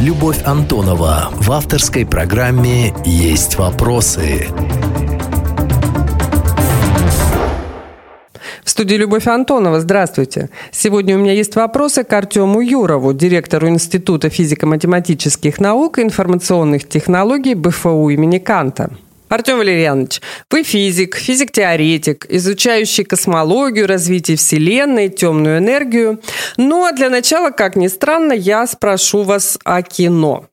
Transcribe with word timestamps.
Любовь 0.00 0.40
Антонова 0.46 1.28
в 1.30 1.52
авторской 1.52 2.06
программе 2.06 2.94
«Есть 3.04 3.58
вопросы». 3.58 4.46
В 8.64 8.70
студии 8.70 8.94
Любовь 8.94 9.26
Антонова. 9.26 9.78
Здравствуйте. 9.78 10.48
Сегодня 10.70 11.16
у 11.16 11.18
меня 11.18 11.32
есть 11.32 11.54
вопросы 11.54 12.02
к 12.02 12.12
Артему 12.14 12.62
Юрову, 12.62 13.12
директору 13.12 13.68
Института 13.68 14.30
физико-математических 14.30 15.60
наук 15.60 15.98
и 15.98 16.02
информационных 16.02 16.88
технологий 16.88 17.52
БФУ 17.52 18.08
имени 18.08 18.38
Канта. 18.38 18.90
Артем 19.30 19.58
Валерьянович, 19.58 20.20
вы 20.50 20.64
физик, 20.64 21.14
физик-теоретик, 21.14 22.26
изучающий 22.28 23.04
космологию, 23.04 23.86
развитие 23.86 24.36
Вселенной, 24.36 25.08
темную 25.08 25.58
энергию. 25.58 26.20
Ну 26.56 26.84
а 26.84 26.90
для 26.90 27.08
начала, 27.10 27.50
как 27.50 27.76
ни 27.76 27.86
странно, 27.86 28.32
я 28.32 28.66
спрошу 28.66 29.22
вас 29.22 29.56
о 29.62 29.82
кино. 29.82 30.46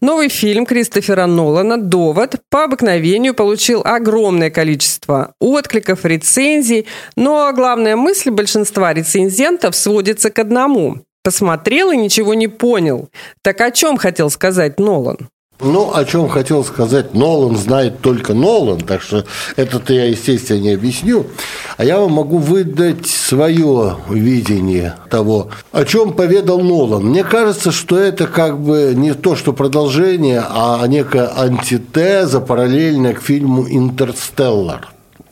Новый 0.00 0.30
фильм 0.30 0.64
Кристофера 0.64 1.26
Нолана 1.26 1.76
«Довод» 1.76 2.36
по 2.48 2.64
обыкновению 2.64 3.34
получил 3.34 3.82
огромное 3.84 4.48
количество 4.50 5.34
откликов, 5.38 6.06
рецензий, 6.06 6.86
но 7.16 7.52
главная 7.52 7.96
мысль 7.96 8.30
большинства 8.30 8.94
рецензентов 8.94 9.76
сводится 9.76 10.30
к 10.30 10.38
одному. 10.38 11.02
Посмотрел 11.22 11.90
и 11.90 11.98
ничего 11.98 12.32
не 12.32 12.48
понял. 12.48 13.10
Так 13.42 13.60
о 13.60 13.70
чем 13.70 13.98
хотел 13.98 14.30
сказать 14.30 14.80
Нолан? 14.80 15.28
Ну, 15.62 15.94
о 15.94 16.04
чем 16.04 16.28
хотел 16.28 16.64
сказать 16.64 17.14
Нолан, 17.14 17.56
знает 17.56 18.00
только 18.00 18.34
Нолан, 18.34 18.80
так 18.80 19.00
что 19.00 19.24
это-то 19.54 19.94
я, 19.94 20.06
естественно, 20.06 20.58
не 20.58 20.70
объясню. 20.72 21.26
А 21.76 21.84
я 21.84 22.00
вам 22.00 22.12
могу 22.12 22.38
выдать 22.38 23.06
свое 23.06 23.96
видение 24.10 24.96
того, 25.08 25.50
о 25.70 25.84
чем 25.84 26.14
поведал 26.14 26.60
Нолан. 26.60 27.04
Мне 27.04 27.22
кажется, 27.22 27.70
что 27.70 27.96
это 27.96 28.26
как 28.26 28.58
бы 28.58 28.92
не 28.96 29.14
то, 29.14 29.36
что 29.36 29.52
продолжение, 29.52 30.42
а 30.48 30.84
некая 30.88 31.30
антитеза, 31.36 32.40
параллельная 32.40 33.14
к 33.14 33.22
фильму 33.22 33.64
«Интерстеллар». 33.68 34.88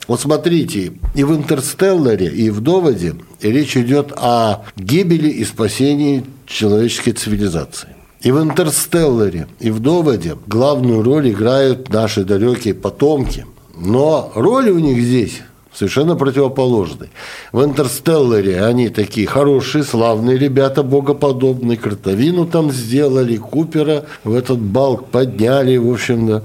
Вот 0.06 0.20
смотрите, 0.20 0.92
и 1.14 1.24
в 1.24 1.34
«Интерстелларе», 1.34 2.28
и 2.28 2.50
в 2.50 2.60
«Доводе» 2.60 3.14
речь 3.42 3.76
идет 3.76 4.12
о 4.16 4.62
гибели 4.76 5.28
и 5.28 5.44
спасении 5.44 6.24
человеческой 6.46 7.12
цивилизации. 7.12 7.99
И 8.20 8.32
в 8.32 8.42
«Интерстелларе», 8.42 9.46
и 9.60 9.70
в 9.70 9.80
«Доводе» 9.80 10.36
главную 10.46 11.02
роль 11.02 11.30
играют 11.30 11.88
наши 11.88 12.24
далекие 12.24 12.74
потомки. 12.74 13.46
Но 13.74 14.30
роль 14.34 14.68
у 14.68 14.78
них 14.78 15.02
здесь 15.02 15.40
совершенно 15.72 16.16
противоположный. 16.16 17.08
В 17.52 17.64
«Интерстелларе» 17.64 18.62
они 18.62 18.90
такие 18.90 19.26
хорошие, 19.26 19.84
славные 19.84 20.36
ребята, 20.36 20.82
богоподобные, 20.82 21.78
Кротовину 21.78 22.44
там 22.44 22.70
сделали, 22.70 23.36
Купера 23.36 24.04
в 24.22 24.34
этот 24.34 24.58
балк 24.58 25.06
подняли, 25.06 25.78
в 25.78 25.90
общем, 25.90 26.26
да. 26.26 26.42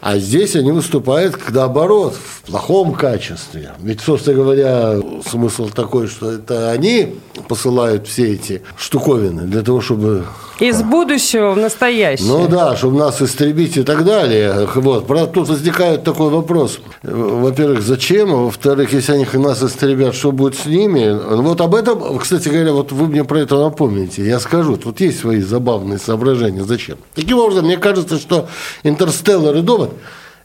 А 0.00 0.18
здесь 0.18 0.56
они 0.56 0.72
выступают 0.72 1.36
наоборот, 1.50 2.14
в 2.14 2.42
плохом 2.50 2.92
качестве. 2.94 3.72
Ведь, 3.80 4.00
собственно 4.00 4.36
говоря, 4.36 4.96
смысл 5.28 5.68
такой, 5.68 6.06
что 6.06 6.30
это 6.30 6.70
они 6.70 7.16
посылают 7.48 8.06
все 8.06 8.34
эти 8.34 8.62
штуковины 8.76 9.42
для 9.42 9.62
того, 9.62 9.80
чтобы... 9.80 10.24
Из 10.60 10.82
будущего 10.82 11.52
в 11.52 11.56
настоящее. 11.56 12.26
Ну 12.26 12.48
да, 12.48 12.76
чтобы 12.76 12.98
нас 12.98 13.22
истребить 13.22 13.76
и 13.76 13.84
так 13.84 14.04
далее. 14.04 14.68
Вот. 14.74 15.06
Правда, 15.06 15.32
тут 15.32 15.48
возникает 15.48 16.02
такой 16.02 16.30
вопрос. 16.30 16.80
Во-первых, 17.02 17.82
зачем? 17.82 18.32
А 18.32 18.36
во-вторых, 18.36 18.92
если 18.92 19.12
они 19.12 19.26
нас 19.34 19.62
истребят, 19.62 20.16
что 20.16 20.32
будет 20.32 20.56
с 20.56 20.66
ними? 20.66 21.16
Вот 21.42 21.60
об 21.60 21.76
этом, 21.76 22.18
кстати 22.18 22.48
говоря, 22.48 22.72
вот 22.72 22.90
вы 22.90 23.06
мне 23.06 23.22
про 23.22 23.40
это 23.40 23.56
напомните. 23.56 24.26
Я 24.26 24.40
скажу. 24.40 24.76
Тут 24.76 25.00
есть 25.00 25.20
свои 25.20 25.40
забавные 25.42 26.00
соображения. 26.00 26.64
Зачем? 26.64 26.98
Таким 27.14 27.38
образом, 27.38 27.66
мне 27.66 27.76
кажется, 27.76 28.18
что 28.18 28.48
«Интерстеллар» 28.82 29.54
и 29.56 29.62
«Довод» 29.62 29.87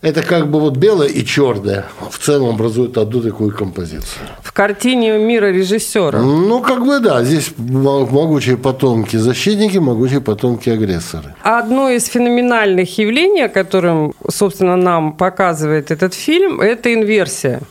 это 0.04 0.22
как 0.22 0.52
бы 0.52 0.60
вот 0.60 0.76
белое 0.76 1.08
и 1.08 1.26
черное 1.26 1.86
в 2.12 2.18
целом 2.18 2.50
образуют 2.50 2.98
одну 2.98 3.22
такую 3.22 3.56
композицию. 3.56 4.28
В 4.44 4.52
картине 4.52 5.18
мира 5.18 5.46
режиссера. 5.46 6.20
Ну, 6.20 6.62
как 6.62 6.86
бы 6.86 7.00
да, 7.00 7.24
здесь 7.24 7.53
могучие 7.58 8.58
потомки 8.58 9.16
защитники, 9.16 9.78
могучие 9.78 10.20
потомки 10.20 10.70
агрессоры. 10.70 11.34
Одно 11.42 11.90
из 11.90 12.06
феноменальных 12.08 12.98
явлений, 12.98 13.48
которым, 13.48 14.14
собственно, 14.30 14.76
нам 14.76 15.14
показывает 15.14 15.90
этот 15.90 16.14
фильм, 16.14 16.59
это 16.59 16.94
инверсия. 16.94 17.62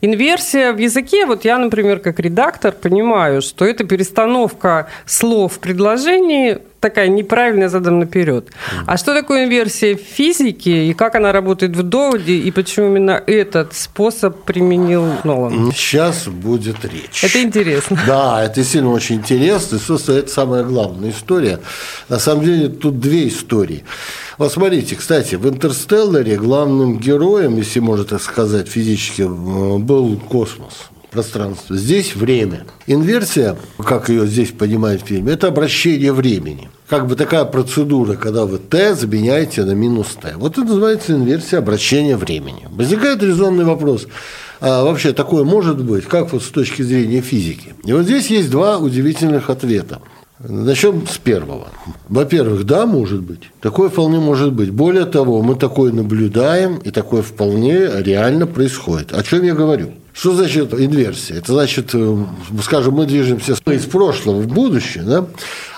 Инверсия 0.00 0.72
в 0.72 0.78
языке, 0.78 1.26
вот 1.26 1.44
я, 1.44 1.58
например, 1.58 1.98
как 1.98 2.20
редактор 2.20 2.72
понимаю, 2.72 3.42
что 3.42 3.64
это 3.64 3.84
перестановка 3.84 4.86
слов 5.06 5.54
в 5.54 5.58
предложении 5.58 6.58
такая 6.84 7.08
неправильная 7.08 7.70
задом 7.70 7.98
наперед. 7.98 8.50
А 8.86 8.98
что 8.98 9.14
такое 9.14 9.46
инверсия 9.46 9.96
в 9.96 10.00
физике 10.00 10.86
и 10.86 10.92
как 10.92 11.14
она 11.14 11.32
работает 11.32 11.74
в 11.74 11.82
доводе 11.82 12.34
и 12.34 12.50
почему 12.50 12.88
именно 12.88 13.22
этот 13.26 13.72
способ 13.72 14.44
применил 14.44 15.06
Нолан? 15.24 15.72
Сейчас 15.72 16.28
будет 16.28 16.84
речь. 16.84 17.24
Это 17.24 17.42
интересно. 17.42 17.98
Да, 18.06 18.44
это 18.44 18.56
действительно 18.56 18.92
очень 18.92 19.16
интересно. 19.16 19.76
И, 19.76 19.78
собственно, 19.78 20.18
это 20.18 20.30
самая 20.30 20.62
главная 20.62 21.10
история. 21.10 21.60
На 22.10 22.18
самом 22.18 22.44
деле 22.44 22.68
тут 22.68 23.00
две 23.00 23.28
истории. 23.28 23.82
Вот 24.36 24.52
смотрите, 24.52 24.94
кстати, 24.94 25.36
в 25.36 25.48
«Интерстелларе» 25.48 26.36
главным 26.36 26.98
героем, 26.98 27.56
если 27.56 27.80
можно 27.80 28.04
так 28.04 28.20
сказать 28.20 28.68
физически, 28.68 29.22
был 29.22 30.18
космос 30.28 30.90
пространство. 31.14 31.76
Здесь 31.76 32.16
время. 32.16 32.66
Инверсия, 32.88 33.56
как 33.78 34.08
ее 34.08 34.26
здесь 34.26 34.50
понимает 34.50 35.02
в 35.02 35.06
фильме, 35.06 35.32
это 35.32 35.46
обращение 35.46 36.12
времени. 36.12 36.68
Как 36.88 37.06
бы 37.06 37.14
такая 37.14 37.44
процедура, 37.44 38.14
когда 38.14 38.44
вы 38.44 38.58
t 38.58 38.94
заменяете 38.94 39.64
на 39.64 39.72
минус 39.72 40.08
t. 40.20 40.34
Вот 40.36 40.58
это 40.58 40.66
называется 40.66 41.12
инверсия 41.12 41.60
обращения 41.60 42.16
времени. 42.16 42.68
Возникает 42.70 43.22
резонный 43.22 43.64
вопрос. 43.64 44.08
А 44.60 44.82
вообще 44.82 45.12
такое 45.12 45.44
может 45.44 45.82
быть, 45.82 46.04
как 46.04 46.32
вот 46.32 46.42
с 46.42 46.48
точки 46.48 46.82
зрения 46.82 47.20
физики? 47.20 47.74
И 47.84 47.92
вот 47.92 48.04
здесь 48.04 48.26
есть 48.26 48.50
два 48.50 48.78
удивительных 48.78 49.50
ответа. 49.50 50.00
Начнем 50.40 51.06
с 51.06 51.16
первого. 51.16 51.68
Во-первых, 52.08 52.64
да, 52.64 52.86
может 52.86 53.22
быть. 53.22 53.50
Такое 53.60 53.88
вполне 53.88 54.18
может 54.18 54.52
быть. 54.52 54.70
Более 54.70 55.04
того, 55.04 55.42
мы 55.42 55.54
такое 55.54 55.92
наблюдаем, 55.92 56.78
и 56.78 56.90
такое 56.90 57.22
вполне 57.22 57.88
реально 58.02 58.46
происходит. 58.46 59.12
О 59.12 59.22
чем 59.22 59.44
я 59.44 59.54
говорю? 59.54 59.92
Что 60.14 60.32
значит 60.32 60.72
инверсия? 60.72 61.38
Это 61.38 61.52
значит, 61.52 61.90
э, 61.92 62.24
скажем, 62.62 62.94
мы 62.94 63.04
движемся 63.04 63.54
из 63.66 63.82
прошлого 63.82 64.40
в 64.40 64.46
будущее, 64.46 65.02
да? 65.02 65.26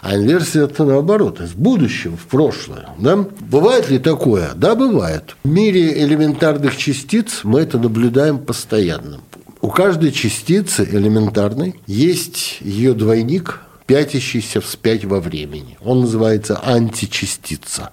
а 0.02 0.14
инверсия 0.14 0.64
это 0.64 0.84
наоборот, 0.84 1.40
из 1.40 1.54
будущего 1.54 2.18
в 2.18 2.26
прошлое. 2.26 2.86
Да? 2.98 3.24
Бывает 3.40 3.88
ли 3.88 3.98
такое? 3.98 4.50
Да, 4.54 4.74
бывает. 4.74 5.36
В 5.42 5.48
мире 5.48 6.04
элементарных 6.04 6.76
частиц 6.76 7.40
мы 7.44 7.60
это 7.60 7.78
наблюдаем 7.78 8.38
постоянно. 8.38 9.20
У 9.62 9.70
каждой 9.70 10.12
частицы 10.12 10.86
элементарной 10.88 11.80
есть 11.86 12.58
ее 12.60 12.92
двойник, 12.92 13.62
пятящийся 13.86 14.60
вспять 14.60 15.04
во 15.04 15.20
времени. 15.20 15.78
Он 15.84 16.00
называется 16.00 16.60
античастица. 16.62 17.90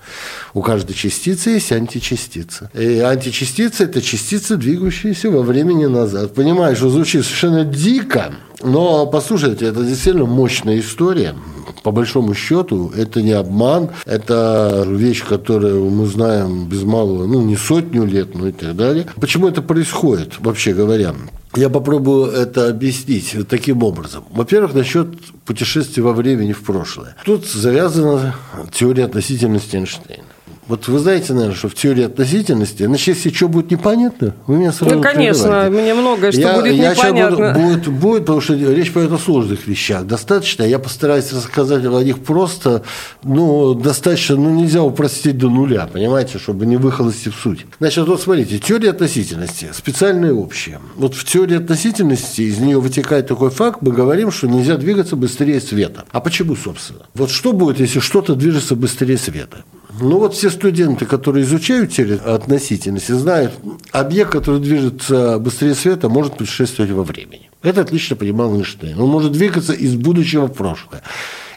У 0.54 0.62
каждой 0.62 0.94
частицы 0.94 1.52
есть 1.52 1.72
античастица. 1.72 2.72
И 2.74 3.00
античастица– 3.00 3.84
это 3.86 4.02
частица, 4.02 4.58
двигающаяся 4.58 5.30
во 5.30 5.42
времени 5.42 5.86
назад. 5.86 6.34
Понимаешь, 6.34 6.78
что 6.78 6.90
звучит 6.90 7.24
совершенно 7.24 7.64
дико, 7.64 8.34
но 8.64 9.06
послушайте, 9.06 9.66
это 9.66 9.84
действительно 9.84 10.26
мощная 10.26 10.80
история. 10.80 11.36
По 11.84 11.92
большому 11.92 12.34
счету, 12.34 12.92
это 12.96 13.22
не 13.22 13.34
обман, 13.34 13.90
это 14.06 14.86
вещь, 14.88 15.24
которую 15.24 15.90
мы 15.90 16.08
знаем 16.08 16.66
без 16.68 16.84
малого, 16.84 17.28
ну, 17.28 17.42
не 17.42 17.58
сотню 17.58 18.06
лет, 18.06 18.36
ну 18.36 18.48
и 18.48 18.52
так 18.52 18.76
далее. 18.76 19.06
Почему 19.20 19.48
это 19.50 19.62
происходит, 19.62 20.40
вообще 20.40 20.74
говоря? 20.74 21.14
Я 21.56 21.70
попробую 21.70 22.32
это 22.32 22.68
объяснить 22.70 23.36
таким 23.48 23.84
образом. 23.84 24.24
Во-первых, 24.32 24.74
насчет 24.74 25.08
путешествия 25.46 26.02
во 26.02 26.14
времени 26.14 26.52
в 26.52 26.64
прошлое. 26.64 27.16
Тут 27.26 27.46
завязана 27.46 28.36
теория 28.72 29.06
относительности 29.06 29.76
Эйнштейна. 29.76 30.24
Вот 30.68 30.88
вы 30.88 31.00
знаете, 31.00 31.34
наверное, 31.34 31.56
что 31.56 31.68
в 31.68 31.76
теории 31.76 32.06
относительности, 32.06 32.84
значит, 32.84 33.16
если 33.16 33.30
что 33.36 33.50
будет 33.50 33.72
непонятно, 33.72 34.34
вы 34.48 34.58
меня 34.58 34.72
сразу 34.72 34.96
Ну, 34.96 35.02
конечно, 35.02 35.68
мне 35.70 35.94
многое, 35.94 36.32
что 36.32 36.42
я, 36.42 36.56
будет 36.56 36.74
я 36.74 36.92
непонятно. 36.92 37.54
Буду, 37.54 37.68
будет, 37.68 37.88
будет, 37.88 38.22
потому 38.22 38.42
что 38.42 38.54
речь 38.54 38.92
пойдет 38.94 39.12
о 39.12 39.18
сложных 39.18 39.68
вещах. 39.68 40.06
Достаточно, 40.06 40.64
я 40.64 40.80
постараюсь 40.80 41.32
рассказать 41.34 41.86
о 41.86 42.02
них 42.02 42.20
просто, 42.20 42.84
ну, 43.24 43.74
достаточно, 43.74 44.38
ну, 44.38 44.52
нельзя 44.52 44.84
упростить 44.84 45.38
до 45.38 45.50
нуля, 45.50 45.90
понимаете, 45.92 46.40
чтобы 46.40 46.66
не 46.66 46.78
выхолости 46.78 47.30
в 47.30 47.36
суть. 47.36 47.66
Значит, 47.80 48.08
вот 48.08 48.22
смотрите, 48.22 48.58
теория 48.60 48.92
относительности, 48.92 49.70
специальная 49.74 50.30
и 50.30 50.34
общая. 50.34 50.80
Вот 50.96 51.16
в 51.16 51.26
теории 51.26 51.58
относительности 51.58 52.42
из 52.42 52.60
нее 52.60 52.80
вытекает 52.80 53.28
такой 53.28 53.50
факт, 53.50 53.82
мы 53.82 53.92
говорим, 53.92 54.32
что 54.32 54.48
нельзя 54.48 54.78
двигаться 54.78 55.16
быстрее 55.16 55.60
света. 55.60 56.06
А 56.12 56.22
почему, 56.22 56.56
собственно? 56.56 57.02
Вот 57.14 57.32
что 57.32 57.52
будет, 57.52 57.80
если 57.80 58.00
что-то 58.00 58.36
движется 58.36 58.76
быстрее 58.76 59.18
света? 59.18 59.64
Ну 60.00 60.18
вот 60.18 60.34
все 60.34 60.50
студенты, 60.50 61.06
которые 61.06 61.44
изучают 61.44 61.92
теорию 61.92 62.34
относительности, 62.34 63.12
знают, 63.12 63.54
объект, 63.92 64.32
который 64.32 64.60
движется 64.60 65.38
быстрее 65.40 65.76
света, 65.76 66.10
может 66.10 66.38
путешествовать 66.38 66.92
во 66.92 67.04
времени. 67.04 67.50
Это 67.62 67.82
отлично 67.82 68.16
понимал 68.16 68.56
Эйнштейн. 68.56 69.00
Он 69.00 69.10
может 69.10 69.32
двигаться 69.32 69.74
из 69.74 69.96
будущего 69.96 70.48
в 70.48 70.54
прошлое. 70.54 71.04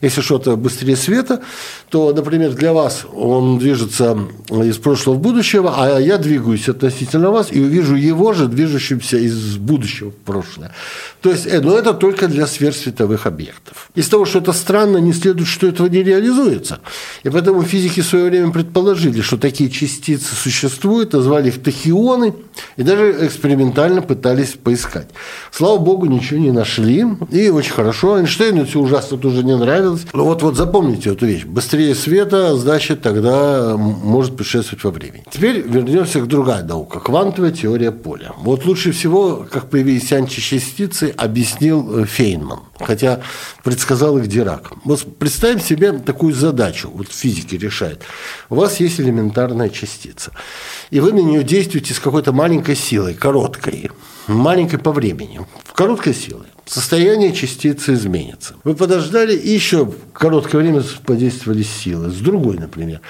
Если 0.00 0.20
что-то 0.20 0.56
быстрее 0.56 0.96
света, 0.96 1.40
то, 1.88 2.12
например, 2.12 2.52
для 2.52 2.72
вас 2.72 3.04
он 3.14 3.58
движется 3.58 4.18
из 4.50 4.76
прошлого 4.76 5.16
в 5.16 5.20
будущее, 5.20 5.62
а 5.66 5.98
я 5.98 6.18
двигаюсь 6.18 6.68
относительно 6.68 7.30
вас 7.30 7.48
и 7.50 7.60
увижу 7.60 7.94
его 7.94 8.32
же 8.32 8.46
движущимся 8.48 9.16
из 9.16 9.56
будущего 9.56 10.10
в 10.10 10.16
прошлое. 10.16 10.72
То 11.20 11.30
есть, 11.30 11.46
э, 11.46 11.60
но 11.60 11.76
это 11.76 11.94
только 11.94 12.28
для 12.28 12.46
сверхсветовых 12.46 13.26
объектов. 13.26 13.90
Из 13.94 14.08
того, 14.08 14.24
что 14.26 14.38
это 14.38 14.52
странно, 14.52 14.98
не 14.98 15.12
следует, 15.12 15.48
что 15.48 15.66
этого 15.66 15.86
не 15.86 16.02
реализуется. 16.02 16.80
И 17.24 17.30
поэтому 17.30 17.62
физики 17.62 18.00
в 18.00 18.06
свое 18.06 18.26
время 18.26 18.52
предположили, 18.52 19.20
что 19.22 19.36
такие 19.36 19.70
частицы 19.70 20.34
существуют, 20.34 21.12
назвали 21.12 21.48
их 21.48 21.62
тахионы, 21.62 22.34
и 22.76 22.82
даже 22.82 23.26
экспериментально 23.26 24.02
пытались 24.02 24.50
поискать. 24.52 25.08
Слава 25.50 25.78
богу, 25.78 26.06
ничего 26.06 26.40
не 26.40 26.52
нашли, 26.52 27.04
и 27.30 27.48
очень 27.48 27.72
хорошо. 27.72 28.18
Эйнштейну 28.18 28.66
все 28.66 28.80
ужасно 28.80 29.18
тоже 29.18 29.42
не 29.42 29.56
нравилось. 29.56 29.85
Вот, 30.12 30.42
вот 30.42 30.56
запомните 30.56 31.12
эту 31.12 31.26
вещь. 31.26 31.44
Быстрее 31.44 31.94
света, 31.94 32.56
значит, 32.56 33.02
тогда 33.02 33.76
может 33.76 34.36
путешествовать 34.36 34.84
во 34.84 34.90
времени. 34.90 35.24
Теперь 35.30 35.60
вернемся 35.60 36.20
к 36.20 36.26
другая 36.26 36.62
наука. 36.62 37.00
Квантовая 37.00 37.50
теория 37.50 37.92
поля. 37.92 38.32
Вот 38.38 38.64
лучше 38.64 38.92
всего, 38.92 39.46
как 39.50 39.70
появились 39.70 40.12
античастицы, 40.12 41.14
объяснил 41.16 42.00
э, 42.00 42.04
Фейнман. 42.04 42.60
Хотя 42.80 43.20
предсказал 43.64 44.18
их 44.18 44.26
Дирак. 44.26 44.72
Вот 44.84 45.18
представим 45.18 45.60
себе 45.60 45.92
такую 45.92 46.34
задачу. 46.34 46.90
Вот 46.92 47.08
физики 47.12 47.54
решает. 47.54 48.02
У 48.50 48.56
вас 48.56 48.80
есть 48.80 49.00
элементарная 49.00 49.68
частица. 49.70 50.32
И 50.90 51.00
вы 51.00 51.12
на 51.12 51.20
нее 51.20 51.42
действуете 51.42 51.94
с 51.94 51.98
какой-то 51.98 52.32
маленькой 52.32 52.76
силой, 52.76 53.14
короткой, 53.14 53.90
маленькой 54.26 54.78
по 54.78 54.92
времени, 54.92 55.40
короткой 55.74 56.14
силой 56.14 56.46
состояние 56.66 57.32
частицы 57.32 57.94
изменится. 57.94 58.54
Вы 58.64 58.74
подождали 58.74 59.34
и 59.34 59.50
еще 59.50 59.92
короткое 60.12 60.58
время 60.58 60.82
подействовали 61.04 61.62
силы, 61.62 62.10
с 62.10 62.16
другой, 62.16 62.58
например. 62.58 63.00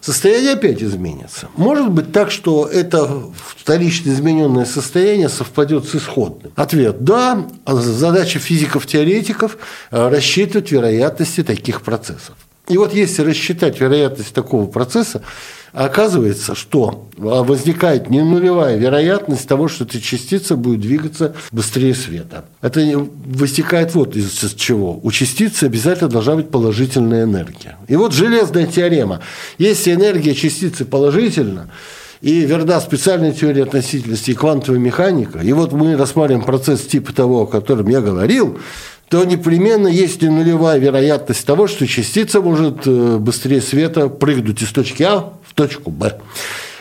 Состояние 0.00 0.52
опять 0.52 0.82
изменится. 0.82 1.48
Может 1.56 1.90
быть 1.90 2.10
так, 2.10 2.30
что 2.30 2.66
это 2.66 3.22
вторично 3.34 4.10
измененное 4.10 4.64
состояние 4.64 5.28
совпадет 5.28 5.86
с 5.86 5.94
исходным? 5.94 6.52
Ответ– 6.56 7.04
да. 7.04 7.46
Задача 7.66 8.38
физиков-теоретиков– 8.38 9.58
рассчитывать 9.90 10.72
вероятности 10.72 11.42
таких 11.42 11.82
процессов. 11.82 12.34
И 12.68 12.78
вот 12.78 12.94
если 12.94 13.22
рассчитать 13.22 13.78
вероятность 13.80 14.32
такого 14.32 14.66
процесса, 14.66 15.22
Оказывается, 15.72 16.54
что 16.54 17.06
возникает 17.16 18.10
не 18.10 18.22
нулевая 18.22 18.76
вероятность 18.76 19.46
того, 19.46 19.68
что 19.68 19.84
эта 19.84 20.00
частица 20.00 20.56
будет 20.56 20.80
двигаться 20.80 21.34
быстрее 21.52 21.94
света. 21.94 22.44
Это 22.60 22.80
вытекает 23.26 23.94
вот 23.94 24.16
из 24.16 24.54
чего. 24.54 24.98
У 25.02 25.10
частицы 25.12 25.64
обязательно 25.64 26.10
должна 26.10 26.36
быть 26.36 26.50
положительная 26.50 27.24
энергия. 27.24 27.78
И 27.86 27.96
вот 27.96 28.12
железная 28.12 28.66
теорема. 28.66 29.20
Если 29.58 29.94
энергия 29.94 30.34
частицы 30.34 30.84
положительна, 30.84 31.70
и 32.20 32.40
верна 32.40 32.80
специальная 32.80 33.32
теория 33.32 33.62
относительности 33.62 34.32
и 34.32 34.34
квантовая 34.34 34.78
механика, 34.78 35.38
и 35.38 35.52
вот 35.52 35.72
мы 35.72 35.96
рассматриваем 35.96 36.44
процесс 36.44 36.82
типа 36.82 37.14
того, 37.14 37.42
о 37.42 37.46
котором 37.46 37.88
я 37.88 38.02
говорил, 38.02 38.58
то 39.08 39.24
непременно 39.24 39.88
есть 39.88 40.22
нулевая 40.22 40.78
вероятность 40.78 41.44
того, 41.44 41.66
что 41.66 41.86
частица 41.86 42.40
может 42.40 42.86
э, 42.86 43.16
быстрее 43.18 43.60
света 43.60 44.08
прыгнуть 44.08 44.62
из 44.62 44.68
точки 44.68 45.02
А 45.02 45.32
в 45.50 45.54
точку 45.54 45.90
Б. 45.90 46.18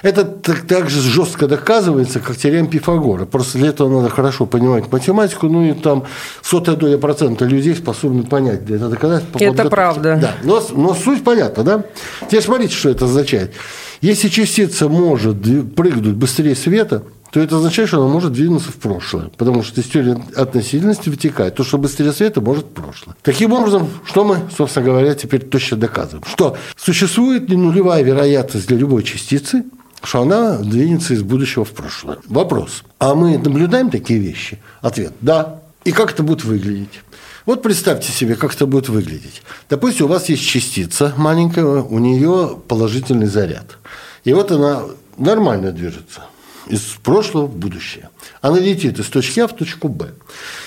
Это 0.01 0.23
так, 0.23 0.89
же 0.89 1.01
жестко 1.01 1.47
доказывается, 1.47 2.19
как 2.19 2.37
теорема 2.37 2.69
Пифагора. 2.69 3.25
Просто 3.25 3.57
для 3.57 3.69
этого 3.69 4.01
надо 4.01 4.09
хорошо 4.13 4.45
понимать 4.45 4.89
математику, 4.91 5.47
ну 5.47 5.65
и 5.65 5.73
там 5.73 6.05
сотая 6.41 6.75
доля 6.75 6.97
процента 6.97 7.45
людей 7.45 7.75
способны 7.75 8.23
понять, 8.23 8.69
это 8.69 8.87
доказать. 8.87 9.23
Это 9.39 9.69
правда. 9.69 10.17
Да, 10.21 10.35
но, 10.43 10.63
но 10.71 10.93
суть 10.93 11.23
понятна, 11.23 11.63
да? 11.63 11.83
Теперь 12.27 12.43
смотрите, 12.43 12.73
что 12.73 12.89
это 12.89 13.05
означает. 13.05 13.53
Если 13.99 14.29
частица 14.29 14.87
может 14.87 15.37
прыгнуть 15.75 16.15
быстрее 16.15 16.55
света, 16.55 17.03
то 17.31 17.39
это 17.39 17.57
означает, 17.57 17.89
что 17.89 18.01
она 18.01 18.11
может 18.11 18.33
двинуться 18.33 18.71
в 18.71 18.75
прошлое. 18.75 19.29
Потому 19.37 19.63
что 19.63 19.81
из 19.81 19.87
теории 19.87 20.17
относительности 20.35 21.09
вытекает 21.09 21.55
то, 21.55 21.63
что 21.63 21.77
быстрее 21.77 22.11
света 22.11 22.41
может 22.41 22.73
прошлое. 22.73 23.15
Таким 23.21 23.53
образом, 23.53 23.89
что 24.05 24.23
мы, 24.23 24.39
собственно 24.55 24.85
говоря, 24.85 25.13
теперь 25.15 25.41
точно 25.41 25.77
доказываем? 25.77 26.23
Что 26.25 26.57
существует 26.75 27.49
не 27.49 27.55
нулевая 27.55 28.03
вероятность 28.03 28.67
для 28.67 28.77
любой 28.77 29.03
частицы, 29.03 29.63
что 30.01 30.21
она 30.21 30.57
двинется 30.57 31.13
из 31.13 31.23
будущего 31.23 31.65
в 31.65 31.71
прошлое. 31.71 32.17
Вопрос. 32.25 32.83
А 32.99 33.15
мы 33.15 33.37
наблюдаем 33.37 33.89
такие 33.89 34.19
вещи? 34.19 34.59
Ответ– 34.81 35.13
да. 35.21 35.61
И 35.83 35.91
как 35.91 36.11
это 36.11 36.23
будет 36.23 36.43
выглядеть? 36.43 37.01
Вот 37.45 37.61
представьте 37.61 38.11
себе, 38.11 38.35
как 38.35 38.53
это 38.53 38.65
будет 38.65 38.89
выглядеть. 38.89 39.41
Допустим, 39.69 40.05
у 40.05 40.09
вас 40.09 40.29
есть 40.29 40.45
частица 40.45 41.13
маленькая, 41.17 41.65
у 41.65 41.99
нее 41.99 42.57
положительный 42.67 43.27
заряд. 43.27 43.77
И 44.23 44.33
вот 44.33 44.51
она 44.51 44.83
нормально 45.17 45.71
движется 45.71 46.23
из 46.69 46.81
прошлого 47.03 47.47
в 47.47 47.55
будущее. 47.55 48.09
Она 48.41 48.59
летит 48.59 48.99
из 48.99 49.07
точки 49.07 49.39
А 49.39 49.47
в 49.47 49.55
точку 49.55 49.89
Б. 49.89 50.09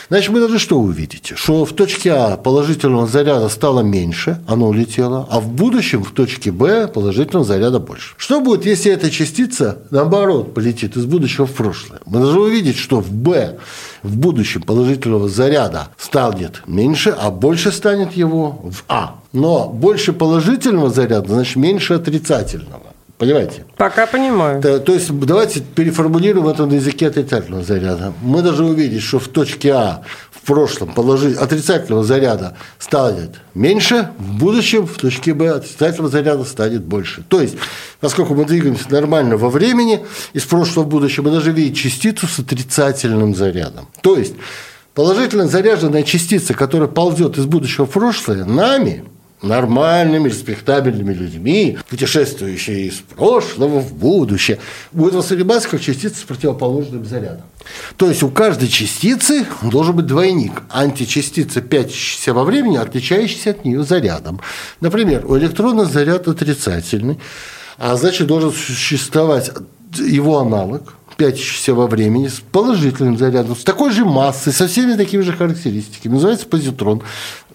Значит, 0.08 0.30
вы 0.30 0.40
должны 0.40 0.58
что 0.58 0.78
увидите? 0.78 1.36
Что 1.36 1.64
в 1.64 1.72
точке 1.72 2.12
А 2.12 2.36
положительного 2.36 3.06
заряда 3.06 3.48
стало 3.48 3.80
меньше, 3.80 4.40
оно 4.46 4.68
улетело, 4.68 5.26
а 5.30 5.40
в 5.40 5.48
будущем 5.48 6.04
в 6.04 6.10
точке 6.10 6.50
Б 6.50 6.88
положительного 6.88 7.44
заряда 7.46 7.78
больше. 7.78 8.14
Что 8.16 8.40
будет, 8.40 8.66
если 8.66 8.92
эта 8.92 9.10
частица, 9.10 9.82
наоборот, 9.90 10.54
полетит 10.54 10.96
из 10.96 11.06
будущего 11.06 11.46
в 11.46 11.52
прошлое? 11.52 12.00
Мы 12.04 12.18
должны 12.20 12.40
увидеть, 12.40 12.76
что 12.76 13.00
в 13.00 13.10
Б 13.10 13.58
в 14.02 14.16
будущем 14.16 14.62
положительного 14.62 15.28
заряда 15.28 15.88
станет 15.96 16.62
меньше, 16.66 17.10
а 17.10 17.30
больше 17.30 17.70
станет 17.72 18.12
его 18.12 18.60
в 18.64 18.84
А. 18.88 19.20
Но 19.32 19.68
больше 19.68 20.12
положительного 20.12 20.90
заряда, 20.90 21.28
значит, 21.28 21.56
меньше 21.56 21.94
отрицательного. 21.94 22.91
Понимаете? 23.22 23.64
Пока 23.76 24.06
понимаю. 24.06 24.60
То, 24.60 24.80
то 24.80 24.92
есть 24.94 25.16
давайте 25.16 25.60
переформулируем 25.60 26.48
это 26.48 26.66
на 26.66 26.74
языке 26.74 27.06
отрицательного 27.06 27.62
заряда. 27.62 28.12
Мы 28.20 28.42
должны 28.42 28.64
увидеть, 28.64 29.00
что 29.02 29.20
в 29.20 29.28
точке 29.28 29.70
А 29.74 30.02
в 30.32 30.44
прошлом 30.44 30.92
положить 30.92 31.36
отрицательного 31.36 32.02
заряда 32.02 32.56
станет 32.80 33.36
меньше, 33.54 34.10
в 34.18 34.38
будущем 34.38 34.88
в 34.88 34.96
точке 34.96 35.34
Б 35.34 35.50
отрицательного 35.50 36.10
заряда 36.10 36.42
станет 36.42 36.82
больше. 36.82 37.22
То 37.28 37.40
есть, 37.40 37.54
поскольку 38.00 38.34
мы 38.34 38.44
двигаемся 38.44 38.90
нормально 38.90 39.36
во 39.36 39.50
времени, 39.50 40.04
из 40.32 40.42
прошлого 40.42 40.84
в 40.84 40.88
будущее, 40.88 41.22
мы 41.22 41.30
должны 41.30 41.50
видеть 41.50 41.76
частицу 41.76 42.26
с 42.26 42.40
отрицательным 42.40 43.36
зарядом. 43.36 43.86
То 44.00 44.16
есть, 44.16 44.34
положительно 44.94 45.46
заряженная 45.46 46.02
частица, 46.02 46.54
которая 46.54 46.88
ползет 46.88 47.38
из 47.38 47.46
будущего 47.46 47.86
в 47.86 47.90
прошлое, 47.90 48.44
нами– 48.44 49.04
нормальными, 49.42 50.28
респектабельными 50.28 51.12
людьми, 51.12 51.78
путешествующие 51.88 52.86
из 52.86 52.94
прошлого 52.94 53.80
в 53.80 53.94
будущее, 53.94 54.58
будет 54.92 55.14
восприниматься 55.14 55.68
как 55.68 55.80
частица 55.80 56.20
с 56.20 56.22
противоположным 56.22 57.04
зарядом. 57.04 57.44
То 57.96 58.08
есть 58.08 58.22
у 58.22 58.28
каждой 58.28 58.68
частицы 58.68 59.46
должен 59.62 59.96
быть 59.96 60.06
двойник. 60.06 60.62
Античастица, 60.70 61.60
пятящаяся 61.60 62.34
во 62.34 62.44
времени, 62.44 62.76
отличающаяся 62.76 63.50
от 63.50 63.64
нее 63.64 63.82
зарядом. 63.82 64.40
Например, 64.80 65.24
у 65.26 65.36
электрона 65.38 65.84
заряд 65.84 66.28
отрицательный, 66.28 67.18
а 67.78 67.96
значит 67.96 68.26
должен 68.26 68.52
существовать 68.52 69.50
его 69.98 70.38
аналог, 70.38 70.94
пятящийся 71.16 71.74
во 71.74 71.86
времени, 71.86 72.28
с 72.28 72.40
положительным 72.40 73.18
зарядом, 73.18 73.56
с 73.56 73.62
такой 73.62 73.92
же 73.92 74.04
массой, 74.04 74.52
со 74.52 74.66
всеми 74.66 74.94
такими 74.94 75.22
же 75.22 75.32
характеристиками. 75.32 76.14
Называется 76.14 76.46
позитрон. 76.46 77.02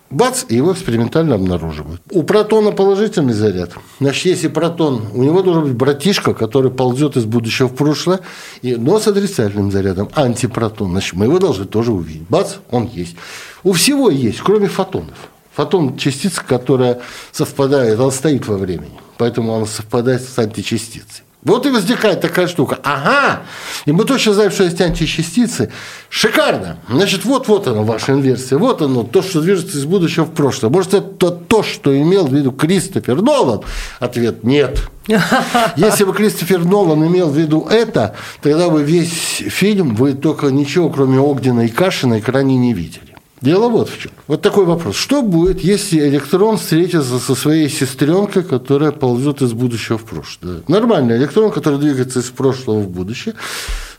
Бац, 0.10 0.46
и 0.48 0.56
его 0.56 0.72
экспериментально 0.72 1.36
обнаруживают. 1.36 2.02
У 2.12 2.24
протона 2.24 2.72
положительный 2.72 3.34
заряд. 3.34 3.72
Значит, 4.00 4.26
если 4.26 4.48
протон, 4.48 5.08
у 5.14 5.22
него 5.22 5.42
должен 5.42 5.64
быть 5.64 5.74
братишка, 5.74 6.34
который 6.34 6.72
ползет 6.72 7.18
из 7.18 7.26
будущего 7.26 7.68
в 7.68 7.76
прошлое, 7.76 8.22
и, 8.62 8.76
но 8.76 9.00
с 9.00 9.08
отрицательным 9.08 9.70
зарядом, 9.70 10.10
антипротон. 10.16 10.92
Значит, 10.92 11.14
мы 11.16 11.26
его 11.26 11.40
должны 11.40 11.66
тоже 11.66 11.92
увидеть. 11.92 12.28
Бац, 12.30 12.56
он 12.72 12.88
есть. 12.88 13.18
У 13.64 13.74
всего 13.74 14.10
есть, 14.10 14.40
кроме 14.40 14.68
фотонов. 14.68 15.18
Фотон– 15.56 15.98
частица, 15.98 16.42
которая 16.48 17.02
совпадает, 17.32 18.00
она 18.00 18.12
стоит 18.12 18.48
во 18.48 18.58
времени, 18.58 19.00
поэтому 19.18 19.56
она 19.56 19.66
совпадает 19.66 20.22
с 20.22 20.38
античастицей. 20.38 21.24
Вот 21.44 21.66
и 21.66 21.70
возникает 21.70 22.20
такая 22.20 22.48
штука. 22.48 22.80
Ага, 22.84 23.44
и 23.86 23.92
мы 23.92 24.04
точно 24.06 24.34
знаем, 24.34 24.52
что 24.52 24.64
есть 24.64 24.82
античастицы. 24.82 25.72
Шикарно. 26.10 26.78
Значит, 26.90 27.26
вот-вот 27.26 27.68
оно, 27.68 27.84
ваша 27.84 28.14
инверсия. 28.14 28.58
Вот 28.58 28.82
оно, 28.82 29.04
то, 29.04 29.22
что 29.22 29.42
движется 29.42 29.78
из 29.78 29.86
будущего 29.86 30.26
в 30.26 30.32
прошлое. 30.32 30.72
Может, 30.72 30.96
это 30.96 31.32
то, 31.32 31.64
что 31.64 31.98
имел 31.98 32.28
в 32.28 32.34
виду 32.34 32.52
Кристофер 32.52 33.22
Нолан? 33.22 33.62
Ответ– 34.00 34.44
нет. 34.44 34.80
Если 35.78 36.04
бы 36.04 36.14
Кристофер 36.14 36.66
Нолан 36.66 37.06
имел 37.08 37.30
в 37.30 37.38
виду 37.38 37.68
это, 37.70 38.16
тогда 38.42 38.70
бы 38.70 38.84
весь 38.84 39.44
фильм 39.48 39.96
вы 39.96 40.14
только 40.14 40.48
ничего, 40.48 40.90
кроме 40.90 41.20
Огнена 41.20 41.62
и 41.62 41.70
Каши, 41.70 42.08
на 42.08 42.20
экране 42.20 42.58
не 42.58 42.74
видели. 42.74 43.17
Дело 43.42 43.70
вот 43.70 43.90
в 43.90 44.00
чем. 44.00 44.12
Вот 44.26 44.42
такой 44.42 44.66
вопрос. 44.66 44.96
Что 44.96 45.22
будет, 45.22 45.62
если 45.62 46.00
электрон 46.00 46.58
встретится 46.58 47.20
со 47.20 47.36
своей 47.36 47.70
сестренкой, 47.70 48.44
которая 48.44 48.92
ползет 48.92 49.42
из 49.44 49.54
будущего 49.54 50.00
в 50.00 50.06
прошлое? 50.06 50.64
Нормальный 50.68 51.18
электрон, 51.18 51.52
который 51.52 51.80
двигается 51.80 52.20
из 52.20 52.26
прошлого 52.26 52.80
в 52.80 52.90
будущее, 52.90 53.36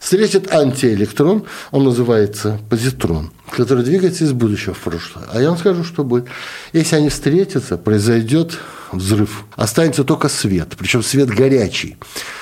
встретит 0.00 0.52
антиэлектрон, 0.52 1.44
он 1.70 1.84
называется 1.84 2.58
позитрон, 2.68 3.30
который 3.50 3.84
двигается 3.84 4.24
из 4.24 4.32
будущего 4.32 4.74
в 4.74 4.78
прошлое. 4.80 5.26
А 5.32 5.40
я 5.40 5.50
вам 5.50 5.58
скажу, 5.58 5.84
что 5.84 6.02
будет. 6.02 6.26
Если 6.72 6.96
они 6.96 7.08
встретятся, 7.08 7.76
произойдет 7.76 8.58
взрыв. 8.90 9.44
Останется 9.54 10.02
только 10.02 10.28
свет, 10.28 10.74
причем 10.76 11.02
свет 11.02 11.28
горячий. 11.28 11.96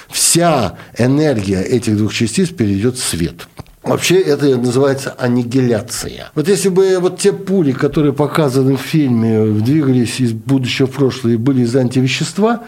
Вся 0.08 0.78
энергия 0.96 1.62
этих 1.62 1.96
двух 1.96 2.14
частиц 2.14 2.48
перейдет 2.48 2.96
в 2.96 3.04
свет. 3.04 3.48
Вообще 3.86 4.20
это 4.20 4.46
называется 4.56 5.14
аннигиляция. 5.16 6.30
Вот 6.34 6.48
если 6.48 6.68
бы 6.68 6.98
вот 7.00 7.18
те 7.18 7.32
пули, 7.32 7.72
которые 7.72 8.12
показаны 8.12 8.76
в 8.76 8.80
фильме, 8.80 9.44
двигались 9.60 10.20
из 10.20 10.32
будущего 10.32 10.86
в 10.86 10.90
прошлое 10.90 11.34
и 11.34 11.36
были 11.36 11.62
из 11.62 11.74
антивещества, 11.74 12.60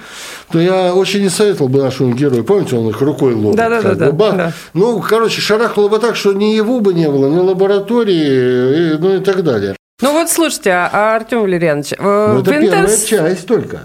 то 0.50 0.60
я 0.60 0.94
очень 0.94 1.22
не 1.22 1.28
советовал 1.28 1.68
бы 1.68 1.80
нашему 1.80 2.14
герою. 2.14 2.44
Помните, 2.44 2.76
он 2.76 2.88
их 2.88 3.00
рукой 3.00 3.34
ловит? 3.34 3.56
Да, 3.56 3.68
да, 3.68 3.94
да, 3.94 4.10
да, 4.12 4.52
Ну, 4.74 5.00
короче, 5.00 5.40
шарахнуло 5.40 5.88
бы 5.88 5.98
так, 5.98 6.16
что 6.16 6.32
ни 6.32 6.54
его 6.54 6.80
бы 6.80 6.94
не 6.94 7.08
было, 7.08 7.28
ни 7.28 7.38
лаборатории, 7.38 8.96
ну 8.98 9.16
и 9.16 9.20
так 9.20 9.42
далее. 9.42 9.76
Ну 10.00 10.12
вот 10.12 10.30
слушайте, 10.30 10.70
а 10.70 11.16
Артем 11.16 11.40
Валерьянович, 11.40 11.94
э, 11.98 12.32
ну, 12.32 12.40
это 12.40 12.52
Винтерс... 12.52 13.02
первая 13.02 13.34
часть 13.34 13.46
только. 13.46 13.80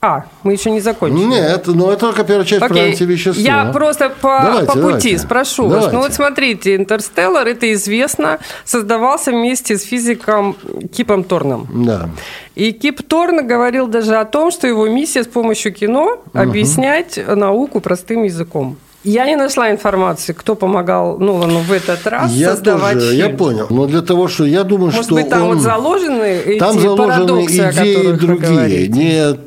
А, 0.00 0.26
мы 0.44 0.52
еще 0.52 0.70
не 0.70 0.80
закончили. 0.80 1.24
Нет, 1.24 1.66
ну 1.66 1.90
это 1.90 2.06
только 2.06 2.22
первая 2.22 2.44
часть 2.44 2.62
Окей. 2.62 2.76
про 2.76 2.84
антивещества. 2.90 3.42
Я 3.42 3.64
просто 3.72 4.10
по, 4.10 4.40
давайте, 4.44 4.66
по 4.66 4.72
пути 4.74 4.82
давайте. 4.82 5.18
спрошу 5.18 5.62
давайте. 5.64 5.86
вас. 5.86 5.92
Ну 5.92 5.98
вот 6.00 6.12
смотрите, 6.14 6.76
«Интерстеллар», 6.76 7.48
это 7.48 7.72
известно, 7.72 8.38
создавался 8.64 9.32
вместе 9.32 9.76
с 9.76 9.82
физиком 9.82 10.56
Кипом 10.92 11.24
Торном. 11.24 11.66
Да. 11.84 12.10
И 12.54 12.70
Кип 12.70 13.02
Торн 13.02 13.44
говорил 13.44 13.88
даже 13.88 14.16
о 14.16 14.24
том, 14.24 14.52
что 14.52 14.68
его 14.68 14.86
миссия 14.86 15.24
с 15.24 15.28
помощью 15.28 15.74
кино 15.74 16.22
объяснять 16.32 17.18
угу. 17.18 17.34
науку 17.34 17.80
простым 17.80 18.22
языком. 18.22 18.76
Я 19.04 19.26
не 19.26 19.36
нашла 19.36 19.70
информации, 19.70 20.32
кто 20.32 20.54
помогал 20.56 21.18
Нолану 21.18 21.60
в 21.60 21.72
этот 21.72 22.04
раз 22.06 22.32
я 22.32 22.50
создавать 22.50 22.94
тоже, 22.94 23.10
фильм. 23.12 23.30
Я 23.30 23.36
понял. 23.36 23.66
Но 23.70 23.86
для 23.86 24.02
того, 24.02 24.28
что 24.28 24.44
я 24.44 24.64
думаю, 24.64 24.90
Может 24.90 25.04
что 25.04 25.14
быть, 25.14 25.28
там 25.28 25.44
он... 25.44 25.54
вот 25.54 25.62
заложены 25.62 26.42
эти 26.44 26.58
там 26.58 26.78
заложены 26.78 27.46
идеи 27.46 28.12
другие. 28.12 28.88
Не 28.88 29.38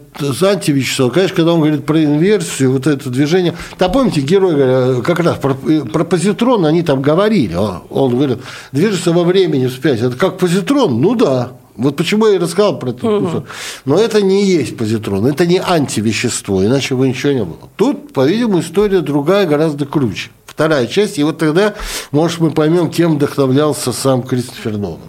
антивещество. 0.43 1.09
Конечно, 1.09 1.35
когда 1.35 1.53
он 1.53 1.59
говорит 1.59 1.85
про 1.85 2.03
инверсию, 2.03 2.71
вот 2.73 2.87
это 2.87 3.09
движение. 3.09 3.53
Там, 3.77 3.91
помните, 3.91 4.21
герой 4.21 5.01
как 5.03 5.19
раз 5.19 5.37
про, 5.37 5.53
про 5.53 6.03
позитрон 6.03 6.65
они 6.65 6.83
там 6.83 7.01
говорили. 7.01 7.55
Он 7.89 8.15
говорит, 8.15 8.39
движется 8.71 9.11
во 9.11 9.23
времени 9.23 9.67
вспять. 9.67 10.01
Это 10.01 10.15
как 10.15 10.37
позитрон? 10.37 11.01
Ну 11.01 11.15
да. 11.15 11.51
Вот 11.81 11.95
почему 11.95 12.27
я 12.27 12.35
и 12.35 12.37
рассказал 12.37 12.79
про 12.79 12.91
это. 12.91 13.07
Угу. 13.07 13.45
Но 13.85 13.99
это 13.99 14.21
не 14.21 14.45
есть 14.45 14.77
позитрон, 14.77 15.25
это 15.25 15.45
не 15.45 15.57
антивещество, 15.57 16.65
иначе 16.65 16.95
бы 16.95 17.07
ничего 17.07 17.31
не 17.31 17.43
было. 17.43 17.69
Тут, 17.75 18.13
по-видимому, 18.13 18.61
история 18.61 19.01
другая, 19.01 19.45
гораздо 19.45 19.85
круче 19.85 20.29
вторая 20.61 20.85
часть, 20.85 21.17
и 21.17 21.23
вот 21.23 21.39
тогда, 21.39 21.73
может, 22.11 22.39
мы 22.39 22.51
поймем, 22.51 22.91
кем 22.91 23.15
вдохновлялся 23.15 23.91
сам 23.91 24.21
Кристофер 24.21 24.77
Нолан. 24.77 24.99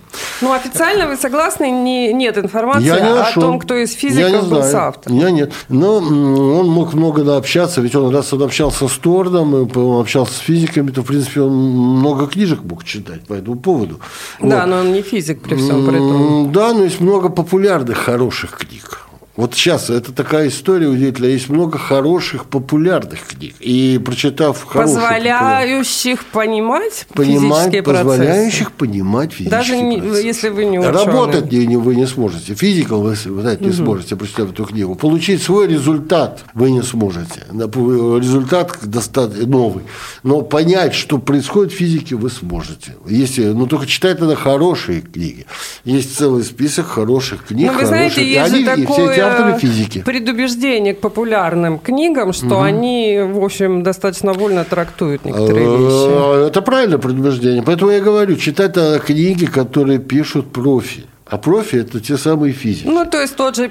Ну, 0.40 0.50
официально 0.50 1.06
вы 1.06 1.16
согласны, 1.16 1.70
не, 1.70 2.10
нет 2.14 2.38
информации 2.38 2.86
я 2.86 3.00
не 3.00 3.20
о 3.20 3.30
том, 3.34 3.58
кто 3.58 3.76
из 3.76 3.92
физиков 3.92 4.30
я 4.30 4.40
не 4.40 4.48
был 4.48 4.62
соавтором? 4.62 5.18
Я 5.18 5.30
нет. 5.30 5.52
Но 5.68 5.96
он 5.96 6.68
мог 6.68 6.94
много 6.94 7.36
общаться, 7.36 7.82
ведь 7.82 7.94
он 7.94 8.14
раз 8.14 8.32
он 8.32 8.42
общался 8.42 8.88
с 8.88 8.92
Тордом, 8.92 9.52
он 9.54 10.00
общался 10.00 10.32
с 10.32 10.38
физиками, 10.38 10.90
то, 10.90 11.02
в 11.02 11.06
принципе, 11.06 11.42
он 11.42 11.52
много 11.52 12.26
книжек 12.28 12.60
мог 12.64 12.84
читать 12.84 13.20
по 13.26 13.34
этому 13.34 13.58
поводу. 13.58 14.00
Да, 14.40 14.60
вот. 14.60 14.66
но 14.68 14.78
он 14.78 14.92
не 14.92 15.02
физик 15.02 15.42
при 15.42 15.56
всем 15.56 15.86
при 15.86 15.96
этом. 15.96 16.50
Да, 16.50 16.72
но 16.72 16.84
есть 16.84 17.00
много 17.00 17.28
популярных, 17.28 17.98
хороших 17.98 18.56
книг. 18.56 19.02
Вот 19.34 19.54
сейчас 19.54 19.88
это 19.88 20.12
такая 20.12 20.48
история 20.48 20.88
удивительная. 20.88 21.30
Есть 21.30 21.48
много 21.48 21.78
хороших, 21.78 22.44
популярных 22.44 23.28
книг. 23.28 23.54
И 23.60 23.98
прочитав 24.04 24.62
хорошие... 24.62 24.96
Позволяющих 24.96 26.24
понимать, 26.26 27.06
понимать 27.14 27.72
физические 27.72 27.82
Позволяющих 27.82 28.72
процессы. 28.72 28.92
понимать 28.92 29.32
физические 29.32 29.50
Даже 29.50 29.76
не, 29.78 29.98
процессы. 29.98 30.26
если 30.26 30.48
вы 30.50 30.64
не 30.66 30.78
ученый. 30.78 31.04
Работать 31.04 31.50
не, 31.50 31.76
вы 31.78 31.96
не 31.96 32.06
сможете. 32.06 32.54
Физикал 32.54 33.00
вы, 33.00 33.16
вы 33.24 33.40
знаете, 33.40 33.64
не 33.64 33.70
угу. 33.70 33.76
сможете, 33.76 34.16
прочитав 34.16 34.52
эту 34.52 34.66
книгу. 34.66 34.94
Получить 34.96 35.42
свой 35.42 35.66
результат 35.66 36.44
вы 36.52 36.70
не 36.70 36.82
сможете. 36.82 37.46
Результат 37.50 38.78
достаточно 38.82 39.46
новый. 39.46 39.84
Но 40.22 40.42
понять, 40.42 40.92
что 40.92 41.16
происходит 41.16 41.72
в 41.72 41.76
физике, 41.76 42.16
вы 42.16 42.28
сможете. 42.28 42.96
Если, 43.06 43.44
но 43.44 43.64
только 43.64 43.86
читать 43.86 44.20
надо 44.20 44.36
хорошие 44.36 45.00
книги. 45.00 45.46
Есть 45.84 46.18
целый 46.18 46.44
список 46.44 46.86
хороших 46.86 47.46
книг. 47.46 47.68
Но 47.68 47.72
ну, 47.72 47.78
вы 47.78 47.86
хороших, 47.86 48.14
знаете, 48.14 48.30
есть 48.30 48.56
же 48.56 48.64
такое 48.64 49.21
авторы 49.22 49.58
физики. 49.58 50.02
Предубеждение 50.04 50.94
к 50.94 51.00
популярным 51.00 51.78
книгам, 51.78 52.32
что 52.32 52.56
угу. 52.56 52.62
они, 52.62 53.20
в 53.20 53.42
общем, 53.44 53.82
достаточно 53.82 54.32
вольно 54.32 54.64
трактуют 54.64 55.24
некоторые 55.24 55.66
э, 55.66 55.76
вещи. 55.76 56.48
Это 56.48 56.62
правильное 56.62 56.98
предубеждение. 56.98 57.62
Поэтому 57.62 57.90
я 57.90 58.00
говорю, 58.00 58.36
читать 58.36 58.74
книги, 59.04 59.46
которые 59.46 59.98
пишут 59.98 60.52
профи. 60.52 61.04
А 61.26 61.38
профи– 61.38 61.76
это 61.78 61.98
те 61.98 62.18
самые 62.18 62.52
физики. 62.52 62.86
Ну, 62.86 63.06
то 63.06 63.20
есть 63.20 63.36
тот 63.36 63.56
же 63.56 63.70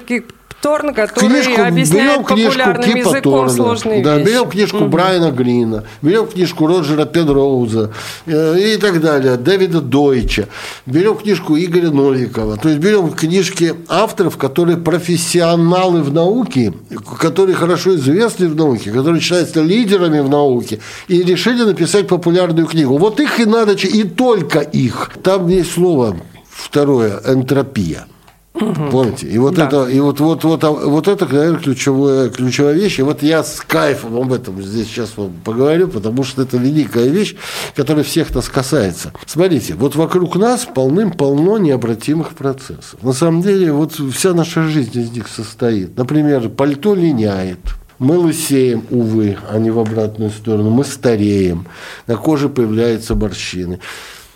Торн, 0.62 0.94
который 0.94 1.28
книжку, 1.28 1.60
объясняет 1.60 2.20
популярным 2.20 2.96
языком 2.96 3.22
Торна, 3.22 3.50
сложные 3.50 4.02
да, 4.02 4.16
вещи. 4.16 4.28
Берем 4.28 4.48
книжку 4.48 4.76
угу. 4.76 4.86
Брайана 4.86 5.32
Грина, 5.32 5.84
берем 6.02 6.28
книжку 6.28 6.68
Роджера 6.68 7.04
Пенроуза 7.04 7.90
э, 8.26 8.74
и 8.74 8.76
так 8.76 9.00
далее, 9.00 9.36
Дэвида 9.36 9.80
Дойча, 9.80 10.48
берем 10.86 11.16
книжку 11.16 11.56
Игоря 11.58 11.90
Новикова. 11.90 12.56
То 12.58 12.68
есть 12.68 12.80
берем 12.80 13.10
книжки 13.10 13.74
авторов, 13.88 14.36
которые 14.36 14.76
профессионалы 14.76 16.00
в 16.02 16.12
науке, 16.12 16.72
которые 17.18 17.56
хорошо 17.56 17.96
известны 17.96 18.48
в 18.48 18.54
науке, 18.54 18.92
которые 18.92 19.20
считаются 19.20 19.60
лидерами 19.60 20.20
в 20.20 20.28
науке, 20.28 20.78
и 21.08 21.24
решили 21.24 21.64
написать 21.64 22.06
популярную 22.06 22.68
книгу. 22.68 22.98
Вот 22.98 23.18
их 23.18 23.40
и 23.40 23.46
надо, 23.46 23.72
и 23.72 24.04
только 24.04 24.60
их. 24.60 25.10
Там 25.24 25.48
есть 25.48 25.72
слово 25.72 26.16
второе– 26.48 27.20
энтропия. 27.26 28.06
Угу. 28.54 28.90
Помните? 28.90 29.26
И 29.28 29.38
вот 29.38 29.54
да. 29.54 29.66
это, 29.66 29.86
и 29.86 29.98
вот, 30.00 30.20
вот, 30.20 30.44
вот, 30.44 30.62
вот 30.62 31.08
это, 31.08 31.26
наверное, 31.26 31.58
ключевая, 31.58 32.28
ключевая 32.28 32.74
вещь. 32.74 32.98
И 32.98 33.02
вот 33.02 33.22
я 33.22 33.42
с 33.42 33.60
кайфом 33.60 34.16
об 34.16 34.32
этом 34.32 34.62
здесь 34.62 34.88
сейчас 34.88 35.16
вам 35.16 35.32
поговорю, 35.42 35.88
потому 35.88 36.22
что 36.22 36.42
это 36.42 36.58
великая 36.58 37.08
вещь, 37.08 37.34
которая 37.74 38.04
всех 38.04 38.34
нас 38.34 38.48
касается. 38.48 39.12
Смотрите, 39.26 39.74
вот 39.74 39.96
вокруг 39.96 40.36
нас 40.36 40.66
полным-полно 40.66 41.58
необратимых 41.58 42.34
процессов. 42.34 43.02
На 43.02 43.14
самом 43.14 43.40
деле, 43.40 43.72
вот 43.72 43.94
вся 43.94 44.34
наша 44.34 44.64
жизнь 44.68 45.00
из 45.00 45.10
них 45.10 45.28
состоит. 45.28 45.96
Например, 45.96 46.50
пальто 46.50 46.94
линяет, 46.94 47.58
мы 47.98 48.18
лысеем, 48.18 48.84
увы, 48.90 49.38
а 49.48 49.58
не 49.58 49.70
в 49.70 49.78
обратную 49.78 50.30
сторону. 50.30 50.70
Мы 50.70 50.84
стареем, 50.84 51.66
на 52.06 52.16
коже 52.16 52.48
появляются 52.48 53.14
морщины. 53.14 53.78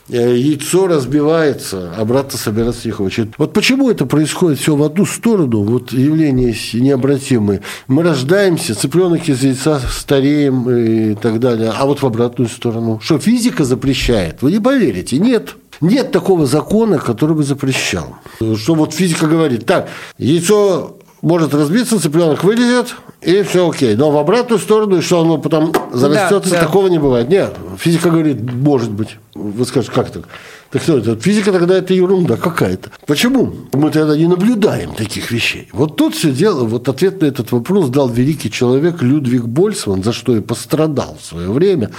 Э, 0.09 0.37
яйцо 0.37 0.87
разбивается, 0.87 1.93
обратно 1.97 2.39
собираться 2.39 2.87
не 2.87 2.93
хочет. 2.93 3.31
Вот 3.39 3.53
почему 3.53 3.91
это 3.91 4.07
происходит 4.07 4.61
все 4.61 4.77
в 4.77 4.83
одну 4.85 5.05
сторону, 5.05 5.63
вот 5.63 5.93
явление 5.93 6.55
необратимое. 6.75 7.63
Мы 7.89 8.05
рождаемся, 8.05 8.77
цыпленок 8.77 9.29
из 9.29 9.43
яйца 9.43 9.81
стареем 9.91 10.71
и 10.71 11.15
так 11.17 11.41
далее, 11.41 11.73
а 11.77 11.87
вот 11.87 12.03
в 12.03 12.07
обратную 12.07 12.49
сторону. 12.49 13.01
Что, 13.03 13.19
физика 13.19 13.65
запрещает? 13.65 14.43
Вы 14.43 14.53
не 14.53 14.61
поверите, 14.61 15.19
нет. 15.19 15.57
Нет 15.81 16.13
такого 16.13 16.47
закона, 16.47 16.99
который 16.99 17.35
бы 17.35 17.43
запрещал. 17.43 18.17
Что 18.39 18.75
вот 18.75 18.95
физика 18.95 19.27
говорит, 19.27 19.67
так, 19.67 19.89
яйцо 20.19 20.99
может 21.21 21.53
разбиться, 21.53 22.01
цыпленок 22.01 22.45
вылезет, 22.45 22.95
и 23.27 23.43
все 23.43 23.69
окей. 23.69 23.97
Но 23.97 24.13
в 24.13 24.19
обратную 24.19 24.61
сторону, 24.61 24.99
и 24.99 25.01
что 25.01 25.21
оно 25.21 25.39
потом 25.39 25.73
зарастется, 25.93 26.51
да, 26.51 26.61
да. 26.61 26.67
такого 26.67 26.87
не 26.87 26.99
бывает. 26.99 27.29
Нет, 27.29 27.57
физика 27.77 28.09
говорит, 28.11 28.41
может 28.41 28.93
быть. 28.93 29.17
Вы 29.35 29.67
скажете, 29.67 29.93
как 29.93 30.11
так? 30.11 30.29
Так 30.71 30.83
что 30.83 30.99
это? 30.99 31.17
Физика 31.17 31.51
тогда 31.51 31.77
это 31.77 31.93
ерунда 31.93 32.37
какая-то. 32.37 32.91
Почему? 33.05 33.53
Мы 33.73 33.91
тогда 33.91 34.17
не 34.17 34.29
наблюдаем 34.29 34.95
таких 34.95 35.33
вещей. 35.33 35.69
Вот 35.73 35.97
тут 35.97 36.15
все 36.15 36.31
дело, 36.31 36.65
вот 36.65 36.89
ответ 36.89 37.21
на 37.21 37.27
этот 37.27 37.51
вопрос 37.51 37.89
дал 37.89 38.09
великий 38.09 38.51
человек 38.51 39.03
Людвиг 39.03 39.45
Больцман, 39.45 40.05
за 40.05 40.13
что 40.13 40.37
и 40.37 40.41
пострадал 40.41 41.17
в 41.21 41.25
свое 41.25 41.51
время. 41.51 41.91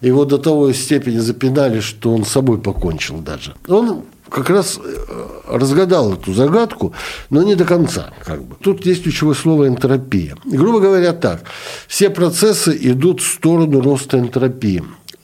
Его 0.00 0.24
до 0.24 0.38
того 0.38 0.72
степени 0.72 1.18
запинали, 1.18 1.80
что 1.80 2.14
он 2.14 2.24
с 2.24 2.28
собой 2.28 2.58
покончил 2.58 3.18
даже. 3.18 3.54
Он 3.66 4.02
как 4.30 4.50
раз 4.50 4.78
э, 4.82 5.26
разгадал 5.48 6.14
эту 6.14 6.32
загадку, 6.32 6.92
но 7.30 7.42
не 7.42 7.54
до 7.54 7.64
конца. 7.64 8.10
Как 8.24 8.42
бы. 8.42 8.56
Тут 8.60 8.84
есть 8.86 9.02
ключевое 9.02 9.34
слово 9.34 9.68
энтропия. 9.68 10.36
Грубо 10.44 10.80
говоря, 10.80 11.12
так. 11.12 11.42
Все 11.86 12.10
процессы 12.10 12.76
идут 12.80 13.20
в 13.20 13.26
сторону 13.26 13.80
роста 13.80 14.18
энтропии. 14.18 14.82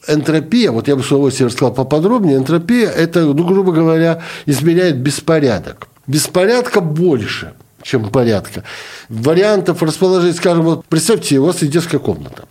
Энтропия, 0.09 0.73
вот 0.73 0.89
я 0.89 0.97
бы 0.97 1.03
с 1.03 1.07
удовольствием 1.07 1.49
рассказал 1.49 1.75
поподробнее, 1.75 2.37
энтропия– 2.37 2.89
это, 2.91 3.21
ну, 3.21 3.45
грубо 3.45 3.73
говоря, 3.73 4.21
измеряет 4.47 4.99
беспорядок. 4.99 5.87
Беспорядка 6.09 6.81
больше, 6.81 7.55
чем 7.83 8.11
порядка. 8.11 8.65
Вариантов 9.09 9.83
расположить, 9.83 10.37
скажем, 10.37 10.65
вот 10.65 10.85
представьте, 10.87 11.39
у 11.39 11.45
вас 11.45 11.63
есть 11.63 11.73
детская 11.73 11.99
комната. 11.99 12.47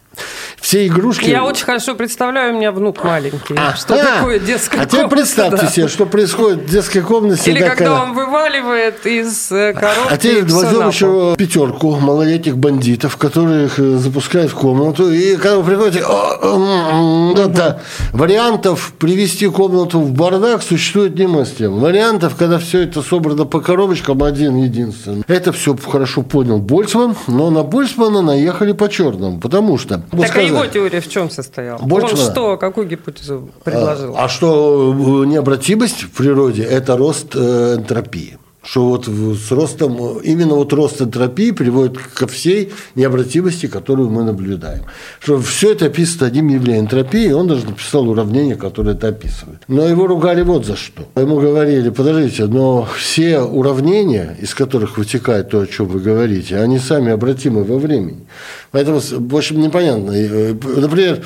Все 0.62 0.86
игрушки... 0.86 1.28
Я 1.28 1.44
очень 1.44 1.66
хорошо 1.66 1.96
представляю, 1.96 2.54
у 2.54 2.58
меня 2.58 2.72
внук 2.72 3.04
маленький. 3.04 3.56
А, 3.58 3.76
что 3.76 3.96
а, 3.96 4.20
такое 4.20 4.40
детская 4.40 4.78
а 4.78 4.86
комната? 4.86 4.96
теперь 4.96 5.10
представьте 5.10 5.62
да. 5.66 5.68
себе, 5.68 5.88
что 5.88 6.06
происходит 6.06 6.60
в 6.60 6.70
детской 6.70 7.02
комнате. 7.02 7.52
Или 7.52 7.60
такая- 7.60 7.78
когда 7.78 8.04
он 8.04 8.14
вываливает 8.14 9.06
из 9.06 9.52
э, 9.52 9.74
коробки 9.74 10.14
А 10.14 10.18
теперь 10.18 10.46
возьмем 10.46 10.88
еще 10.88 11.36
пятерку 11.36 11.96
малолетних 11.96 12.58
бандитов, 12.58 13.18
которых 13.18 13.80
э, 13.80 13.98
запускают 13.98 14.52
в 14.52 14.56
комнату. 14.56 15.12
И 15.12 15.36
когда 15.36 15.58
вы 15.58 15.64
приходите, 15.64 16.04
«О, 16.06 17.34
да, 17.36 17.48
да». 17.48 17.80
вариантов 18.14 18.94
привести 19.00 19.48
комнату 19.48 20.00
в 20.00 20.12
бардак 20.12 20.62
существует 20.62 21.18
немыслимо. 21.18 21.80
Вариантов, 21.80 22.36
когда 22.38 22.60
все 22.60 22.84
это 22.84 23.02
собрано 23.02 23.46
по 23.46 23.62
коробочкам, 23.62 24.22
один 24.22 24.58
единственный. 24.58 25.24
Это 25.28 25.52
все 25.52 25.76
хорошо 25.76 26.22
понял 26.22 26.60
Больцман, 26.60 27.16
но 27.28 27.50
на 27.50 27.64
Больцмана 27.64 28.22
наехали 28.22 28.74
по 28.74 28.90
черному. 28.90 29.40
Потому 29.40 29.80
что... 29.80 30.04
вот 30.12 30.28
Так 30.28 30.38
а 30.38 30.42
его 30.42 30.58
сказать, 30.58 30.74
теория 30.74 31.02
в 31.02 31.10
чем 31.10 31.30
состояла? 31.30 31.78
Больше 31.80 32.14
он 32.14 32.20
надо. 32.20 32.32
что, 32.32 32.58
какую 32.58 32.88
гипотезу 32.88 33.50
предложил? 33.64 34.16
А 34.18 34.28
что 34.28 35.24
э, 35.24 35.26
необратимость 35.26 36.04
в 36.04 36.12
природе– 36.12 36.64
это 36.70 36.98
рост 36.98 37.36
э, 37.36 37.76
энтропии. 37.78 38.38
Что 38.64 38.90
вот 38.90 39.08
с 39.08 39.52
ростом, 39.52 40.20
именно 40.20 40.54
вот 40.54 40.72
рост 40.72 41.02
энтропии 41.02 41.50
приводит 41.50 41.98
ко 41.98 42.28
всей 42.28 42.72
необратимости, 42.94 43.66
которую 43.66 44.12
мы 44.12 44.24
наблюдаем. 44.24 44.84
Что 45.20 45.40
все 45.42 45.72
это 45.72 45.88
описано 45.88 46.28
одним 46.28 46.50
явлением 46.50 46.86
энтропии, 46.86 47.26
и 47.26 47.32
он 47.32 47.48
даже 47.48 47.66
написал 47.66 48.08
уравнение, 48.08 48.56
которое 48.56 48.92
это 48.94 49.08
описывает. 49.08 49.62
Но 49.68 49.88
его 49.88 50.06
ругали 50.06 50.44
вот 50.44 50.66
за 50.66 50.76
что. 50.76 51.08
Ему 51.16 51.40
говорили, 51.40 51.90
подождите, 51.90 52.46
но 52.46 52.88
все 52.96 53.40
уравнения, 53.40 54.38
из 54.40 54.54
которых 54.54 54.98
вытекает 55.00 55.50
то, 55.50 55.62
о 55.62 55.68
чем 55.68 55.88
вы 55.88 56.00
говорите, 56.00 56.58
они 56.58 56.78
сами 56.78 57.12
обратимы 57.12 57.64
во 57.64 57.80
времени. 57.80 58.28
Поэтому, 58.70 59.00
в 59.02 59.36
общем, 59.36 59.60
непонятно. 59.60 60.12
Э, 60.12 60.54
Например, 60.54 61.24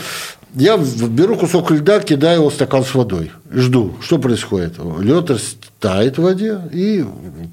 я 0.55 0.77
беру 0.77 1.35
кусок 1.35 1.71
льда, 1.71 1.99
кидаю 1.99 2.39
его 2.39 2.49
в 2.49 2.53
стакан 2.53 2.83
с 2.83 2.95
водой. 2.95 3.31
Жду. 3.51 3.93
Что 4.01 4.17
происходит? 4.17 4.75
Лед 4.99 5.29
тает 5.79 6.17
в 6.17 6.21
воде. 6.21 6.59
И 6.71 7.05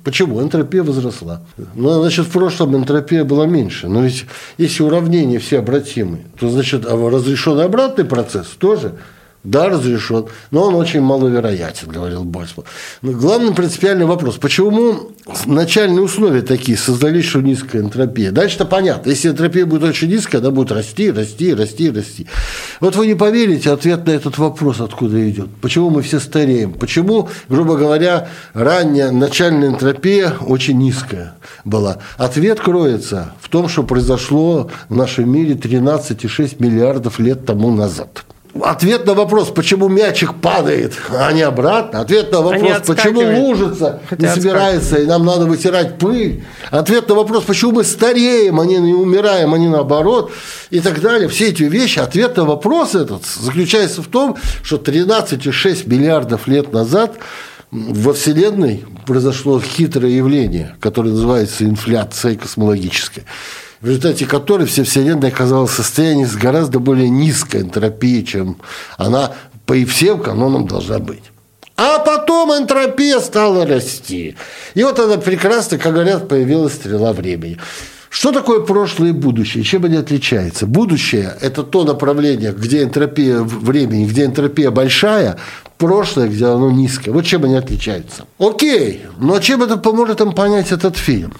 почему? 0.04 0.40
Энтропия 0.40 0.82
возросла. 0.82 1.42
Ну, 1.74 2.00
значит, 2.00 2.26
в 2.26 2.30
прошлом 2.30 2.76
энтропия 2.76 3.24
была 3.24 3.46
меньше. 3.46 3.88
Но 3.88 4.02
ведь 4.02 4.26
если 4.56 4.84
уравнения 4.84 5.38
все 5.38 5.58
обратимы, 5.58 6.20
то, 6.38 6.48
значит, 6.48 6.86
а 6.86 7.10
разрешен 7.10 7.58
обратный 7.58 8.04
процесс 8.04 8.46
тоже. 8.58 8.94
Да, 9.44 9.68
разрешен, 9.68 10.26
но 10.52 10.68
он 10.68 10.76
очень 10.76 11.00
маловероятен, 11.00 11.88
говорил 11.88 12.22
Больцман. 12.22 12.64
Но 13.02 13.10
главный 13.10 13.52
принципиальный 13.52 14.06
вопрос, 14.06 14.36
почему 14.36 15.10
начальные 15.46 16.02
условия 16.02 16.42
такие 16.42 16.78
создались, 16.78 17.24
что 17.24 17.40
низкая 17.40 17.82
энтропия? 17.82 18.30
Дальше-то 18.30 18.66
понятно, 18.66 19.10
если 19.10 19.30
энтропия 19.30 19.66
будет 19.66 19.82
очень 19.82 20.10
низкая, 20.10 20.40
она 20.40 20.52
будет 20.52 20.70
расти, 20.70 21.10
расти, 21.10 21.54
расти, 21.54 21.90
расти. 21.90 22.28
Вот 22.78 22.94
вы 22.94 23.08
не 23.08 23.16
поверите, 23.16 23.72
ответ 23.72 24.06
на 24.06 24.12
этот 24.12 24.38
вопрос 24.38 24.80
откуда 24.80 25.28
идет. 25.28 25.48
Почему 25.60 25.90
мы 25.90 26.02
все 26.02 26.20
стареем? 26.20 26.72
Почему, 26.74 27.28
грубо 27.48 27.76
говоря, 27.76 28.28
ранняя 28.54 29.10
начальная 29.10 29.70
энтропия 29.70 30.34
очень 30.40 30.78
низкая 30.78 31.34
была? 31.64 31.98
Ответ 32.16 32.60
кроется 32.60 33.32
в 33.40 33.48
том, 33.48 33.68
что 33.68 33.82
произошло 33.82 34.70
в 34.88 34.94
нашем 34.94 35.28
мире 35.28 35.54
13,6 35.54 36.56
миллиардов 36.60 37.18
лет 37.18 37.44
тому 37.44 37.74
назад. 37.74 38.24
Ответ 38.60 39.06
на 39.06 39.14
вопрос, 39.14 39.48
почему 39.48 39.88
мячик 39.88 40.34
падает, 40.34 40.92
а 41.08 41.32
не 41.32 41.40
обратно. 41.40 42.00
Ответ 42.00 42.30
на 42.32 42.42
вопрос, 42.42 42.82
почему 42.86 43.46
лужица 43.46 44.02
Хотя 44.10 44.22
не 44.22 44.34
собирается, 44.34 44.98
и 44.98 45.06
нам 45.06 45.24
надо 45.24 45.46
вытирать 45.46 45.98
пыль. 45.98 46.44
Ответ 46.70 47.08
на 47.08 47.14
вопрос, 47.14 47.44
почему 47.44 47.72
мы 47.72 47.84
стареем, 47.84 48.60
а 48.60 48.66
не 48.66 48.76
не 48.76 48.92
умираем, 48.92 49.54
а 49.54 49.58
не 49.58 49.68
наоборот. 49.68 50.32
И 50.68 50.80
так 50.80 51.00
далее. 51.00 51.28
Все 51.28 51.48
эти 51.48 51.62
вещи. 51.62 51.98
Ответ 51.98 52.36
на 52.36 52.44
вопрос 52.44 52.94
этот 52.94 53.24
заключается 53.24 54.02
в 54.02 54.08
том, 54.08 54.36
что 54.62 54.76
13,6 54.76 55.88
миллиардов 55.88 56.46
лет 56.46 56.74
назад 56.74 57.16
во 57.70 58.12
Вселенной 58.12 58.84
произошло 59.06 59.60
хитрое 59.60 60.10
явление, 60.10 60.76
которое 60.78 61.10
называется 61.10 61.64
инфляция 61.64 62.36
космологическая 62.36 63.24
в 63.82 63.86
результате 63.86 64.26
которой 64.26 64.66
вся 64.66 64.84
Вселенная 64.84 65.30
оказалась 65.30 65.72
в 65.72 65.74
состоянии 65.74 66.24
с 66.24 66.36
гораздо 66.36 66.78
более 66.78 67.10
низкой 67.10 67.62
энтропией, 67.62 68.24
чем 68.24 68.56
она 68.96 69.32
по 69.66 69.74
и 69.74 69.84
всем 69.84 70.20
канонам 70.20 70.66
должна 70.66 71.00
быть. 71.00 71.24
А 71.76 71.98
потом 71.98 72.52
энтропия 72.52 73.18
стала 73.18 73.66
расти. 73.66 74.36
И 74.74 74.84
вот 74.84 74.98
она 75.00 75.16
прекрасно, 75.16 75.78
как 75.78 75.94
говорят, 75.94 76.28
появилась 76.28 76.74
стрела 76.74 77.12
времени. 77.12 77.58
Что 78.12 78.30
такое 78.30 78.60
прошлое 78.60 79.08
и 79.08 79.12
будущее? 79.12 79.64
Чем 79.64 79.86
они 79.86 79.96
отличаются? 79.96 80.66
Будущее– 80.66 81.34
это 81.40 81.62
то 81.62 81.82
направление, 81.82 82.52
где 82.52 82.82
энтропия 82.82 83.38
времени, 83.40 84.04
где 84.04 84.26
энтропия 84.26 84.70
большая, 84.70 85.38
прошлое, 85.78 86.28
где 86.28 86.44
оно 86.44 86.70
низкое. 86.70 87.14
Вот 87.14 87.24
чем 87.24 87.44
они 87.44 87.54
отличаются. 87.54 88.26
Окей, 88.38 89.06
но 89.16 89.40
чем 89.40 89.62
это 89.62 89.78
поможет 89.78 90.20
им 90.20 90.32
понять 90.32 90.72
этот 90.72 90.98
фильм? 90.98 91.32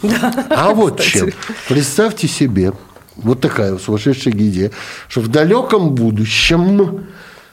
а 0.49 0.71
вот 0.73 0.99
чем. 1.03 1.33
Представьте 1.69 2.27
себе, 2.27 2.73
вот 3.17 3.43
такая 3.43 3.77
сумасшедшая 3.77 4.33
идея, 4.33 4.71
что 5.09 5.21
в 5.21 5.29
далеком 5.29 5.95
будущем 5.95 7.07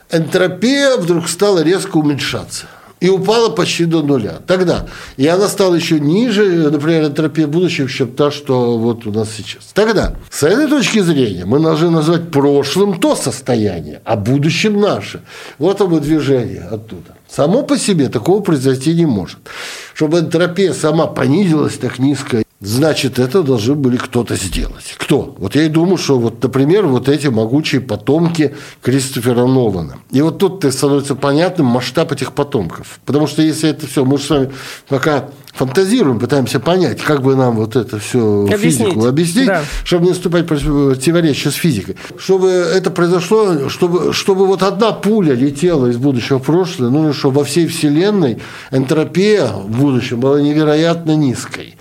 энтропия 0.09 0.95
вдруг 0.95 1.27
стала 1.27 1.61
резко 1.61 1.97
уменьшаться. 1.97 2.67
И 2.99 3.09
упала 3.09 3.49
почти 3.49 3.85
до 3.85 4.01
нуля. 4.01 4.39
Тогда. 4.45 4.87
И 5.15 5.25
она 5.25 5.47
стала 5.47 5.75
еще 5.75 5.99
ниже, 5.99 6.69
например, 6.69 7.05
энтропия 7.05 7.47
будущего, 7.47 7.87
чем 7.87 8.09
та, 8.09 8.29
что 8.29 8.77
вот 8.77 9.07
у 9.07 9.11
нас 9.11 9.29
сейчас. 9.35 9.69
Тогда. 9.73 10.15
С 10.29 10.43
этой 10.43 10.67
точки 10.67 10.99
зрения 10.99 11.45
мы 11.45 11.59
должны 11.59 11.89
назвать 11.89 12.29
прошлым 12.29 12.99
то 12.99 13.15
состояние, 13.15 14.01
а 14.03 14.15
будущим 14.15 14.79
наше. 14.79 15.21
Вот 15.57 15.79
оно 15.81 15.99
движение 15.99 16.63
оттуда. 16.63 17.15
Само 17.29 17.63
по 17.63 17.77
себе 17.77 18.09
такого 18.09 18.41
произойти 18.41 18.93
не 18.93 19.05
может. 19.05 19.39
Чтобы 19.93 20.19
энтропия 20.19 20.73
сама 20.73 21.07
понизилась 21.07 21.77
так 21.77 21.99
низко, 21.99 22.43
значит, 22.61 23.19
это 23.19 23.41
должны 23.43 23.75
были 23.75 23.97
кто-то 23.97 24.35
сделать. 24.35 24.95
Кто? 24.97 25.35
Вот 25.37 25.55
я 25.55 25.63
и 25.63 25.69
думаю, 25.69 25.97
что, 25.97 26.19
вот, 26.19 26.41
например, 26.43 26.85
вот 26.87 27.07
эти 27.07 27.27
могучие 27.27 27.81
потомки 27.81 28.53
Кристофера 28.81 29.45
Нолана. 29.45 29.99
И 30.11 30.21
вот 30.21 30.39
тут 30.39 30.65
становится 30.73 31.15
понятным 31.15 31.67
масштаб 31.67 32.11
этих 32.11 32.33
потомков. 32.33 32.99
Потому 33.05 33.27
что 33.27 33.41
если 33.41 33.69
это 33.69 33.87
все, 33.87 34.03
мы 34.03 34.17
же 34.17 34.23
с 34.25 34.29
вами 34.29 34.51
пока 34.89 35.29
фантазируем, 35.53 36.19
пытаемся 36.19 36.59
понять, 36.59 37.01
как 37.01 37.21
бы 37.21 37.35
нам 37.35 37.55
вот 37.55 37.75
это 37.75 37.97
все 37.99 38.43
Объяснить. 38.45 38.87
физику 38.89 39.05
объяснить, 39.07 39.47
Да. 39.47 39.61
чтобы 39.83 40.05
не 40.05 40.13
вступать 40.13 40.43
в 40.43 40.47
противоречие 40.47 41.51
с 41.51 41.55
физикой. 41.55 41.95
Чтобы 42.17 42.49
это 42.49 42.91
произошло, 42.91 43.67
чтобы, 43.69 44.13
чтобы 44.13 44.45
вот 44.45 44.63
одна 44.63 44.91
пуля 44.91 45.33
летела 45.33 45.87
из 45.87 45.97
будущего 45.97 46.39
в 46.39 46.43
прошлое, 46.43 46.89
ну, 46.89 47.13
что 47.13 47.29
во 47.31 47.43
всей 47.43 47.67
Вселенной 47.67 48.39
энтропия 48.71 49.47
в 49.47 49.69
будущем 49.69 50.19
была 50.19 50.41
невероятно 50.41 51.15
низкой. 51.15 51.75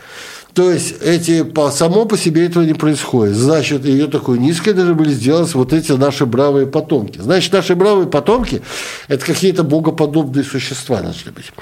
То 0.59 0.73
есть 0.73 0.97
эти 1.03 1.44
по, 1.44 1.71
само 1.71 2.05
по 2.05 2.18
себе 2.18 2.44
этого 2.44 2.64
не 2.64 2.75
происходит. 2.75 3.37
Значит, 3.37 3.85
ее 3.85 4.09
такой 4.09 4.40
низкой 4.40 4.73
должны 4.73 4.94
были 4.94 5.11
сделать 5.11 5.55
вот 5.55 5.73
эти 5.73 5.92
наши 5.92 6.27
бравые 6.27 6.66
потомки. 6.66 7.21
Значит, 7.21 7.53
наши 7.53 7.77
бравые 7.77 8.09
потомки– 8.09 8.61
это 9.09 9.25
какие-то 9.25 9.62
богоподобные 9.62 10.44
существа 10.44 11.01
должны 11.01 11.31
быть. 11.31 11.53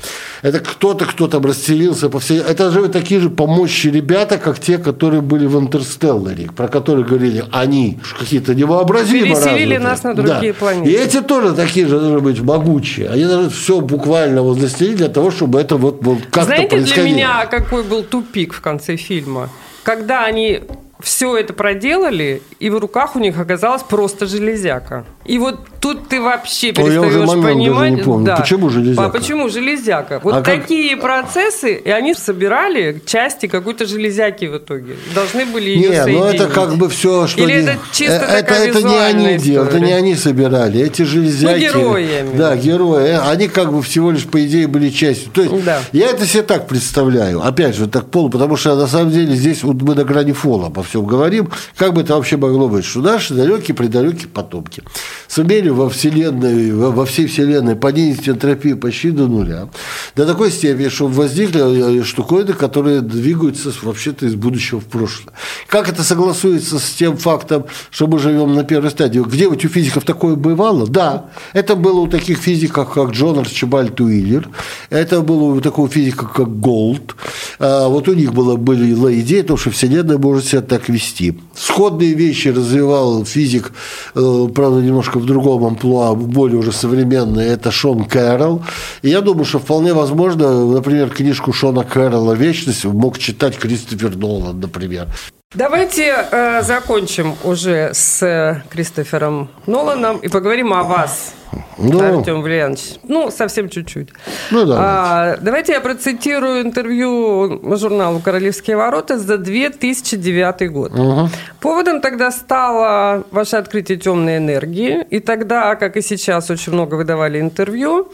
Это 0.41 0.61
кто-то, 0.61 1.05
кто 1.05 1.29
там 1.29 1.45
расселился 1.45 2.09
по 2.09 2.21
всей... 2.21 2.39
Это 2.39 2.71
же 2.71 2.89
такие 2.89 3.21
же 3.21 3.29
помощи 3.29 3.89
ребята, 3.89 4.39
как 4.39 4.59
те, 4.61 4.79
которые 4.79 5.21
были 5.21 5.45
в 5.45 5.59
«Интерстелларе», 5.59 6.49
про 6.57 6.67
которые 6.69 7.05
говорили, 7.05 7.45
они 7.53 7.99
какие-то 8.19 8.55
невообразимо 8.55 9.27
Переселили 9.27 9.75
развитые. 9.75 9.79
нас 9.79 10.03
на 10.05 10.15
другие 10.15 10.53
Да. 10.55 10.59
планеты. 10.59 10.91
И 10.91 10.95
эти 10.95 11.21
тоже 11.21 11.53
такие 11.55 11.87
же 11.87 12.01
должны 12.01 12.21
быть 12.21 12.41
могучие. 12.41 13.11
Они 13.11 13.25
должны 13.25 13.51
все 13.51 13.83
буквально 13.83 14.55
застелить 14.55 14.97
для 14.97 15.09
того, 15.09 15.31
чтобы 15.31 15.61
это 15.61 15.77
вот, 15.77 15.99
вот 16.01 16.19
как-то 16.31 16.45
Знаете, 16.45 16.69
происходило. 16.71 17.05
для 17.07 17.15
меня 17.15 17.47
какой 17.47 17.83
был 17.83 18.03
тупик 18.03 18.55
в 18.55 18.63
конце 18.63 18.86
фильма? 18.94 19.51
Когда 19.83 20.25
они 20.25 20.62
все 21.01 21.37
это 21.37 21.53
проделали, 21.53 22.43
и 22.59 22.71
в 22.71 22.79
руках 22.79 23.17
у 23.17 23.19
них 23.19 23.39
оказалась 23.39 23.83
просто 23.83 24.27
железяка. 24.27 25.05
И 25.25 25.39
вот 25.39 25.59
тут 25.81 26.09
ты 26.09 26.21
вообще 26.21 26.69
я 26.75 26.83
уже 26.83 27.01
перестаешь 27.01 27.15
момент 27.29 27.43
даже 27.45 27.55
понимать. 27.55 27.93
не 27.93 28.03
помню. 28.03 28.35
Почему 28.37 28.71
железяка? 28.71 29.05
А 29.07 29.09
почему 29.11 29.49
железяка? 29.49 30.21
Вот 30.23 30.35
А 30.35 30.43
как- 30.43 30.63
такие 30.63 30.97
процессы, 30.97 31.75
и 31.75 31.91
они 31.91 32.15
собирали 32.15 33.03
части 33.05 33.47
какой-то 33.47 33.87
железяки 33.87 34.45
в 34.47 34.57
итоге. 34.59 34.97
Должны 35.15 35.45
были 35.47 35.71
ее 35.71 35.89
Не, 35.91 35.97
ну 35.99 36.05
соединить. 36.05 36.35
это 36.37 36.49
как 36.49 36.77
бы 36.77 36.89
все, 36.89 37.27
что... 37.27 37.41
Или 37.43 37.53
не- 37.53 37.59
это 37.59 37.79
чисто 37.93 38.15
Э, 38.15 38.19
это, 38.39 38.43
такая 38.45 38.69
это 38.69 38.83
не 38.83 38.97
они 38.99 39.37
делали, 39.39 39.69
это 39.69 39.81
не 39.81 39.93
они 39.93 40.15
собирали. 40.15 40.81
Эти 40.81 41.03
железяки... 41.03 41.71
Ну, 41.75 41.97
я 41.97 42.25
в 42.25 42.37
Да, 42.37 42.57
герои. 42.57 43.19
Они 43.31 43.49
как 43.49 43.73
бы 43.73 43.83
всего 43.83 44.11
лишь, 44.13 44.25
по 44.25 44.43
идее, 44.45 44.67
были 44.69 44.91
частью. 44.91 45.31
То 45.33 45.43
есть, 45.43 45.65
Да. 45.65 45.81
я 45.93 46.07
это 46.11 46.25
себе 46.27 46.43
так 46.43 46.67
представляю. 46.69 47.45
Опять 47.45 47.75
же, 47.77 47.87
так 47.89 48.11
полу, 48.11 48.31
потому 48.31 48.57
что 48.57 48.77
на 48.77 48.87
самом 48.87 49.11
деле 49.11 49.35
здесь 49.35 49.63
вот 49.63 49.77
мы 49.83 49.95
на 49.95 50.05
грани 50.05 50.33
фола 50.33 50.71
всем 50.87 51.05
говорим. 51.05 51.51
Как 51.77 51.92
бы 51.92 52.01
это 52.01 52.14
вообще 52.14 52.37
могло 52.37 52.68
быть? 52.68 52.85
Что 52.85 53.01
наши 53.01 53.35
далекие-предалекие 53.35 54.29
потомки 54.29 54.83
сумели 55.29 55.68
во 55.68 55.88
Вселенной, 55.90 56.72
во, 56.72 57.05
всей 57.05 57.27
Вселенной 57.27 57.77
понизить 57.77 58.29
энтропию 58.29 58.79
почти 58.79 59.11
до 59.11 59.27
нуля. 59.27 59.68
До 60.14 60.27
такой 60.27 60.51
степени, 60.51 60.88
что 60.88 61.09
возникли 61.09 62.01
э, 62.01 62.05
штуковины, 62.05 62.53
которые 62.53 63.01
двигаются 63.01 63.72
вообще-то 63.83 64.27
из 64.27 64.35
будущего 64.35 64.81
в 64.81 64.87
прошлое. 64.87 65.35
Как 65.66 65.88
это 65.88 66.03
согласуется 66.03 66.79
с 66.79 66.90
тем 66.92 67.16
фактом, 67.16 67.66
что 67.90 68.07
мы 68.07 68.18
живем 68.18 68.55
на 68.55 68.64
первой 68.64 68.90
стадии? 68.90 69.20
Где-нибудь 69.20 69.64
у 69.64 69.68
физиков 69.68 70.05
такое 70.05 70.37
бывало? 70.37 70.87
Да. 70.87 71.31
Это 71.53 71.77
было 71.77 72.01
у 72.01 72.07
таких 72.07 72.38
физиков, 72.38 72.90
как 72.90 73.11
Джон 73.11 73.38
Арчибальд 73.38 74.01
Уиллер. 74.01 74.49
Это 74.90 75.20
было 75.20 75.44
у 75.55 75.61
такого 75.61 75.88
физика, 75.88 76.27
как 76.27 76.61
Голд. 76.61 77.16
А 77.59 77.88
вот 77.88 78.09
у 78.09 78.14
них 78.14 78.33
было, 78.33 78.57
была 78.57 79.12
идея, 79.20 79.42
то, 79.42 79.57
что 79.57 79.70
Вселенная 79.70 80.18
может 80.18 80.46
себя 80.46 80.62
так 80.79 80.89
вести. 80.89 81.35
Сходные 81.55 82.15
вещи 82.15 82.49
развивал 82.49 83.25
физик, 83.25 83.73
э, 84.15 84.49
правда, 84.55 84.81
немножко 84.81 85.19
в 85.19 85.25
другом 85.25 85.65
амплуа, 85.65 86.15
более 86.15 86.59
уже 86.59 86.73
современный, 86.73 87.47
это 87.47 87.71
Шон 87.71 88.05
Кэрролл. 88.05 88.62
И 89.03 89.09
я 89.09 89.21
думаю, 89.21 89.45
что 89.45 89.59
вполне 89.59 89.95
возможно, 89.95 90.67
например, 90.67 91.09
книжку 91.09 91.53
Шона 91.53 91.83
Кэрролла 91.83 92.35
«Вечность» 92.35 92.85
мог 92.85 93.19
читать 93.19 93.57
Кристофер 93.59 94.17
Нолан, 94.17 94.61
например. 94.61 95.07
Давайте 95.55 96.15
э, 96.31 96.62
закончим 96.62 97.35
уже 97.45 97.91
с 97.95 98.23
э, 98.23 98.62
Кристофером 98.69 99.49
Ноланом 99.67 100.19
и 100.19 100.29
поговорим 100.29 100.73
о 100.73 100.83
вас. 100.83 101.33
Ну, 101.79 102.19
Артем 102.19 102.43
Валерьянович. 102.43 102.99
Ну, 103.03 103.31
совсем 103.31 103.69
чуть-чуть. 103.69 104.09
Ну, 104.51 104.65
да. 104.65 104.77
А, 104.79 105.37
давайте 105.41 105.73
я 105.73 105.81
процитирую 105.81 106.63
интервью 106.63 107.61
журналу 107.77 108.21
«Королевские 108.21 108.77
ворота» 108.77 109.19
за 109.19 109.39
2009 109.39 110.71
год. 110.71 110.93
Угу. 110.93 111.29
Поводом 111.61 112.01
тогда 112.01 112.31
стало 112.31 113.25
ваше 113.31 113.57
открытие 113.57 113.99
темной 113.99 114.39
энергии. 114.39 115.05
И 115.11 115.21
тогда, 115.21 115.75
как 115.77 115.97
и 115.97 116.03
сейчас, 116.03 116.51
очень 116.51 116.73
много 116.73 116.95
выдавали 116.95 117.41
интервью. 117.41 118.09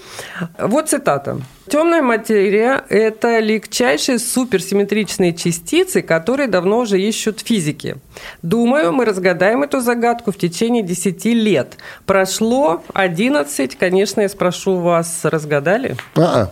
Вот 0.58 0.88
цитата. 0.88 1.38
Темная 1.68 2.02
материя– 2.02 2.84
это 2.88 3.38
легчайшие 3.38 4.18
суперсимметричные 4.18 5.32
частицы, 5.32 6.02
которые 6.02 6.48
давно 6.48 6.80
уже 6.80 7.00
ищут 7.00 7.40
физики. 7.40 7.96
Думаю, 8.42 8.92
мы 8.92 9.04
разгадаем 9.04 9.62
эту 9.62 9.80
загадку 9.80 10.32
в 10.32 10.36
течение 10.36 10.82
10 10.82 11.24
лет. 11.26 11.78
Прошло 12.04 12.82
11, 12.92 13.21
конечно, 13.76 14.20
я 14.20 14.28
спрошу 14.28 14.78
вас, 14.78 15.20
разгадали? 15.24 15.96
А-а. 16.16 16.50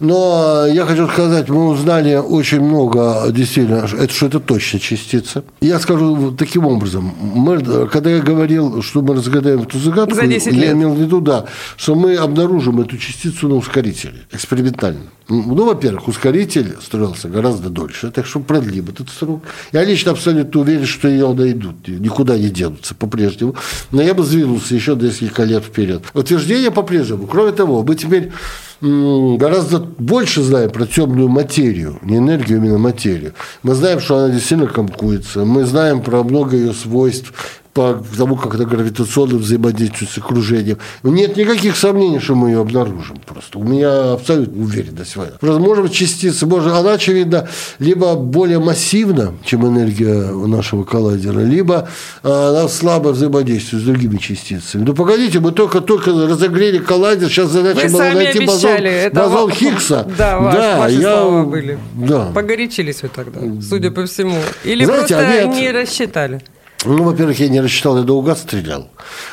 Но 0.00 0.66
я 0.66 0.84
хочу 0.84 1.06
сказать, 1.08 1.48
мы 1.48 1.68
узнали 1.68 2.16
очень 2.16 2.60
много, 2.60 3.26
действительно, 3.30 3.86
это, 3.98 4.12
что 4.12 4.26
это 4.26 4.40
точно 4.40 4.80
частица. 4.80 5.44
Я 5.60 5.78
скажу 5.78 6.32
таким 6.32 6.66
образом. 6.66 7.14
Мы, 7.20 7.60
когда 7.86 8.10
я 8.10 8.20
говорил, 8.20 8.82
что 8.82 9.02
мы 9.02 9.14
разгадаем 9.14 9.62
эту 9.62 9.78
загадку, 9.78 10.14
За 10.16 10.26
10 10.26 10.52
лет. 10.52 10.64
я 10.64 10.72
имел 10.72 10.94
в 10.94 11.00
виду, 11.00 11.20
да, 11.20 11.46
что 11.76 11.94
мы 11.94 12.16
обнаружим 12.16 12.80
эту 12.80 12.98
частицу 12.98 13.48
на 13.48 13.54
ускорителе, 13.54 14.22
экспериментально. 14.32 15.04
Ну, 15.28 15.64
во-первых, 15.64 16.08
ускоритель 16.08 16.76
строился 16.82 17.28
гораздо 17.28 17.70
дольше, 17.70 18.10
так 18.10 18.26
что 18.26 18.40
продлим 18.40 18.88
этот 18.88 19.08
срок. 19.08 19.44
Я 19.72 19.84
лично 19.84 20.12
абсолютно 20.12 20.60
уверен, 20.60 20.84
что 20.84 21.08
ее 21.08 21.32
найдут, 21.32 21.88
никуда 21.88 22.36
не 22.36 22.50
денутся 22.50 22.94
по-прежнему. 22.94 23.54
Но 23.92 24.02
я 24.02 24.14
бы 24.14 24.24
сдвинулся 24.24 24.74
еще 24.74 24.94
несколько 24.96 25.44
лет 25.44 25.64
вперед. 25.64 26.02
Утверждение 26.14 26.70
по-прежнему. 26.70 27.26
Кроме 27.26 27.52
того, 27.52 27.82
мы 27.82 27.94
теперь 27.94 28.32
гораздо 28.80 29.78
больше 29.78 30.42
знаем 30.42 30.70
про 30.70 30.86
темную 30.86 31.28
материю, 31.28 31.98
не 32.02 32.16
энергию, 32.16 32.58
а 32.60 32.64
именно 32.64 32.78
материю. 32.78 33.32
Мы 33.62 33.74
знаем, 33.74 34.00
что 34.00 34.16
она 34.18 34.28
действительно 34.28 34.68
комкуется, 34.68 35.44
мы 35.44 35.64
знаем 35.64 36.02
про 36.02 36.22
много 36.24 36.56
ее 36.56 36.74
свойств, 36.74 37.32
по 37.72 38.02
тому, 38.18 38.36
как 38.36 38.54
это 38.54 38.64
гравитационно 38.64 39.38
взаимодействует 39.38 40.10
с 40.10 40.18
окружением. 40.18 40.78
Нет 41.02 41.36
никаких 41.36 41.76
сомнений, 41.76 42.18
что 42.18 42.34
мы 42.34 42.50
ее 42.50 42.60
обнаружим 42.60 43.16
просто. 43.24 43.58
У 43.58 43.64
меня 43.64 44.12
абсолютно 44.12 44.62
уверенность 44.62 45.16
в 45.16 45.22
этом. 45.22 45.38
Просто 45.38 45.60
можем 45.60 45.88
частицы, 45.88 46.46
может, 46.46 46.72
она, 46.72 46.92
очевидно, 46.92 47.48
либо 47.78 48.14
более 48.14 48.58
массивна, 48.58 49.34
чем 49.44 49.66
энергия 49.66 50.32
нашего 50.46 50.84
коллайдера, 50.84 51.40
либо 51.40 51.88
она 52.22 52.68
слабо 52.68 53.08
взаимодействует 53.08 53.82
с 53.82 53.86
другими 53.86 54.18
частицами. 54.18 54.84
Ну, 54.84 54.94
погодите, 54.94 55.40
мы 55.40 55.52
только-только 55.52 56.10
разогрели 56.10 56.78
коллайдер, 56.78 57.28
сейчас 57.28 57.50
задача 57.50 57.86
вы 57.86 57.92
была 57.92 58.10
найти 58.10 58.44
бозон, 58.44 58.78
бозон 59.12 59.50
Хиггса. 59.50 60.06
Да, 60.18 60.38
ваш, 60.38 60.54
да 60.54 60.78
ваши 60.78 60.94
я, 60.96 61.20
слова 61.20 61.44
были. 61.44 61.78
Да. 61.94 62.30
Погорячились 62.34 63.02
вы 63.02 63.08
тогда, 63.08 63.40
судя 63.62 63.90
по 63.90 64.04
всему. 64.04 64.36
Или 64.64 64.84
Знаете, 64.84 65.14
просто 65.14 65.28
они 65.28 65.60
не 65.60 65.70
рассчитали? 65.70 66.42
Ну, 66.84 67.04
во-первых, 67.04 67.38
я 67.38 67.48
не 67.48 67.60
рассчитал, 67.60 67.96
я 67.96 68.04
наугад 68.04 68.38
стрелял. 68.38 68.88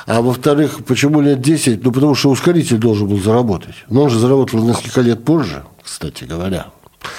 А 0.06 0.22
во-вторых, 0.22 0.86
почему 0.86 1.22
лет 1.22 1.42
10? 1.42 1.84
Ну, 1.84 1.92
потому 1.92 2.16
что 2.16 2.30
ускоритель 2.30 2.78
должен 2.78 3.08
был 3.08 3.20
заработать. 3.20 3.76
Но 3.90 4.04
он 4.04 4.10
же 4.10 4.20
заработал 4.20 4.62
несколько 4.64 5.02
лет 5.02 5.24
позже, 5.24 5.64
кстати 5.84 6.26
говоря. 6.26 6.68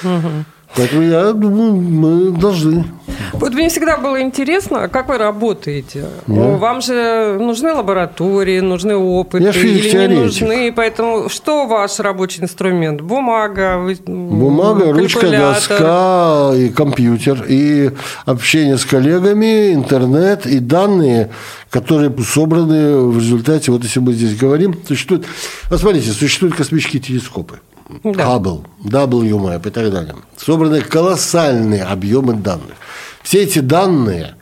Угу. 0.03 0.45
Поэтому 0.77 1.03
я 1.03 1.33
думаю, 1.33 1.75
мы 1.75 2.31
должны. 2.31 2.85
Вот 3.33 3.55
мне 3.55 3.69
всегда 3.69 3.97
было 3.97 4.23
интересно, 4.23 4.89
как 4.89 5.09
вы 5.09 5.19
работаете. 5.19 6.07
Да. 6.27 6.57
Вам 6.57 6.81
же 6.81 7.39
нужны 7.41 7.73
лаборатории, 7.73 8.61
нужны 8.61 8.95
опыты 8.95 9.45
я 9.45 9.51
или 9.51 10.09
не 10.09 10.15
нужны. 10.15 10.73
Поэтому 10.73 11.29
что 11.29 11.67
ваш 11.67 11.99
рабочий 11.99 12.43
инструмент? 12.43 13.01
Бумага, 13.01 13.81
Бумага, 14.07 14.93
ручка, 14.93 15.29
доска 15.29 16.53
и 16.55 16.69
компьютер, 16.69 17.45
и 17.49 17.91
общение 18.25 18.79
с 18.79 18.85
коллегами, 18.85 19.75
интернет 19.75 20.47
и 20.47 20.61
данные, 20.61 21.31
которые 21.71 22.13
собраны 22.23 22.97
в 22.97 23.19
результате, 23.19 23.73
вот 23.73 23.83
если 23.83 24.01
мы 24.01 24.13
здесь 24.13 24.37
говорим, 24.37 24.75
существует, 24.87 25.25
посмотрите, 25.69 26.11
существуют 26.11 26.55
космические 26.55 27.03
телескопы 27.03 27.59
да. 28.05 28.25
Hubble, 28.25 28.65
WMAP 28.85 29.69
и 29.69 29.71
так 29.71 29.91
далее. 29.91 30.15
Собраны 30.37 30.81
колоссальные 30.81 31.85
объемы 31.85 32.35
данных. 32.35 32.77
Все 33.23 33.43
эти 33.43 33.59
данные 33.59 34.35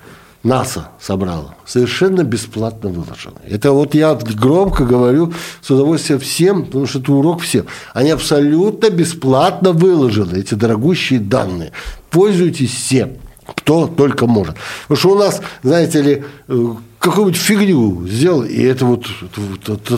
НАСА 0.42 0.88
собрала, 1.00 1.56
совершенно 1.66 2.22
бесплатно 2.22 2.90
выложены. 2.90 3.40
Это 3.48 3.72
вот 3.72 3.94
я 3.94 4.14
громко 4.14 4.84
говорю 4.84 5.32
с 5.61 5.70
удовольствием 5.70 6.20
всем, 6.20 6.66
потому 6.66 6.87
что 6.87 7.00
это 7.00 7.12
урок 7.12 7.42
всем. 7.42 7.66
Они 7.92 8.11
абсолютно 8.11 8.90
бесплатно 8.90 9.72
выложены, 9.72 10.38
эти 10.38 10.54
дорогущие 10.54 11.18
данные. 11.20 11.72
Пользуйтесь 12.11 12.72
всем 12.72 13.16
кто 13.56 13.87
только 13.87 14.26
может. 14.26 14.56
Потому 14.82 14.98
что 14.98 15.11
у 15.11 15.18
нас, 15.18 15.40
знаете 15.62 16.02
ли, 16.02 16.24
э, 16.48 16.66
какую-нибудь 16.98 17.40
фигню 17.40 18.06
сделал, 18.08 18.42
и 18.42 18.62
это 18.62 18.84
вот, 18.84 19.06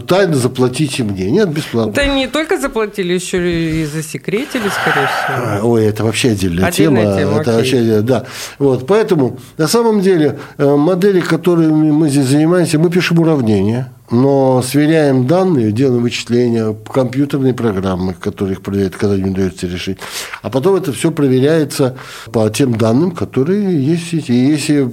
тайно 0.07 0.35
заплатите 0.35 1.03
мне. 1.03 1.31
Нет, 1.31 1.49
бесплатно. 1.49 1.93
Да 1.93 2.05
не 2.07 2.27
только 2.27 2.59
заплатили, 2.59 3.15
еще 3.15 3.83
и 3.83 3.87
засекретили, 3.87 4.69
скорее 4.69 5.07
всего. 5.07 5.47
А, 5.47 5.61
ой, 5.63 5.85
это 5.85 6.05
вообще 6.05 6.31
отдельная, 6.31 6.67
отдельная 6.67 7.05
тема. 7.05 7.19
тема. 7.19 7.41
Это 7.41 7.57
окей. 7.59 7.81
вообще, 7.81 8.01
да. 8.03 8.27
Вот, 8.59 8.87
поэтому, 8.87 9.39
на 9.57 9.69
самом 9.69 10.01
деле, 10.01 10.39
э, 10.59 10.77
модели, 10.77 11.21
которыми 11.21 11.91
мы 11.91 12.11
здесь 12.11 12.27
занимаемся, 12.27 12.79
мы 12.79 12.91
пишем 12.91 13.19
уравнения, 13.19 13.91
но 14.11 14.61
сверяем 14.63 15.27
данные, 15.27 15.73
делаем 15.73 16.03
вычисления, 16.03 16.77
компьютерные 16.93 17.55
программы, 17.55 18.15
которые 18.15 18.55
их 18.55 18.63
проверяют, 18.63 18.97
когда 18.97 19.17
не 19.17 19.31
удается 19.31 19.67
решить. 19.67 19.99
А 20.43 20.51
потом 20.51 20.75
это 20.75 20.93
все 20.93 21.11
проверяется 21.11 21.97
по 22.33 22.51
тем 22.51 22.77
данным, 22.77 23.13
которые 23.13 23.83
есть. 23.83 24.13
И 24.13 24.35
если 24.35 24.91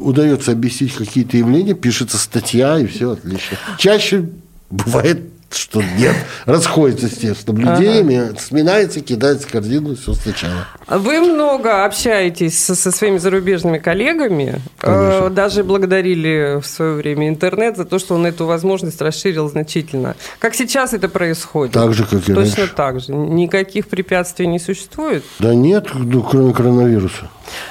удается 0.00 0.52
объяснить 0.52 0.94
какие-то 0.94 1.36
явления, 1.36 1.74
пишется 1.74 2.18
статья, 2.18 2.78
и 2.78 2.86
все 2.86 3.12
отлично. 3.12 3.58
Чаще 3.78 4.28
бывает 4.70 5.20
что 5.52 5.82
нет, 5.82 6.14
расходится 6.46 7.08
с 7.08 7.18
тем, 7.18 7.34
с 7.34 7.46
наблюдениями, 7.46 8.28
ага. 8.28 8.38
сминается, 8.38 9.00
кидается 9.00 9.48
корзину, 9.48 9.96
все 9.96 10.14
сначала. 10.14 10.66
Вы 10.86 11.20
много 11.20 11.84
общаетесь 11.84 12.58
со, 12.58 12.74
со 12.74 12.92
своими 12.92 13.18
зарубежными 13.18 13.78
коллегами, 13.78 14.60
э, 14.82 15.30
даже 15.30 15.64
благодарили 15.64 16.60
в 16.60 16.66
свое 16.66 16.94
время 16.94 17.28
интернет 17.28 17.76
за 17.76 17.84
то, 17.84 17.98
что 17.98 18.14
он 18.14 18.26
эту 18.26 18.46
возможность 18.46 19.00
расширил 19.00 19.48
значительно. 19.48 20.16
Как 20.38 20.54
сейчас 20.54 20.92
это 20.92 21.08
происходит? 21.08 21.74
Так 21.74 21.92
же, 21.94 22.04
как 22.04 22.28
и 22.28 22.34
Точно 22.34 22.56
раньше. 22.56 22.74
так 22.74 23.00
же. 23.00 23.12
Никаких 23.12 23.88
препятствий 23.88 24.46
не 24.46 24.58
существует? 24.58 25.24
Да 25.38 25.54
нет, 25.54 25.88
ну, 25.94 26.22
кроме 26.22 26.52
коронавируса. 26.52 27.28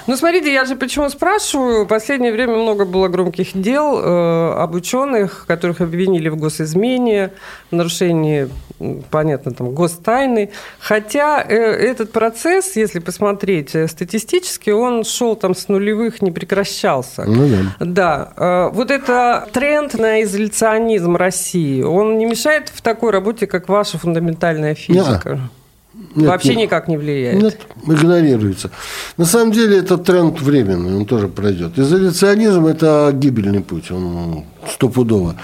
Ну, 0.08 0.18
смотрите, 0.18 0.52
я 0.52 0.66
же 0.66 0.76
почему 0.76 1.10
спрашиваю. 1.10 1.86
В 1.86 1.88
последнее 1.88 2.32
время 2.32 2.56
много 2.56 2.86
было 2.86 3.08
громких 3.08 3.50
дел 3.54 4.00
э, 4.00 4.54
об 4.58 4.76
ученых, 4.76 5.46
которых 5.48 5.82
обвинили 5.82 6.30
в 6.30 6.36
госизмене, 6.36 7.32
в 7.72 7.76
нарушении, 7.76 8.50
понятно, 9.10 9.54
там, 9.54 9.74
гостайны. 9.74 10.52
Хотя 10.80 11.42
э, 11.42 11.56
этот 11.56 12.12
процесс, 12.12 12.76
если 12.76 13.00
посмотреть 13.00 13.76
э, 13.76 13.88
статистически, 13.88 14.72
он 14.72 15.04
шел 15.04 15.36
там 15.36 15.56
с 15.56 15.68
нулевых, 15.68 16.22
не 16.22 16.32
прекращался. 17.04 17.26
Ну, 17.26 17.50
да. 17.80 17.86
Да. 17.86 18.34
Э, 18.36 18.70
вот 18.74 18.92
это 18.92 19.48
тренд 19.52 19.94
на 19.96 20.24
изоляционизм 20.24 21.16
России, 21.16 21.82
он 21.82 22.18
не 22.18 22.26
мешает 22.26 22.70
в 22.70 22.82
такой 22.82 23.12
работе, 23.12 23.48
как 23.48 23.70
ваша 23.70 23.98
фундаментальная 23.98 24.76
физика? 24.76 25.22
Да. 25.24 25.50
Нет, 26.16 26.30
Вообще 26.30 26.50
нет, 26.50 26.68
никак 26.68 26.88
не 26.88 26.98
влияет. 26.98 27.42
Нет, 27.42 27.60
игнорируется. 27.86 28.72
На 29.18 29.26
самом 29.26 29.52
деле 29.52 29.80
это 29.80 29.98
тренд 29.98 30.40
временный, 30.42 30.96
он 30.96 31.06
тоже 31.06 31.28
пройдет. 31.28 31.78
Изоляционизм– 31.78 32.66
это 32.68 33.12
гибельный 33.14 33.62
путь, 33.62 33.92
он 33.92 34.46
стопудово 34.72 35.36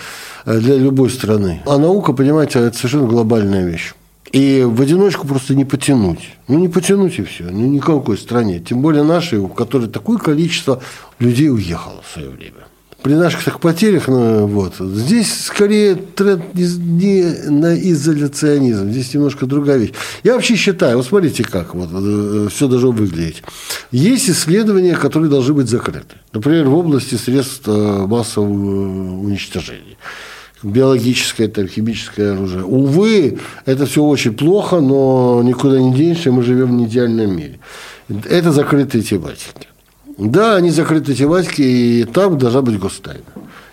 для 0.45 0.77
любой 0.77 1.09
страны. 1.09 1.61
А 1.65 1.77
наука, 1.77 2.13
понимаете, 2.13 2.59
это 2.59 2.77
совершенно 2.77 3.07
глобальная 3.07 3.65
вещь. 3.65 3.93
И 4.35 4.63
в 4.63 4.81
одиночку 4.81 5.25
просто 5.25 5.55
не 5.55 5.63
потянуть. 5.63 6.19
Ну, 6.49 6.59
не 6.59 6.67
потянуть 6.67 7.17
и 7.19 7.23
все. 7.23 7.45
Ну, 7.45 7.67
никакой 7.67 8.17
стране. 8.17 8.59
Тем 8.59 8.81
более 8.81 9.03
нашей, 9.03 9.39
у 9.39 9.47
которой 9.47 9.87
такое 9.87 10.17
количество 10.17 10.83
людей 11.19 11.49
уехало 11.49 12.01
в 12.01 12.13
свое 12.13 12.29
время 12.29 12.65
при 13.01 13.13
наших 13.13 13.43
так 13.43 13.59
потерях, 13.59 14.07
ну, 14.07 14.47
вот, 14.47 14.77
здесь 14.79 15.45
скорее 15.45 15.93
тренд 15.93 16.55
не, 16.55 16.65
не 16.75 17.49
на 17.51 17.79
изоляционизм, 17.91 18.89
здесь 18.89 19.13
немножко 19.13 19.45
другая 19.45 19.77
вещь. 19.77 19.91
Я 20.23 20.33
вообще 20.33 20.55
считаю, 20.55 20.97
вот 20.97 21.05
смотрите, 21.05 21.43
как 21.43 21.75
вот, 21.75 21.89
э, 21.93 22.47
все 22.49 22.67
должно 22.67 22.89
выглядеть. 22.89 23.43
Есть 23.91 24.27
исследования, 24.31 24.95
которые 24.95 25.29
должны 25.29 25.53
быть 25.53 25.69
закрыты. 25.69 26.15
Например, 26.33 26.67
в 26.67 26.75
области 26.75 27.13
средств 27.13 27.67
э, 27.67 28.07
массового 28.07 28.49
уничтожения 28.49 29.97
биологическое, 30.63 31.47
там, 31.47 31.67
химическое 31.67 32.33
оружие. 32.33 32.63
Увы, 32.63 33.39
это 33.65 33.85
все 33.85 34.03
очень 34.03 34.33
плохо, 34.33 34.79
но 34.79 35.41
никуда 35.43 35.79
не 35.79 35.93
денешься, 35.93 36.31
мы 36.31 36.43
живем 36.43 36.67
в 36.67 36.71
неидеальном 36.71 37.35
мире. 37.35 37.59
Это 38.07 38.51
закрытые 38.51 39.03
тематики. 39.03 39.67
Да, 40.17 40.55
они 40.55 40.71
закрыты 40.71 41.13
тематики, 41.13 41.61
и 41.61 42.03
там 42.05 42.37
должна 42.37 42.61
быть 42.61 42.79
гостайна. 42.79 43.23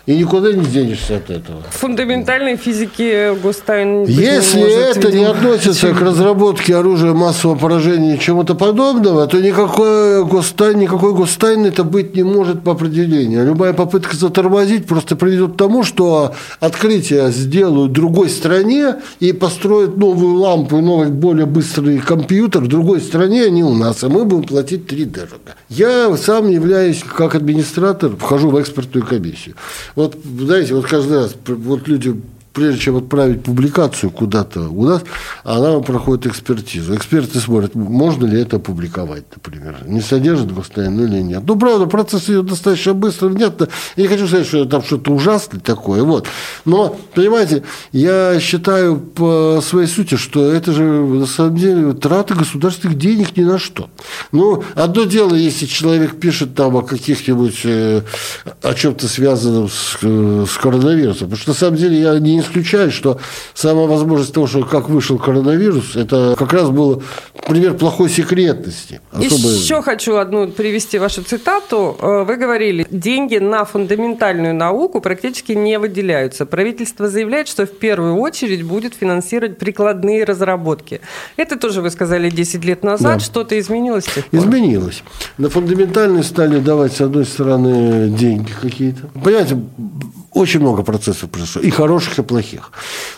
И 0.05 0.17
никуда 0.17 0.51
не 0.51 0.65
денешься 0.65 1.15
от 1.15 1.29
этого. 1.29 1.63
Фундаментальной 1.71 2.57
физике 2.57 3.35
гостайн 3.41 4.03
Если 4.03 4.57
не 4.57 4.63
может, 4.63 4.97
это 4.97 5.07
видимо, 5.07 5.19
не 5.21 5.25
относится 5.31 5.93
к 5.93 6.01
разработке 6.01 6.75
оружия 6.75 7.13
массового 7.13 7.57
поражения 7.57 8.17
чего-то 8.17 8.53
подобного, 8.53 9.27
то 9.27 9.39
никакой 9.39 10.25
гостайн, 10.25 10.79
никакой 10.79 11.13
гостайны 11.13 11.67
это 11.67 11.85
быть 11.85 12.17
не 12.17 12.23
может 12.23 12.63
по 12.63 12.73
определению. 12.73 13.45
Любая 13.45 13.71
попытка 13.71 14.17
затормозить 14.17 14.87
просто 14.87 15.15
приведет 15.15 15.53
к 15.53 15.57
тому, 15.57 15.83
что 15.83 16.33
открытие 16.59 17.31
сделают 17.31 17.93
другой 17.93 18.29
стране 18.29 18.95
и 19.21 19.31
построят 19.31 19.95
новую 19.95 20.35
лампу 20.35 20.79
и 20.79 20.81
новый 20.81 21.11
более 21.11 21.45
быстрый 21.45 21.99
компьютер 21.99 22.63
в 22.63 22.67
другой 22.67 22.99
стране, 22.99 23.43
а 23.43 23.49
не 23.49 23.63
у 23.63 23.73
нас, 23.73 24.03
а 24.03 24.09
мы 24.09 24.25
будем 24.25 24.43
платить 24.43 24.85
три 24.85 25.05
дорого. 25.05 25.55
Я 25.69 26.13
сам 26.17 26.49
являюсь, 26.49 27.01
как 27.03 27.35
администратор, 27.35 28.11
вхожу 28.17 28.49
в 28.49 28.59
экспертную 28.59 29.05
комиссию. 29.05 29.55
Вот, 29.95 30.17
знаете, 30.23 30.73
вот 30.73 30.85
каждый 30.87 31.17
раз, 31.17 31.35
вот 31.45 31.87
люди 31.87 32.19
прежде 32.53 32.79
чем 32.79 32.97
отправить 32.97 33.43
публикацию 33.43 34.11
куда-то 34.11 34.69
у 34.69 34.85
нас, 34.85 35.01
она 35.43 35.79
проходит 35.79 36.27
экспертизу. 36.27 36.95
Эксперты 36.95 37.39
смотрят, 37.39 37.73
можно 37.73 38.25
ли 38.25 38.39
это 38.39 38.57
опубликовать, 38.57 39.23
например. 39.35 39.77
Не 39.87 40.01
содержит 40.01 40.53
гостайну 40.53 41.05
или 41.05 41.21
нет. 41.21 41.43
Ну, 41.45 41.57
правда, 41.57 41.87
процесс 41.87 42.29
идет 42.29 42.45
достаточно 42.45 42.93
быстро, 42.93 43.27
внятно. 43.27 43.69
Я 43.95 44.03
не 44.03 44.09
хочу 44.09 44.27
сказать, 44.27 44.47
что 44.47 44.65
там 44.65 44.83
что-то 44.83 45.11
ужасное 45.11 45.59
такое. 45.59 46.03
Вот. 46.03 46.27
Но, 46.65 46.95
понимаете, 47.15 47.63
я 47.91 48.39
считаю 48.39 48.97
по 48.97 49.59
своей 49.67 49.87
сути, 49.87 50.15
что 50.15 50.51
это 50.51 50.73
же 50.73 50.83
на 50.83 51.25
самом 51.25 51.57
деле 51.57 51.93
трата 51.93 52.35
государственных 52.35 52.97
денег 52.97 53.35
ни 53.35 53.43
на 53.43 53.57
что. 53.57 53.89
Ну, 54.31 54.63
одно 54.75 55.05
дело, 55.05 55.33
если 55.33 55.65
человек 55.65 56.19
пишет 56.19 56.53
там 56.53 56.77
о 56.77 56.83
каких-нибудь, 56.83 57.61
э, 57.63 58.01
о 58.61 58.73
чем-то 58.75 59.07
связанном 59.07 59.69
с, 59.69 59.97
э, 60.03 60.45
с 60.47 60.57
коронавирусом. 60.57 61.29
Потому 61.29 61.37
что 61.37 61.49
на 61.51 61.55
самом 61.55 61.77
деле 61.77 61.99
я 61.99 62.19
не 62.19 62.42
исключает, 62.43 62.93
что 62.93 63.19
сама 63.53 63.83
возможность 63.83 64.33
того, 64.33 64.47
что 64.47 64.63
как 64.63 64.89
вышел 64.89 65.17
коронавирус, 65.17 65.95
это 65.95 66.35
как 66.37 66.53
раз 66.53 66.69
был 66.69 67.03
пример 67.47 67.73
плохой 67.73 68.09
секретности. 68.09 69.01
Особо... 69.11 69.49
Еще 69.49 69.81
хочу 69.81 70.15
одну 70.15 70.47
привести 70.47 70.99
вашу 70.99 71.23
цитату. 71.23 71.97
Э, 71.99 72.23
вы 72.23 72.35
говорили, 72.37 72.85
деньги 72.89 73.37
на 73.37 73.65
фундаментальную 73.65 74.55
науку 74.55 75.01
практически 75.01 75.53
не 75.53 75.79
выделяются. 75.79 76.45
Правительство 76.45 77.09
заявляет, 77.09 77.47
что 77.47 77.65
в 77.65 77.71
первую 77.71 78.15
очередь 78.17 78.63
будет 78.63 78.93
финансировать 78.93 79.57
прикладные 79.57 80.23
разработки. 80.23 81.01
Это 81.37 81.57
тоже 81.57 81.81
вы 81.81 81.89
сказали 81.89 82.29
10 82.29 82.65
лет 82.65 82.83
назад. 82.83 83.17
Да. 83.17 83.19
Что-то 83.19 83.59
изменилось? 83.59 84.05
Изменилось. 84.31 85.03
На 85.37 85.49
фундаментальные 85.49 86.23
стали 86.23 86.59
давать, 86.59 86.93
с 86.93 87.01
одной 87.01 87.25
стороны, 87.25 88.09
деньги 88.09 88.51
какие-то. 88.61 89.07
Понимаете, 89.23 89.57
очень 90.33 90.59
много 90.59 90.83
процессов 90.83 91.29
произошло, 91.29 91.61
и 91.61 91.69
хороших, 91.69 92.19
и 92.19 92.23
плохих. 92.23 92.71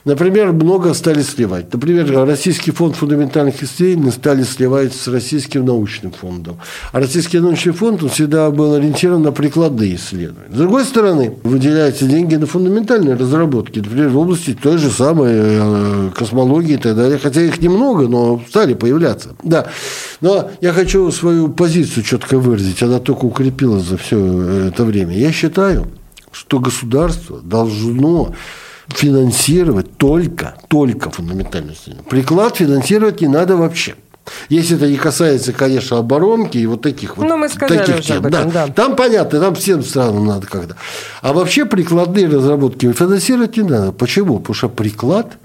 Например, 0.04 0.52
много 0.52 0.94
стали 0.94 1.22
сливать. 1.22 1.74
Например, 1.74 2.26
Российский 2.26 2.72
фонд 2.72 2.96
фундаментальных 2.96 3.64
исследований 3.64 4.12
стали 4.12 4.44
сливать 4.44 4.94
с 4.94 5.08
Российским 5.08 5.66
научным 5.66 6.12
фондом. 6.12 6.58
А 6.92 7.00
Российский 7.00 7.40
научный 7.40 7.74
фонд 7.74 8.04
он 8.04 8.10
всегда 8.10 8.52
был 8.52 8.74
ориентирован 8.74 9.24
на 9.24 9.32
прикладные 9.32 9.96
исследования. 9.96 10.54
С 10.54 10.58
другой 10.58 10.86
стороны, 10.86 11.34
выделяются 11.44 12.06
деньги 12.06 12.36
на 12.36 12.46
фундаментальные 12.46 13.16
разработки, 13.16 13.80
например, 13.80 14.10
в 14.10 14.18
области 14.18 14.54
той 14.54 14.78
же 14.78 14.90
самой 14.90 15.32
э, 15.34 16.10
космологии 16.16 16.74
и 16.74 16.78
так 16.78 16.96
далее. 16.96 17.18
Хотя 17.18 17.42
их 17.42 17.62
немного, 17.62 18.08
но 18.08 18.42
стали 18.48 18.74
появляться. 18.74 19.36
Да. 19.44 19.68
Но 20.22 20.50
я 20.62 20.74
хочу 20.74 21.12
свою 21.12 21.50
позицию 21.50 22.04
четко 22.04 22.38
выразить. 22.38 22.84
Она 22.84 23.00
только 23.00 23.26
укрепилась 23.26 23.84
за 23.84 23.98
все 23.98 24.68
это 24.68 24.84
время. 24.84 25.18
Я 25.18 25.32
считаю, 25.32 25.88
что 26.48 26.60
государство 26.60 27.42
должно 27.42 28.34
финансировать 28.88 29.98
только, 29.98 30.56
только 30.68 31.10
фундаментальную 31.10 31.74
исследование. 31.74 32.10
Приклад 32.10 32.58
финансировать 32.58 33.22
не 33.22 33.28
надо 33.28 33.58
вообще. 33.58 33.96
Если 34.50 34.76
это 34.76 34.88
не 34.88 34.98
касается, 34.98 35.54
конечно, 35.54 35.98
оборонки 35.98 36.58
и 36.58 36.66
вот 36.66 36.82
таких 36.82 37.18
вот 37.18 37.28
ну, 37.28 37.38
мы 37.38 37.48
сказали 37.48 37.80
таких 37.80 37.96
уже 37.96 38.04
тем. 38.08 38.26
этом, 38.26 38.52
да. 38.52 38.68
Да. 38.68 38.74
Там 38.74 38.96
понятно, 38.96 39.40
там 39.40 39.56
всем 39.56 39.84
странам 39.84 40.26
надо 40.26 40.48
когда. 40.48 40.76
А 41.22 41.34
вообще 41.34 41.66
прикладные 41.66 42.28
разработки 42.28 42.92
финансировать 42.92 43.58
не 43.58 43.64
надо. 43.64 43.92
Почему? 43.92 44.40
Потому 44.40 44.56
что 44.56 44.70
приклад– 44.70 45.38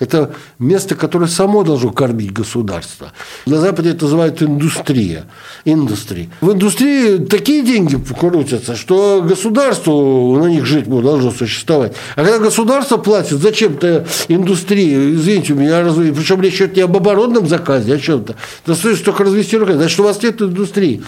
это 0.00 0.32
место, 0.58 0.96
которое 0.96 1.28
само 1.28 1.62
должно 1.62 1.92
кормить 1.92 2.32
государство. 2.32 3.12
На 3.46 3.60
Западе 3.60 3.90
это 3.90 4.04
называют 4.04 4.42
индустрия. 4.42 5.26
Индустрия. 5.64 6.28
В 6.40 6.52
индустрии 6.52 7.18
такие 7.18 7.62
деньги 7.62 7.98
крутятся, 8.18 8.74
что 8.74 9.22
государству 9.22 10.36
на 10.38 10.46
них 10.46 10.66
жить 10.66 10.88
должно 10.88 11.30
существовать. 11.30 11.92
А 12.16 12.24
когда 12.24 12.38
государство 12.38 12.96
платит 12.96 13.38
зачем-то 13.38 14.06
индустрии, 14.28 15.14
извините, 15.14 15.52
у 15.52 15.56
меня 15.56 15.82
разве, 15.82 16.12
причем 16.12 16.40
речь 16.40 16.56
идет 16.56 16.76
не 16.76 16.82
об 16.82 16.96
оборонном 16.96 17.46
заказе, 17.46 17.92
а 17.92 17.96
о 17.96 17.98
чем-то. 17.98 18.36
Стоит 18.74 19.04
только 19.04 19.24
развести 19.24 19.58
руками. 19.58 19.76
Значит, 19.76 20.00
у 20.00 20.04
вас 20.04 20.22
нет 20.22 20.40
индустрии 20.40 21.02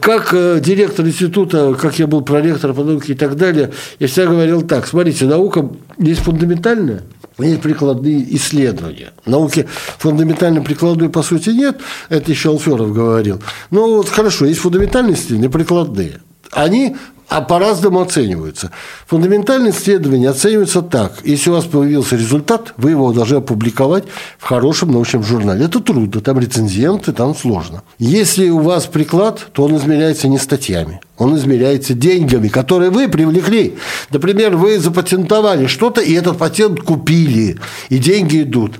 как 0.00 0.34
э, 0.34 0.60
директор 0.60 1.06
института, 1.06 1.74
как 1.80 1.98
я 1.98 2.06
был 2.06 2.22
проректор 2.22 2.74
по 2.74 2.82
науке 2.82 3.12
и 3.12 3.16
так 3.16 3.36
далее, 3.36 3.70
я 4.00 4.08
всегда 4.08 4.30
говорил 4.30 4.62
так, 4.62 4.86
смотрите, 4.86 5.24
наука 5.26 5.68
есть 5.98 6.20
фундаментальная, 6.22 7.02
есть 7.44 7.60
прикладные 7.60 8.36
исследования. 8.36 9.12
Науки 9.24 9.66
фундаментально 9.98 10.62
прикладной, 10.62 11.08
по 11.08 11.22
сути, 11.22 11.50
нет. 11.50 11.78
Это 12.08 12.30
еще 12.30 12.50
Алферов 12.50 12.92
говорил. 12.92 13.40
Но 13.70 13.96
вот 13.96 14.08
хорошо, 14.08 14.46
есть 14.46 14.60
фундаментальные 14.60 15.14
исследования, 15.14 15.50
прикладные. 15.50 16.20
Они 16.50 16.96
а 17.28 17.42
по-разному 17.42 18.00
оцениваются. 18.00 18.70
Фундаментальные 19.06 19.72
исследования 19.72 20.30
оцениваются 20.30 20.82
так. 20.82 21.12
Если 21.24 21.50
у 21.50 21.54
вас 21.54 21.64
появился 21.64 22.16
результат, 22.16 22.72
вы 22.76 22.90
его 22.90 23.12
должны 23.12 23.36
опубликовать 23.36 24.04
в 24.38 24.44
хорошем 24.44 24.92
научном 24.92 25.22
журнале. 25.22 25.66
Это 25.66 25.80
трудно, 25.80 26.20
там 26.20 26.38
рецензенты, 26.38 27.12
там 27.12 27.34
сложно. 27.34 27.82
Если 27.98 28.48
у 28.48 28.60
вас 28.60 28.86
приклад, 28.86 29.48
то 29.52 29.64
он 29.64 29.76
измеряется 29.76 30.28
не 30.28 30.38
статьями, 30.38 31.00
он 31.18 31.36
измеряется 31.36 31.94
деньгами, 31.94 32.48
которые 32.48 32.90
вы 32.90 33.08
привлекли. 33.08 33.76
Например, 34.10 34.56
вы 34.56 34.78
запатентовали 34.78 35.66
что-то, 35.66 36.00
и 36.00 36.14
этот 36.14 36.38
патент 36.38 36.80
купили, 36.80 37.58
и 37.90 37.98
деньги 37.98 38.42
идут. 38.42 38.72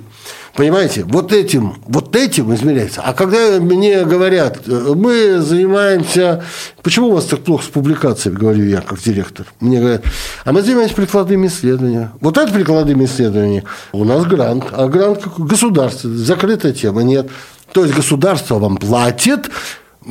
Понимаете, 0.59 1.05
вот 1.05 1.31
этим, 1.31 1.75
вот 1.87 2.17
этим 2.17 2.53
измеряется. 2.53 3.01
А 3.01 3.13
когда 3.13 3.61
мне 3.61 4.03
говорят, 4.03 4.67
мы 4.67 5.39
занимаемся... 5.39 6.43
Почему 6.83 7.07
у 7.07 7.11
вас 7.13 7.23
так 7.27 7.45
плохо 7.45 7.63
с 7.63 7.67
публикациями, 7.67 8.35
говорю 8.35 8.65
я, 8.65 8.81
как 8.81 8.99
директор? 8.99 9.45
Мне 9.61 9.79
говорят, 9.79 10.03
а 10.43 10.51
мы 10.51 10.61
занимаемся 10.61 10.95
прикладными 10.95 11.47
исследованиями. 11.47 12.09
Вот 12.19 12.37
это 12.37 12.51
прикладными 12.51 13.05
исследованиями. 13.05 13.63
У 13.93 14.03
нас 14.03 14.25
грант. 14.25 14.65
А 14.73 14.89
грант 14.89 15.25
государство. 15.37 16.09
Закрытая 16.09 16.73
тема. 16.73 17.03
Нет. 17.03 17.29
То 17.71 17.85
есть 17.85 17.95
государство 17.95 18.59
вам 18.59 18.75
платит, 18.75 19.49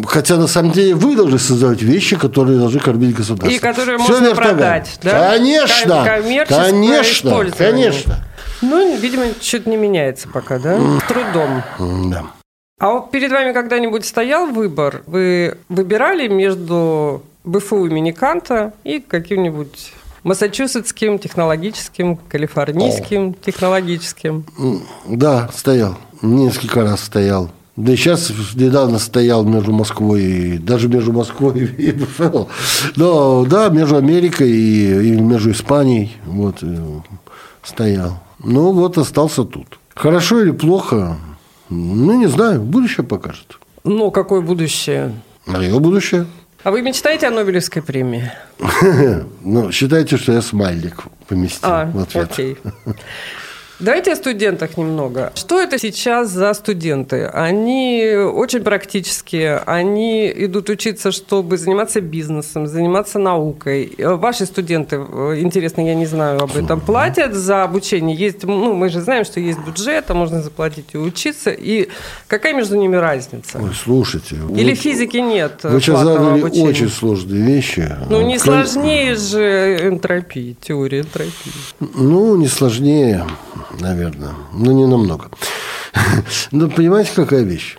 Хотя 0.07 0.37
на 0.37 0.47
самом 0.47 0.73
деле 0.73 0.95
вы 0.95 1.17
должны 1.17 1.39
создавать 1.39 1.83
вещи, 1.83 2.17
которые 2.17 2.59
должны 2.59 2.79
кормить 2.79 3.15
государство. 3.15 3.55
И 3.55 3.59
которые 3.59 3.99
Все 3.99 4.13
можно 4.13 4.35
продать. 4.35 4.99
Да? 5.03 5.33
Конечно, 5.33 6.23
конечно, 6.47 7.51
конечно. 7.57 8.28
Ну, 8.63 8.97
видимо, 8.97 9.27
что-то 9.41 9.71
не 9.71 9.77
меняется 9.77 10.29
пока, 10.29 10.59
да? 10.59 10.79
Трудом. 11.09 11.63
Да. 12.11 12.27
А 12.81 12.93
вот 12.93 13.11
перед 13.11 13.31
вами 13.31 13.53
когда-нибудь 13.53 14.05
стоял 14.05 14.47
выбор? 14.47 15.03
Вы 15.07 15.59
выбирали 15.69 16.29
между 16.29 17.23
БФУ 17.45 17.87
имени 17.87 18.13
Канта 18.13 18.73
и 18.85 19.01
каким-нибудь 19.01 19.93
Массачусетским, 20.23 21.19
технологическим, 21.19 22.17
калифорнийским, 22.17 23.31
О. 23.31 23.35
технологическим? 23.45 24.45
Да, 25.07 25.49
стоял. 25.55 25.97
Несколько 26.23 26.83
раз 26.83 27.03
стоял. 27.03 27.51
Да 27.77 27.93
и 27.93 27.97
сейчас 27.97 28.33
недавно 28.55 28.99
стоял 28.99 29.45
между 29.45 29.73
Москвой, 29.73 30.59
даже 30.59 30.89
между 30.89 31.13
Москвой 31.13 31.65
и 31.79 31.93
БФЛ. 31.93 32.47
Но 32.97 33.45
да, 33.45 33.69
между 33.69 33.97
Америкой 33.97 34.51
и, 34.51 35.15
и 35.15 35.21
между 35.21 35.53
Испанией 35.53 36.17
вот, 36.27 36.57
э, 36.63 37.01
стоял. 37.63 38.21
Ну, 38.41 38.73
вот 38.73 38.99
остался 38.99 39.45
тут. 39.45 39.79
Хорошо 39.95 40.41
или 40.43 40.53
плохо, 40.53 41.17
ну, 41.69 42.19
не 42.19 42.27
знаю, 42.29 42.61
будущее 42.63 43.05
покажет. 43.05 43.59
Ну, 43.85 44.11
какое 44.11 44.41
будущее? 44.41 45.13
Мое 45.47 45.79
будущее. 45.79 46.27
А 46.63 46.71
вы 46.71 46.83
мечтаете 46.83 47.29
о 47.29 47.31
Нобелевской 47.31 47.83
премии? 47.83 48.31
Ну, 49.43 49.73
считайте, 49.73 50.17
что 50.17 50.33
я 50.33 50.43
смайлик 50.43 51.05
поместил 51.27 51.69
А, 51.71 51.91
в 51.93 51.99
ответ. 52.01 52.31
окей. 52.31 52.59
Давайте 53.81 54.13
о 54.13 54.17
студентах 54.17 54.77
немного. 54.77 55.31
Что 55.37 55.61
это 55.61 55.79
сейчас 55.79 56.31
за 56.31 56.53
студенты? 56.55 57.27
Они 57.27 58.13
очень 58.17 58.61
практические, 58.65 59.59
они 59.67 60.29
идут 60.35 60.69
учиться, 60.69 61.13
чтобы 61.13 61.57
заниматься 61.59 62.01
бизнесом, 62.01 62.67
заниматься 62.67 63.21
наукой. 63.21 63.95
Ваши 63.99 64.47
студенты, 64.47 64.97
э, 64.97 65.37
интересно, 65.39 65.83
я 65.87 65.95
не 65.95 66.07
знаю 66.07 66.41
об 66.43 66.57
этом, 66.57 66.81
платят 66.81 67.35
за 67.35 67.63
обучение? 67.63 68.17
Есть, 68.17 68.43
ну, 68.43 68.75
мы 68.75 68.89
же 68.89 69.01
знаем, 69.01 69.25
что 69.25 69.39
есть 69.39 69.61
бюджет, 69.61 70.07
а 70.09 70.15
можно 70.15 70.43
заплатить 70.43 70.87
и 70.95 70.99
учиться. 70.99 71.51
И 71.51 71.89
какая 72.27 72.55
между 72.55 72.77
ними 72.77 72.97
разница? 72.97 73.61
Ой, 73.63 73.71
слушайте. 73.81 74.35
Или 74.57 74.71
вот 74.71 74.79
физики 74.79 75.19
нет 75.19 75.61
Вы 75.63 75.81
сейчас 75.81 76.01
задали 76.01 76.41
обучения? 76.41 76.69
очень 76.69 76.89
сложные 76.89 77.43
вещи. 77.47 77.89
Ну, 78.11 78.23
не 78.23 78.39
Кон- 78.39 78.65
сложнее 78.67 79.15
же 79.15 79.79
энтропии, 79.89 80.57
теория 80.61 81.01
энтропии. 81.03 81.53
Ну, 81.79 82.35
не 82.35 82.49
сложнее, 82.49 83.25
наверное. 83.81 84.35
Но 84.53 84.73
не 84.73 84.87
намного. 84.87 85.31
Но 86.53 86.69
понимаете, 86.69 87.13
какая 87.15 87.43
вещь? 87.43 87.77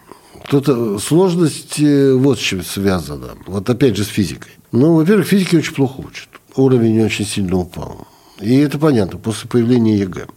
Тут 0.50 0.68
э, 0.68 0.98
сложность 1.02 1.80
вот 1.80 2.40
с 2.40 2.42
чем 2.42 2.64
связана. 2.64 3.36
Вот 3.46 3.70
опять 3.70 3.96
же 3.96 4.04
с 4.04 4.08
физикой. 4.08 4.52
Ну, 4.72 4.96
во-первых, 4.96 5.28
физики 5.28 5.56
очень 5.56 5.74
плохо 5.74 6.02
учат. 6.02 6.30
Уровень 6.56 7.04
очень 7.04 7.26
сильно 7.26 7.58
упал. 7.58 8.08
И 8.40 8.56
это 8.58 8.80
понятно, 8.80 9.20
после 9.20 9.50
появления 9.50 9.98
ЕГЭ. 9.98 10.28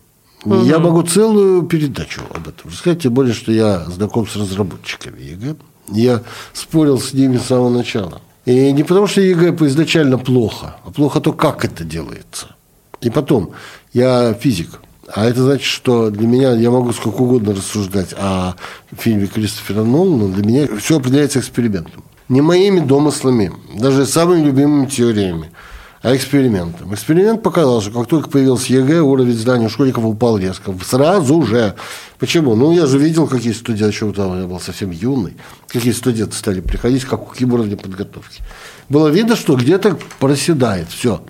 Я 0.45 0.79
могу 0.79 1.03
целую 1.03 1.63
передачу 1.63 2.23
об 2.31 2.49
этом 2.49 2.71
рассказать, 2.71 3.03
тем 3.03 3.15
более, 3.15 3.33
что 3.33 3.53
я 3.53 3.85
знаком 3.85 4.27
с 4.27 4.35
разработчиками 4.35 5.21
ЕГЭ. 5.21 5.57
Я 5.89 6.23
спорил 6.53 6.99
с 6.99 7.13
ними 7.13 7.39
с 7.39 7.47
самого 7.47 7.71
начала. 7.71 8.21
И 8.45 8.73
не 8.73 8.83
потому, 8.83 9.07
что 9.07 9.21
ЕГЭ 9.21 9.55
изначально 9.67 10.19
плохо, 10.19 10.77
а 10.85 10.91
плохо 10.91 11.21
то, 11.21 11.33
как 11.33 11.65
это 11.65 11.85
делается. 11.85 12.57
И 13.01 13.11
потом, 13.11 13.53
я 13.93 14.35
физик, 14.35 14.81
а 15.15 15.27
это 15.27 15.43
значит, 15.43 15.67
что 15.67 16.11
для 16.11 16.27
меня, 16.27 16.53
я 16.53 16.71
могу 16.71 16.93
сколько 16.93 17.21
угодно 17.23 17.55
рассуждать 17.55 18.15
о 18.17 18.55
фильме 18.97 19.27
Кристофера 19.27 19.85
Нолана, 19.85 20.33
для 20.33 20.45
меня 20.45 20.69
все 20.79 20.97
определяется 20.97 21.41
экспериментом. 21.41 22.03
Не 22.29 22.41
моими 22.41 22.81
домыслами, 22.81 23.53
даже 23.75 24.07
самыми 24.07 24.47
любимыми 24.47 24.87
теориями, 24.87 25.51
а 26.01 26.17
экспериментом. 26.17 26.95
Эксперимент 26.95 27.43
показал, 27.43 27.83
что 27.83 27.91
как 27.91 28.09
только 28.09 28.31
появился 28.31 28.73
ЕГЭ, 28.73 29.03
уровень 29.03 29.37
знаний 29.37 29.67
у 29.67 29.69
школьников 29.69 30.05
упал 30.05 30.39
резко. 30.39 30.75
Сразу 30.85 31.43
же. 31.43 31.75
Почему? 32.19 32.57
Ну, 32.57 32.73
я 32.73 32.87
же 32.87 32.99
видел, 32.99 33.29
какие 33.29 33.53
студенты, 33.53 33.93
еще 33.93 34.13
там 34.13 34.41
я 34.41 34.47
был 34.47 34.61
совсем 34.61 34.91
юный, 34.91 35.37
какие 35.69 35.93
студенты 35.93 36.35
стали 36.35 36.61
приходить, 36.61 37.05
как, 37.05 37.31
каким 37.31 37.53
уровнем 37.53 37.79
подготовки. 37.79 38.43
Было 38.89 39.09
видно, 39.09 39.37
что 39.37 39.57
где-то 39.57 39.99
проседает 40.19 40.89
все. 40.89 41.23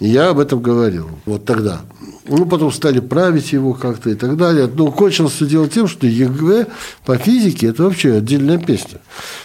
И 0.00 0.08
я 0.08 0.30
об 0.30 0.38
этом 0.38 0.60
говорил 0.60 1.08
вот 1.24 1.44
тогда. 1.44 1.82
Ну, 2.26 2.46
потом 2.46 2.72
стали 2.72 3.00
править 3.00 3.52
его 3.52 3.74
как-то 3.74 4.10
и 4.10 4.14
так 4.14 4.36
далее. 4.36 4.68
Но 4.72 4.90
кончилось 4.90 5.34
все 5.34 5.46
дело 5.46 5.68
тем, 5.68 5.86
что 5.86 6.06
ЕГЭ 6.06 6.66
по 7.04 7.16
физике– 7.16 7.66
это 7.68 7.84
вообще 7.84 8.14
отдельная 8.14 8.58
песня. 8.58 8.98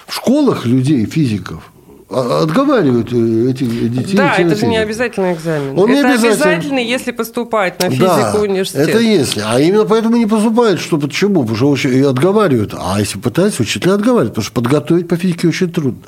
В 0.08 0.16
школах 0.16 0.66
людей, 0.66 1.06
физиков, 1.06 1.72
а- 2.10 2.42
отговаривают 2.44 3.12
э, 3.14 3.52
этих 3.52 3.92
детей. 3.94 4.16
Да, 4.18 4.34
это 4.38 4.56
же 4.56 4.66
не 4.66 4.78
обязательный 4.78 5.34
экзамен. 5.34 5.78
Он 5.78 5.90
не 5.92 5.98
это 6.00 6.14
обязательный. 6.14 6.34
обязательно, 6.56 6.80
если 6.80 7.12
поступать 7.12 7.80
на 7.84 7.90
физику 7.90 8.06
Да, 8.06 8.34
университет. 8.40 8.88
это 8.90 9.00
если. 9.00 9.44
А 9.46 9.60
именно 9.60 9.86
поэтому 9.86 10.16
не 10.18 10.26
поступают. 10.26 10.80
Что, 10.80 10.98
почему? 10.98 11.44
Потому 11.46 11.76
что 11.76 11.90
и 11.90 12.02
отговаривают. 12.02 12.74
А 12.76 13.00
если 13.00 13.20
пытаются, 13.20 13.62
учителя 13.62 13.94
отговаривают. 13.96 14.32
Потому 14.32 14.46
что 14.46 14.54
подготовить 14.54 15.08
по 15.08 15.18
физике 15.18 15.50
очень 15.50 15.70
трудно. 15.72 16.02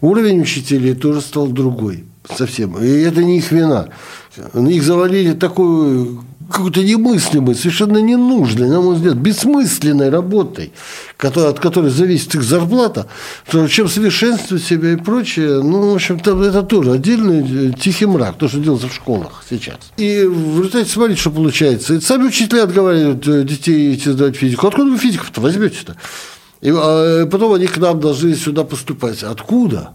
Уровень 0.00 0.40
учителей 0.40 0.94
тоже 0.94 1.20
стал 1.20 1.48
другой. 1.48 2.04
Совсем. 2.32 2.78
И 2.78 2.88
это 2.88 3.22
не 3.22 3.38
их 3.38 3.52
вина. 3.52 3.88
Их 4.54 4.82
завалили 4.82 5.32
такой 5.34 6.18
какой-то 6.50 6.82
немыслимой, 6.82 7.54
совершенно 7.54 7.98
ненужной, 7.98 8.68
на 8.68 8.80
мой 8.80 8.96
взгляд, 8.96 9.14
бессмысленной 9.14 10.10
работой, 10.10 10.72
которая, 11.16 11.50
от 11.50 11.60
которой 11.60 11.90
зависит 11.90 12.34
их 12.34 12.42
зарплата, 12.42 13.06
то 13.50 13.66
чем 13.66 13.88
совершенствовать 13.88 14.62
себя 14.62 14.92
и 14.92 14.96
прочее, 14.96 15.62
ну, 15.62 15.92
в 15.92 15.94
общем, 15.94 16.20
там 16.20 16.42
это 16.42 16.62
тоже 16.62 16.92
отдельный 16.92 17.70
э, 17.70 17.72
тихий 17.72 18.06
мрак, 18.06 18.36
то, 18.36 18.48
что 18.48 18.58
делается 18.58 18.88
в 18.88 18.94
школах 18.94 19.42
сейчас. 19.48 19.78
И 19.96 20.24
в 20.24 20.58
результате 20.58 20.90
смотрите, 20.90 21.20
что 21.20 21.30
получается. 21.30 21.94
И 21.94 22.00
сами 22.00 22.24
учителя 22.24 22.64
отговаривают 22.64 23.26
э, 23.26 23.44
детей 23.44 23.94
идти 23.94 24.10
сдавать 24.10 24.36
физику. 24.36 24.66
Откуда 24.66 24.90
вы 24.90 24.98
физиков-то 24.98 25.40
возьмете-то? 25.40 25.96
И 26.60 26.70
а, 26.74 27.26
потом 27.26 27.52
они 27.54 27.66
к 27.66 27.76
нам 27.78 28.00
должны 28.00 28.34
сюда 28.34 28.64
поступать. 28.64 29.22
Откуда? 29.22 29.92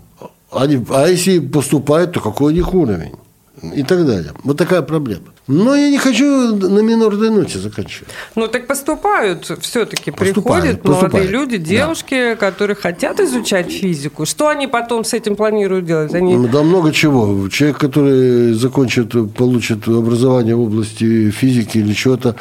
Они, 0.51 0.83
а 0.89 1.07
если 1.07 1.39
поступают, 1.39 2.13
то 2.13 2.19
какой 2.19 2.53
у 2.53 2.55
них 2.55 2.73
уровень? 2.73 3.13
И 3.75 3.83
так 3.83 4.05
далее. 4.05 4.31
Вот 4.43 4.57
такая 4.57 4.81
проблема. 4.81 5.25
Но 5.47 5.75
я 5.75 5.89
не 5.89 5.97
хочу 5.97 6.55
на 6.55 6.79
минорной 6.79 7.29
ноте 7.29 7.59
заканчивать. 7.59 8.07
Ну, 8.35 8.47
так 8.47 8.67
поступают 8.67 9.51
все-таки. 9.61 10.11
Поступают, 10.11 10.33
Приходят 10.33 10.83
молодые 10.85 11.01
поступают, 11.01 11.31
люди, 11.31 11.57
да. 11.57 11.65
девушки, 11.65 12.35
которые 12.35 12.75
хотят 12.75 13.19
изучать 13.19 13.71
физику. 13.71 14.25
Что 14.25 14.47
они 14.47 14.67
потом 14.67 15.03
с 15.03 15.13
этим 15.13 15.35
планируют 15.35 15.85
делать? 15.85 16.13
Они... 16.13 16.35
Ну, 16.35 16.47
Да 16.47 16.63
много 16.63 16.93
чего. 16.93 17.49
Человек, 17.49 17.79
который 17.79 18.53
закончит, 18.53 19.11
получит 19.33 19.87
образование 19.87 20.55
в 20.55 20.61
области 20.61 21.31
физики 21.31 21.79
или 21.79 21.93
чего-то, 21.93 22.35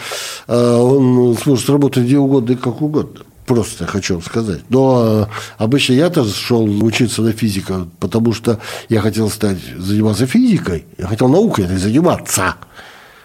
а, 0.47 0.81
он 0.81 1.37
сможет 1.39 1.69
работать 1.71 2.05
где 2.05 2.19
угодно 2.19 2.53
и 2.53 2.57
как 2.57 2.81
угодно. 2.81 3.21
Просто 3.49 3.85
я 3.85 3.91
хочу 3.91 4.15
вам 4.15 4.23
сказать. 4.23 4.61
Но 4.69 5.01
а, 5.03 5.29
обычно 5.57 5.95
я 5.95 6.11
тоже 6.11 6.35
шел 6.35 6.65
учиться 6.85 7.23
на 7.23 7.33
физика, 7.33 7.87
потому 7.99 8.35
что 8.35 8.61
я 8.91 9.01
хотел 9.01 9.31
стать, 9.31 9.57
заниматься 9.79 10.27
физикой. 10.27 10.85
Я 10.99 11.07
хотел 11.07 11.29
наукой 11.29 11.65
этой 11.65 11.79
заниматься. 11.79 12.57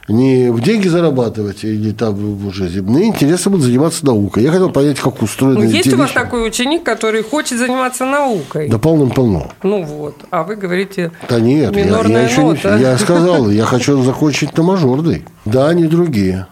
Не 0.07 0.49
в 0.49 0.62
деньги 0.62 0.88
зарабатывать 0.88 1.63
или 1.63 1.91
там 1.91 2.45
уже 2.47 2.69
земные 2.69 3.07
интересы 3.07 3.49
будут 3.49 3.65
заниматься 3.65 4.05
наукой. 4.05 4.43
Я 4.43 4.51
хотел 4.51 4.69
понять, 4.69 4.99
как 4.99 5.21
устроены 5.21 5.65
Ну, 5.65 5.71
есть 5.71 5.91
у 5.93 5.97
вас 5.97 6.12
такой 6.12 6.47
ученик, 6.47 6.83
который 6.83 7.21
хочет 7.21 7.57
заниматься 7.57 8.05
наукой? 8.05 8.69
Да 8.69 8.77
полным-полно. 8.77 9.51
Ну 9.62 9.83
вот. 9.83 10.15
А 10.29 10.43
вы 10.43 10.55
говорите, 10.55 11.12
Да 11.29 11.39
нет, 11.41 11.75
я, 11.75 11.83
я 11.83 12.21
еще 12.21 12.41
нота. 12.41 12.77
не... 12.77 12.81
Я 12.81 12.97
сказал, 12.97 13.49
я 13.49 13.65
хочу 13.65 14.01
закончить 14.03 14.57
на 14.57 14.63
мажорной. 14.63 15.25
Да, 15.45 15.67
они 15.67 15.86
другие. 15.86 16.47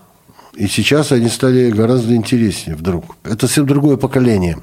И 0.53 0.67
сейчас 0.67 1.11
они 1.11 1.29
стали 1.29 1.71
гораздо 1.71 2.13
интереснее 2.13 2.75
вдруг. 2.75 3.15
Это 3.23 3.47
совсем 3.47 3.65
другое 3.65 3.95
поколение. 3.95 4.57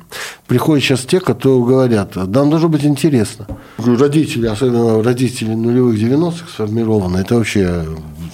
Приходят 0.47 0.85
сейчас 0.85 1.01
те, 1.01 1.19
которые 1.19 1.65
говорят, 1.65 2.17
нам 2.17 2.51
должно 2.51 2.69
быть 2.69 2.85
интересно. 2.85 3.47
Родители, 3.79 4.47
особенно 4.47 5.03
родители 5.03 5.55
нулевых 5.55 5.99
90-х 5.99 6.47
сформированы, 6.53 7.19
это 7.19 7.37
вообще 7.37 7.87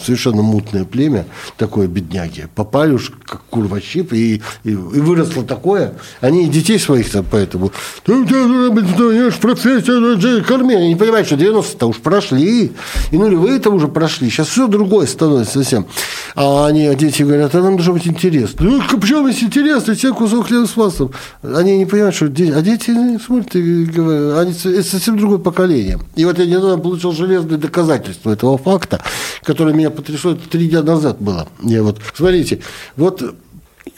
совершенно 0.05 0.43
мутное 0.43 0.85
племя, 0.85 1.27
такое 1.57 1.87
бедняги. 1.87 2.49
Попали 2.55 2.93
уж 2.93 3.12
как 3.25 3.43
курвощип, 3.51 4.12
и, 4.12 4.43
и, 4.64 4.71
и 4.71 4.75
выросло 4.75 5.45
такое. 5.45 5.95
Они 6.21 6.45
и 6.45 6.49
детей 6.49 6.79
своих 6.79 7.11
там 7.11 7.25
поэтому, 7.31 7.73
«Ну, 8.07 8.23
у 8.23 8.25
тебя 8.25 8.47
должна 8.47 8.71
быть, 8.71 8.87
знаешь, 8.88 9.35
профессия, 9.37 10.43
корми. 10.43 10.75
Они 10.75 10.88
не 10.88 10.97
понимают, 10.97 11.27
что 11.27 11.37
90-то 11.37 11.87
уж 11.87 11.97
прошли, 11.99 12.73
и 13.11 13.17
нулевые-то 13.17 13.71
уже 13.71 13.88
прошли. 13.88 14.29
Сейчас 14.31 14.49
все 14.49 14.67
другое 14.67 15.07
становится 15.07 15.55
совсем. 15.55 15.87
А 16.35 16.67
они, 16.67 16.87
а 16.87 16.95
дети 16.95 17.23
говорят, 17.23 17.43
а 17.52 17.62
нам 17.62 17.76
должно 17.76 17.94
быть 17.94 18.07
интересно. 18.07 18.64
Ну, 18.64 18.98
почему 19.00 19.28
здесь 19.28 19.42
интересно, 19.42 19.94
все 19.94 20.14
кусок 20.14 20.46
хлеба 20.46 20.66
с 20.66 20.76
маслом. 20.76 21.12
Они 21.42 21.76
не 21.78 21.87
понимают, 21.87 22.14
что 22.14 22.28
дети, 22.28 22.52
а 22.52 22.62
дети 22.62 23.18
смотрят 23.18 23.54
и 23.57 23.85
говорят, 23.85 24.38
они, 24.38 24.52
это 24.52 24.88
совсем 24.88 25.18
другое 25.18 25.38
поколение. 25.38 25.98
И 26.16 26.24
вот 26.24 26.38
я 26.38 26.46
недавно 26.46 26.78
получил 26.78 27.12
железное 27.12 27.59
доказательство 27.59 28.30
этого 28.30 28.59
факта, 28.59 29.02
которое 29.42 29.74
меня 29.74 29.90
потрясло, 29.90 30.33
это 30.33 30.48
три 30.48 30.68
дня 30.68 30.83
назад 30.83 31.20
было. 31.20 31.48
Я 31.62 31.83
вот, 31.83 32.00
смотрите, 32.14 32.61
вот 32.96 33.22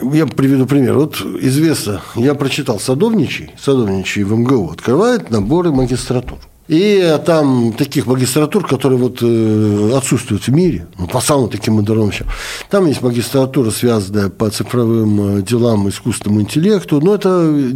я 0.00 0.26
приведу 0.26 0.66
пример. 0.66 0.94
Вот 0.94 1.20
известно, 1.20 2.02
я 2.14 2.34
прочитал 2.34 2.80
Садовничий, 2.80 3.52
Садовничий 3.58 4.22
в 4.24 4.32
МГУ 4.32 4.70
открывает 4.72 5.30
наборы 5.30 5.70
магистратур. 5.70 6.38
И 6.68 7.18
там 7.24 7.72
таких 7.74 8.06
магистратур, 8.06 8.66
которые 8.66 8.98
вот 8.98 9.18
э, 9.22 9.92
отсутствуют 9.96 10.44
в 10.44 10.48
мире, 10.48 10.86
ну, 10.98 11.06
по 11.06 11.20
самым 11.20 11.48
таким 11.48 11.74
модерновым 11.74 12.10
вещам. 12.10 12.26
Там 12.70 12.86
есть 12.86 13.02
магистратура, 13.02 13.70
связанная 13.70 14.30
по 14.30 14.50
цифровым 14.50 15.38
э, 15.38 15.42
делам, 15.42 15.88
искусственному 15.88 16.40
интеллекту. 16.40 17.00
Но 17.00 17.14
это 17.14 17.28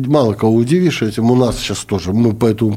мало 0.06 0.32
кого 0.34 0.54
удивишь 0.54 1.02
этим. 1.02 1.30
У 1.30 1.36
нас 1.36 1.58
сейчас 1.58 1.78
тоже. 1.84 2.12
Мы 2.12 2.32
по 2.32 2.46
этому 2.46 2.76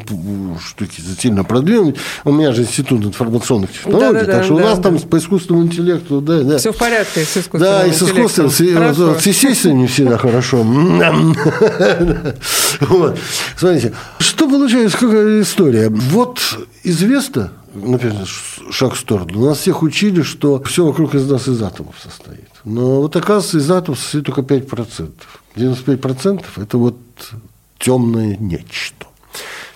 штуке 0.64 1.02
сильно 1.20 1.44
продвинули. 1.44 1.96
У 2.26 2.32
меня 2.32 2.54
же 2.54 2.62
институт 2.62 3.04
информационных 3.04 3.74
технологий. 3.74 4.14
Да-да-да, 4.14 4.32
так 4.34 4.44
что 4.44 4.54
у 4.54 4.58
да, 4.60 4.64
нас 4.66 4.78
да. 4.78 4.84
там 4.84 5.00
по 5.00 5.18
искусственному 5.18 5.66
интеллекту, 5.66 6.22
да, 6.22 6.42
да. 6.42 6.58
все 6.60 6.72
в 6.72 6.78
порядке 6.78 7.26
с 7.26 7.38
искусственным 7.38 7.60
Да, 7.60 7.88
и 7.88 7.92
с 7.92 8.04
искусством, 8.04 8.52
с, 8.52 8.60
вот, 8.98 9.22
с 9.22 9.26
естественным 9.26 9.80
не 9.80 9.88
всегда 9.88 10.18
хорошо. 10.18 10.64
Вот. 12.82 13.18
Смотрите, 13.56 13.94
что 14.20 14.50
получается, 14.50 14.98
какая 14.98 15.42
история? 15.42 15.90
Вот 16.10 16.40
известно, 16.84 17.52
например, 17.74 18.28
шаг 18.72 18.94
в 18.94 19.00
сторону, 19.00 19.46
нас 19.46 19.60
всех 19.60 19.84
учили, 19.84 20.22
что 20.22 20.62
все 20.64 20.86
вокруг 20.86 21.16
из 21.16 21.30
нас 21.30 21.48
из 21.48 21.62
атомов 21.62 21.96
состоит. 22.02 22.50
Но 22.66 23.02
вот 23.02 23.16
оказывается, 23.16 23.58
из 23.58 23.72
атомов 23.72 24.00
состоит 24.00 24.26
только 24.26 24.42
5%. 24.42 25.12
95% 25.56 26.46
это 26.58 26.78
вот 26.78 26.98
темное 27.80 28.38
нечто. 28.38 29.08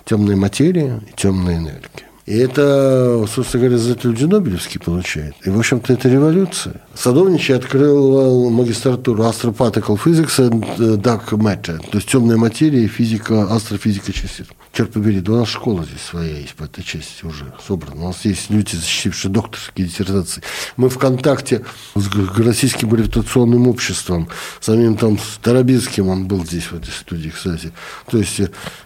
Темная 0.04 0.36
материя 0.36 1.00
и 1.08 1.12
темная 1.16 1.56
энергия. 1.58 2.07
И 2.28 2.36
это, 2.36 3.26
собственно 3.34 3.64
говоря, 3.64 3.78
за 3.78 3.92
это 3.92 4.06
люди 4.06 4.24
Нобелевский 4.24 4.78
получают. 4.78 5.34
И, 5.46 5.48
в 5.48 5.58
общем-то, 5.58 5.94
это 5.94 6.10
революция. 6.10 6.82
Садовничий 6.94 7.54
открыл 7.54 8.50
магистратуру 8.50 9.22
Astroparticle 9.22 9.98
Physics 10.04 10.38
and 10.38 11.00
Dark 11.00 11.30
Matter, 11.30 11.78
то 11.90 11.96
есть 11.96 12.06
темная 12.10 12.36
материя 12.36 12.84
и 12.84 12.86
физика, 12.86 13.44
астрофизика 13.44 14.12
частиц. 14.12 14.44
Черт 14.72 14.92
побери, 14.92 15.20
да 15.20 15.32
у 15.32 15.36
нас 15.36 15.48
школа 15.48 15.84
здесь 15.84 16.02
своя 16.02 16.38
есть 16.38 16.54
по 16.54 16.64
этой 16.64 16.84
части 16.84 17.24
уже 17.24 17.46
собрана. 17.66 18.04
У 18.04 18.08
нас 18.08 18.24
есть 18.24 18.50
люди, 18.50 18.76
защитившие 18.76 19.32
докторские 19.32 19.86
диссертации. 19.86 20.42
Мы 20.76 20.90
в 20.90 20.98
контакте 20.98 21.64
с 21.96 22.08
Российским 22.36 22.90
гравитационным 22.90 23.66
обществом, 23.66 24.28
самим 24.60 24.96
там 24.96 25.18
Старобинским, 25.18 26.08
он 26.08 26.26
был 26.26 26.44
здесь, 26.44 26.64
в 26.64 26.74
этой 26.74 26.90
студии, 26.90 27.30
кстати. 27.30 27.72
То 28.10 28.18
есть, 28.18 28.40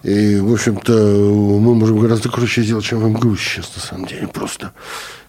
и, 0.04 0.36
в 0.36 0.52
общем-то, 0.52 0.92
мы 0.92 1.74
можем 1.74 1.98
гораздо 1.98 2.28
круче 2.28 2.62
сделать, 2.62 2.84
чем 2.84 3.00
в 3.00 3.06
МГУ 3.32 3.36
сейчас, 3.36 3.70
на 3.76 3.82
самом 3.82 4.06
деле, 4.06 4.28
просто. 4.28 4.72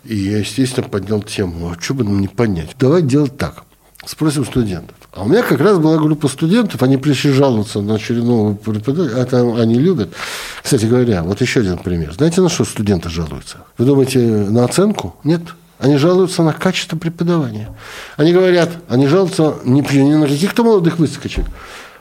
И 0.04 0.16
я, 0.16 0.40
естественно, 0.40 0.88
поднял 0.88 1.22
тему, 1.22 1.72
а 1.72 1.82
что 1.82 1.94
бы 1.94 2.04
нам 2.04 2.20
не 2.20 2.28
понять? 2.28 2.76
Давай 2.80 3.02
делать 3.02 3.38
так. 3.38 3.64
Спросим 4.06 4.46
студентов. 4.46 4.98
А 5.14 5.24
у 5.24 5.30
меня 5.30 5.44
как 5.44 5.62
раз 5.62 5.78
была 5.78 5.98
группа 5.98 6.28
студентов, 6.28 6.84
они 6.84 6.98
пришли 6.98 7.32
жаловаться 7.32 7.82
на 7.82 7.96
очередного 7.96 8.54
преподавателя, 8.54 9.22
это 9.22 9.62
они 9.62 9.76
любят. 9.76 10.14
Кстати 10.62 10.86
говоря, 10.86 11.24
вот 11.24 11.40
еще 11.40 11.62
один 11.62 11.78
пример. 11.78 12.14
Знаете, 12.14 12.42
на 12.42 12.50
что 12.50 12.66
студенты 12.66 13.10
жалуются? 13.10 13.60
Вы 13.78 13.86
думаете, 13.86 14.20
на 14.20 14.66
оценку? 14.66 15.16
Нет. 15.24 15.42
Они 15.80 15.98
жалуются 15.98 16.44
на 16.44 16.54
качество 16.54 16.98
преподавания. 16.98 17.70
Они 18.18 18.34
говорят, 18.34 18.70
они 18.90 19.08
жалуются 19.08 19.56
не, 19.64 19.82
не 19.82 20.16
на 20.16 20.28
каких-то 20.28 20.64
молодых 20.64 21.00
выскочек, 21.00 21.46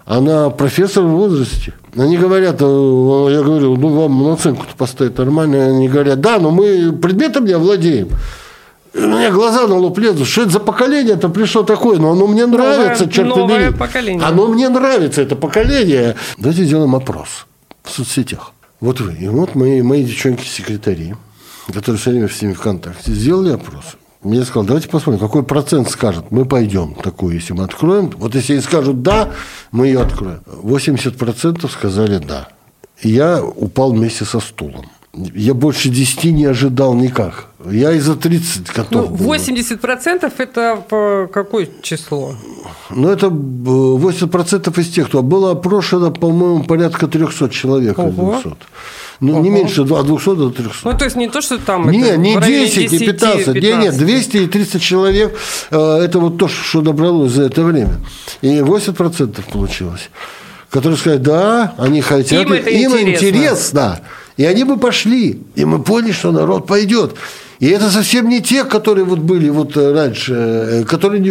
а 0.05 0.21
на 0.21 0.51
профессора 0.51 1.05
в 1.05 1.11
возрасте. 1.11 1.75
Они 1.97 2.17
говорят, 2.17 2.57
э, 2.61 3.29
я 3.31 3.43
говорю, 3.43 3.77
ну 3.77 3.89
вам 3.89 4.23
на 4.25 4.33
оценку-то 4.33 4.75
поставить 4.77 5.17
нормально. 5.19 5.67
Они 5.67 5.89
говорят, 5.89 6.21
да, 6.21 6.39
но 6.39 6.51
мы 6.51 6.93
предметом 6.93 7.45
не 7.45 7.53
овладеем. 7.53 8.09
У 8.95 9.01
меня 9.01 9.31
глаза 9.31 9.67
на 9.67 9.77
лоб 9.77 9.99
лезут. 9.99 10.27
Что 10.29 10.43
это 10.43 10.51
за 10.53 10.61
поколение 10.61 11.15
это 11.15 11.29
пришло 11.29 11.63
такое? 11.63 11.99
Но 11.99 12.13
оно 12.13 12.27
мне 12.27 12.47
нравится, 12.47 13.05
новое, 13.05 13.13
черт 13.13 13.29
новое 13.29 13.67
побери. 13.67 13.79
поколение. 13.79 14.27
Оно 14.27 14.49
мне 14.49 14.69
нравится, 14.69 15.23
это 15.23 15.37
поколение. 15.37 16.17
Давайте 16.37 16.65
сделаем 16.65 16.95
опрос 16.95 17.47
в 17.83 17.91
соцсетях. 17.91 18.53
Вот 18.81 19.01
вы. 19.01 19.15
И 19.15 19.29
вот 19.29 19.55
мои, 19.55 19.81
мои 19.81 20.05
девчонки-секретари, 20.05 21.15
которые 21.73 21.99
все 21.99 22.11
время 22.11 22.29
с 22.29 22.43
ними 22.43 22.53
в 22.53 22.61
контакте, 22.61 23.13
сделали 23.13 23.53
опрос. 23.53 23.97
Мне 24.23 24.45
сказал, 24.45 24.65
давайте 24.65 24.89
посмотрим, 24.89 25.21
какой 25.21 25.43
процент 25.43 25.91
скажет, 25.91 26.31
мы 26.31 26.45
пойдем 26.45 26.95
такую, 26.95 27.35
если 27.35 27.55
мы 27.55 27.65
откроем. 27.65 28.13
Вот 28.19 28.35
если 28.37 28.53
они 28.53 28.63
скажут 28.63 29.03
«да», 29.03 29.31
мы 29.73 29.89
ее 29.89 30.01
откроем. 30.01 30.41
80% 30.47 31.69
сказали 31.69 32.19
«да». 32.19 32.49
И 33.01 33.11
я 33.11 33.43
упал 33.43 33.93
вместе 33.93 34.25
со 34.25 34.39
стулом. 34.39 34.87
Я 35.13 35.55
больше 35.55 35.89
10 35.89 36.25
не 36.25 36.47
ожидал 36.47 36.95
никак. 36.95 37.49
Я 37.69 37.93
и 37.93 37.99
за 37.99 38.17
30 38.17 38.73
готов 38.73 39.21
ну, 39.21 39.35
80% 39.35 40.33
это 40.39 41.29
какое 41.33 41.69
число? 41.83 42.35
Ну, 42.91 43.09
это 43.09 43.27
80% 43.27 44.81
из 44.81 44.89
тех, 44.89 45.09
кто 45.09 45.23
было 45.23 45.51
опрошено, 45.51 46.13
по-моему, 46.13 46.65
порядка 46.65 47.09
300 47.09 47.51
человек 47.51 47.99
Ого. 47.99 48.37
из 48.37 48.43
200. 48.43 48.57
Ну, 49.23 49.41
не 49.41 49.51
меньше 49.51 49.83
от 49.83 50.07
200 50.07 50.35
до 50.35 50.51
300. 50.51 50.73
Ну, 50.83 50.99
то 50.99 51.05
есть 51.05 51.17
не 51.17 51.29
то, 51.29 51.41
что 51.41 51.57
там... 51.57 51.89
Не, 51.89 52.17
не 52.17 52.35
10, 52.35 52.91
10, 52.91 52.93
не 52.93 52.99
15. 53.07 53.55
15. 53.55 53.63
Не, 53.63 53.73
нет, 53.85 53.97
200 53.97 54.37
и 54.37 54.47
300 54.49 54.81
человек, 54.81 55.39
э, 55.71 55.99
это 56.05 56.19
вот 56.19 56.39
то, 56.39 56.49
что 56.49 56.83
набралось 56.83 57.31
за 57.31 57.45
это 57.45 57.63
время. 57.63 58.01
И 58.41 58.49
80% 58.49 59.41
получилось. 59.53 60.11
Которые 60.71 60.99
сказали, 60.99 61.21
да, 61.21 61.75
они 61.79 62.01
хотят, 62.01 62.47
им, 62.47 62.53
это 62.53 62.69
им 62.69 62.91
интересно. 62.99 63.29
интересно. 63.29 64.01
И 64.39 64.45
они 64.45 64.65
бы 64.65 64.77
пошли. 64.77 65.41
И 65.55 65.65
мы 65.65 65.81
поняли, 65.81 66.11
что 66.11 66.33
народ 66.33 66.67
пойдет. 66.67 67.15
И 67.63 67.69
это 67.69 67.91
совсем 67.91 68.29
не 68.29 68.41
те, 68.41 68.65
которые 68.65 69.05
вот 69.05 69.21
были 69.21 69.49
вот 69.49 69.77
э, 69.77 69.93
раньше, 69.93 70.35
э, 70.35 70.85
которые 70.85 71.21
не... 71.21 71.31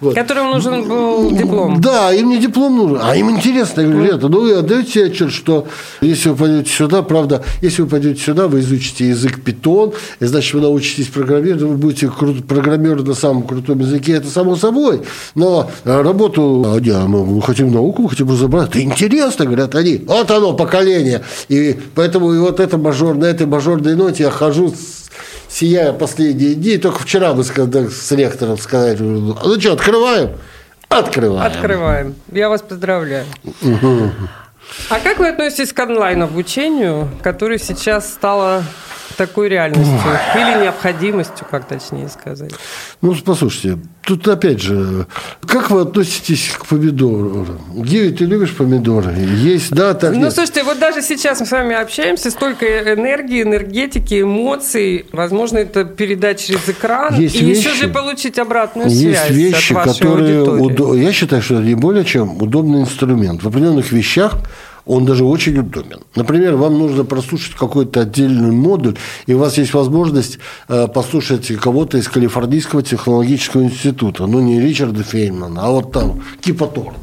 Вот. 0.00 0.14
Которым 0.14 0.52
нужен 0.52 0.88
был 0.88 1.32
диплом. 1.32 1.80
Да, 1.80 2.12
им 2.12 2.28
не 2.28 2.38
диплом 2.38 2.76
нужен, 2.76 2.98
а 3.02 3.16
им 3.16 3.28
интересно. 3.28 3.80
Я 3.80 3.88
говорю, 3.88 4.04
ребята, 4.04 4.28
ну 4.28 4.42
вы 4.42 4.52
отдаете 4.52 4.90
себе 4.92 5.04
отчет, 5.06 5.32
что 5.32 5.66
если 6.00 6.28
вы 6.28 6.36
пойдете 6.36 6.70
сюда, 6.70 7.02
правда, 7.02 7.42
если 7.60 7.82
вы 7.82 7.88
пойдете 7.88 8.22
сюда, 8.22 8.46
вы 8.46 8.60
изучите 8.60 9.08
язык 9.08 9.42
питон, 9.42 9.94
и 10.20 10.26
значит, 10.26 10.54
вы 10.54 10.60
научитесь 10.60 11.08
программировать, 11.08 11.62
вы 11.62 11.76
будете 11.76 12.06
крут, 12.06 12.46
программировать 12.46 13.08
на 13.08 13.14
самом 13.14 13.42
крутом 13.42 13.80
языке, 13.80 14.12
это 14.12 14.28
само 14.28 14.54
собой. 14.54 15.02
Но 15.34 15.68
работу, 15.82 16.64
а, 16.68 16.78
не, 16.78 16.92
мы 16.92 17.42
хотим 17.42 17.72
науку, 17.72 18.02
мы 18.02 18.10
хотим 18.10 18.30
разобраться, 18.30 18.78
это 18.78 18.82
интересно, 18.82 19.44
говорят 19.44 19.74
они. 19.74 20.04
Вот 20.06 20.30
оно, 20.30 20.52
поколение. 20.52 21.22
И 21.48 21.76
поэтому 21.96 22.32
и 22.32 22.38
вот 22.38 22.60
это 22.60 22.78
мажор, 22.78 23.16
на 23.16 23.24
этой 23.24 23.48
мажорной 23.48 23.96
ноте 23.96 24.22
я 24.22 24.30
хожу 24.30 24.68
с 24.68 24.99
сияя 25.48 25.92
последние 25.92 26.54
дни. 26.54 26.76
Только 26.78 27.00
вчера 27.00 27.34
мы 27.34 27.44
с 27.44 28.12
ректором 28.12 28.58
сказали, 28.58 28.98
ну 28.98 29.60
что, 29.60 29.72
открываем? 29.72 30.30
Открываем. 30.88 31.46
Открываем. 31.46 32.14
Я 32.32 32.48
вас 32.48 32.62
поздравляю. 32.62 33.24
А 34.88 35.00
как 35.00 35.18
вы 35.18 35.28
относитесь 35.28 35.72
к 35.72 35.78
онлайн-обучению, 35.78 37.08
которое 37.22 37.58
сейчас 37.58 38.08
стало 38.08 38.62
такой 39.16 39.48
реальностью 39.48 39.98
или 40.34 40.64
необходимостью, 40.64 41.46
как 41.50 41.66
точнее 41.66 42.08
сказать? 42.08 42.52
Ну, 43.02 43.14
послушайте, 43.24 43.78
тут 44.02 44.26
опять 44.28 44.60
же, 44.60 45.06
как 45.46 45.70
вы 45.70 45.82
относитесь 45.82 46.50
к 46.58 46.66
помидорам? 46.66 47.58
Гиви, 47.74 48.12
ты 48.12 48.24
любишь 48.24 48.54
помидоры? 48.54 49.12
Есть, 49.12 49.70
да, 49.70 49.94
так 49.94 50.12
Ну, 50.12 50.20
нет. 50.20 50.32
слушайте, 50.32 50.64
вот 50.64 50.78
даже 50.78 51.02
сейчас 51.02 51.40
мы 51.40 51.46
с 51.46 51.50
вами 51.50 51.74
общаемся, 51.74 52.30
столько 52.30 52.66
энергии, 52.94 53.42
энергетики, 53.42 54.22
эмоций. 54.22 55.06
Возможно, 55.12 55.58
это 55.58 55.84
передать 55.84 56.40
через 56.40 56.68
экран. 56.68 57.14
Есть 57.14 57.36
и 57.36 57.44
вещи, 57.44 57.58
еще 57.58 57.74
же 57.74 57.88
получить 57.88 58.38
обратную 58.38 58.88
есть 58.88 59.00
связь 59.00 59.30
вещи, 59.30 59.72
от 59.72 59.86
вашей 59.86 59.98
которые 59.98 60.38
аудитории. 60.38 60.62
Удо... 60.62 60.94
Я 60.94 61.12
считаю, 61.12 61.42
что 61.42 61.54
это 61.54 61.64
не 61.64 61.74
более 61.74 62.04
чем 62.04 62.40
удобный 62.42 62.80
инструмент. 62.80 63.42
В 63.42 63.48
определенных 63.48 63.92
вещах 63.92 64.34
он 64.86 65.04
даже 65.04 65.24
очень 65.24 65.58
удобен. 65.58 66.00
Например, 66.14 66.56
вам 66.56 66.78
нужно 66.78 67.04
прослушать 67.04 67.54
какой-то 67.54 68.00
отдельный 68.00 68.50
модуль, 68.50 68.96
и 69.26 69.34
у 69.34 69.38
вас 69.38 69.58
есть 69.58 69.74
возможность 69.74 70.38
э, 70.68 70.88
послушать 70.88 71.46
кого-то 71.56 71.98
из 71.98 72.08
Калифорнийского 72.08 72.82
технологического 72.82 73.62
института. 73.62 74.26
Ну, 74.26 74.40
не 74.40 74.60
Ричарда 74.60 75.02
Фейнмана, 75.02 75.66
а 75.66 75.70
вот 75.70 75.92
там 75.92 76.22
Кипа 76.40 76.66
Торна. 76.66 76.94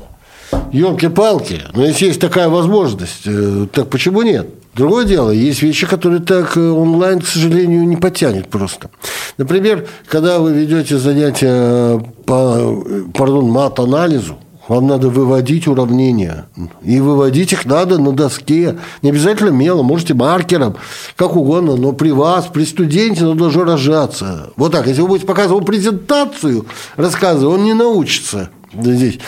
Елки-палки, 0.72 1.62
но 1.74 1.86
если 1.86 2.08
есть 2.08 2.22
такая 2.22 2.50
возможность, 2.50 3.24
э, 3.26 3.68
так 3.72 3.90
почему 3.90 4.22
нет? 4.22 4.48
Другое 4.78 5.06
дело, 5.06 5.32
есть 5.32 5.62
вещи, 5.62 5.88
которые 5.88 6.22
так 6.22 6.56
э, 6.56 6.70
онлайн, 6.70 7.20
к 7.20 7.28
сожалению, 7.28 7.88
не 7.88 7.96
потянет 7.96 8.48
просто. 8.48 8.90
Например, 9.38 9.88
когда 10.08 10.40
вы 10.40 10.54
ведете 10.54 10.98
занятия 10.98 12.00
по, 12.26 12.84
пардон, 13.14 13.46
мат-анализу, 13.50 14.38
вам 14.68 14.88
надо 14.88 15.10
выводить 15.10 15.68
уравнения. 15.68 16.46
И 16.84 17.00
выводить 17.00 17.54
их 17.54 17.66
надо 17.66 17.98
на 17.98 18.12
доске. 18.12 18.78
Не 19.02 19.10
обязательно 19.10 19.50
мелом, 19.50 19.86
можете 19.86 20.14
маркером, 20.14 20.76
как 21.16 21.36
угодно. 21.36 21.76
Но 21.76 21.94
при 21.94 22.12
вас, 22.12 22.48
при 22.52 22.66
студенте, 22.66 23.24
оно 23.24 23.36
должно 23.36 23.64
рожаться. 23.64 24.52
Вот 24.56 24.72
так. 24.72 24.88
Если 24.88 25.02
вы 25.02 25.08
будете 25.08 25.28
показывать 25.28 25.66
презентацию, 25.66 26.66
рассказывать, 26.96 27.60
он 27.60 27.66
не 27.66 27.74
научится 27.74 28.50
здесь. 28.74 29.20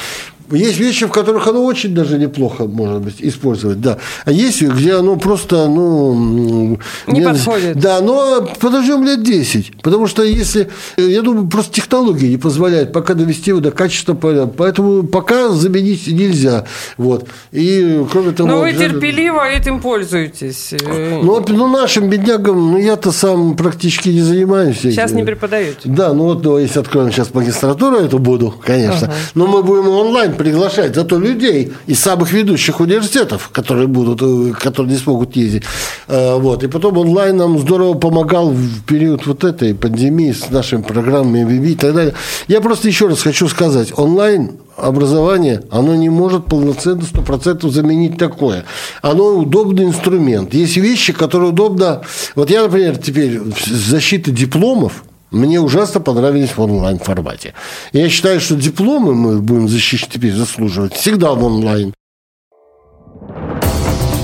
Есть 0.51 0.79
вещи, 0.79 1.05
в 1.05 1.11
которых 1.11 1.47
оно 1.47 1.63
очень 1.63 1.93
даже 1.93 2.17
неплохо, 2.17 2.65
может 2.65 3.01
быть, 3.01 3.15
использовать, 3.19 3.81
да. 3.81 3.97
А 4.25 4.31
есть, 4.31 4.61
где 4.61 4.95
оно 4.95 5.15
просто, 5.15 5.67
ну... 5.67 6.79
Не 7.07 7.21
подходит. 7.21 7.77
Да, 7.79 8.01
но 8.01 8.47
подождем 8.59 9.03
лет 9.05 9.23
10. 9.23 9.81
Потому 9.81 10.07
что 10.07 10.23
если, 10.23 10.69
я 10.97 11.21
думаю, 11.21 11.47
просто 11.47 11.73
технологии 11.73 12.27
не 12.27 12.37
позволяют 12.37 12.91
пока 12.93 13.13
довести 13.13 13.51
его 13.51 13.59
до 13.59 13.71
качества 13.71 14.13
Поэтому 14.13 15.03
пока 15.03 15.49
заменить 15.49 16.07
нельзя. 16.07 16.65
Вот. 16.97 17.27
И, 17.51 18.03
кроме 18.11 18.31
того... 18.31 18.49
Но 18.49 18.59
вы 18.59 18.73
терпеливо 18.73 19.47
этим 19.47 19.79
пользуетесь. 19.81 20.73
Ну, 20.81 21.43
ну 21.47 21.67
нашим 21.67 22.09
беднягам, 22.09 22.71
ну, 22.71 22.77
я-то 22.77 23.11
сам 23.11 23.55
практически 23.55 24.09
не 24.09 24.21
занимаюсь. 24.21 24.79
Сейчас 24.79 25.11
не 25.11 25.23
преподаете? 25.23 25.79
Да, 25.85 26.13
ну 26.13 26.25
вот, 26.25 26.43
ну, 26.43 26.57
если 26.57 26.79
откроем 26.79 27.11
сейчас 27.11 27.33
магистратуру, 27.33 27.97
это 27.97 28.17
буду, 28.17 28.53
конечно. 28.65 29.07
Ага. 29.07 29.13
Но 29.35 29.47
мы 29.47 29.63
будем 29.63 29.87
онлайн 29.89 30.33
приглашать 30.39 30.95
зато 30.95 31.19
людей 31.19 31.73
из 31.85 31.99
самых 31.99 32.31
ведущих 32.31 32.79
университетов, 32.79 33.49
которые 33.51 33.87
будут, 33.87 34.21
э, 34.21 34.53
которые 34.57 34.93
не 34.93 34.97
смогут 34.97 35.35
ездить. 35.35 35.63
Э, 36.07 36.35
вот. 36.39 36.63
И 36.63 36.67
потом 36.67 36.97
онлайн 36.97 37.35
нам 37.35 37.59
здорово 37.59 37.95
помогал 37.95 38.49
в 38.51 38.83
период 38.85 39.27
вот 39.27 39.43
этой 39.43 39.75
пандемии 39.75 40.31
с 40.31 40.49
нашими 40.49 40.81
программами 40.81 41.43
MVB 41.43 41.71
и 41.71 41.75
так 41.75 41.93
далее. 41.93 42.13
Я 42.47 42.61
просто 42.61 42.87
еще 42.87 43.07
раз 43.07 43.21
хочу 43.21 43.49
сказать, 43.49 43.91
онлайн 43.97 44.51
образование, 44.77 45.61
оно 45.71 45.95
не 45.95 46.09
может 46.09 46.45
полноценно, 46.45 47.01
сто 47.01 47.21
процентов 47.21 47.73
заменить 47.73 48.17
такое. 48.17 48.63
Оно 49.01 49.39
удобный 49.39 49.83
инструмент. 49.83 50.53
Есть 50.53 50.77
вещи, 50.77 51.11
которые 51.11 51.49
удобно... 51.49 52.03
Вот 52.35 52.49
я, 52.49 52.63
например, 52.63 52.95
теперь 52.95 53.41
защита 53.67 54.31
дипломов, 54.31 55.03
Мне 55.31 55.59
ужасно 55.59 55.99
понравились 55.99 56.55
в 56.55 56.61
онлайн-формате. 56.61 57.53
Я 57.93 58.09
считаю, 58.09 58.39
что 58.39 58.55
дипломы 58.55 59.13
мы 59.13 59.39
будем 59.39 59.67
защищать 59.67 60.09
теперь 60.09 60.33
заслуживать 60.33 60.93
всегда 60.93 61.33
в 61.33 61.43
онлайн. 61.43 61.93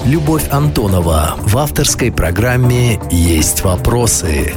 Любовь 0.05 0.47
Антонова 0.51 1.35
в 1.39 1.57
авторской 1.57 2.11
программе 2.11 2.99
«Есть 3.11 3.63
вопросы». 3.63 4.53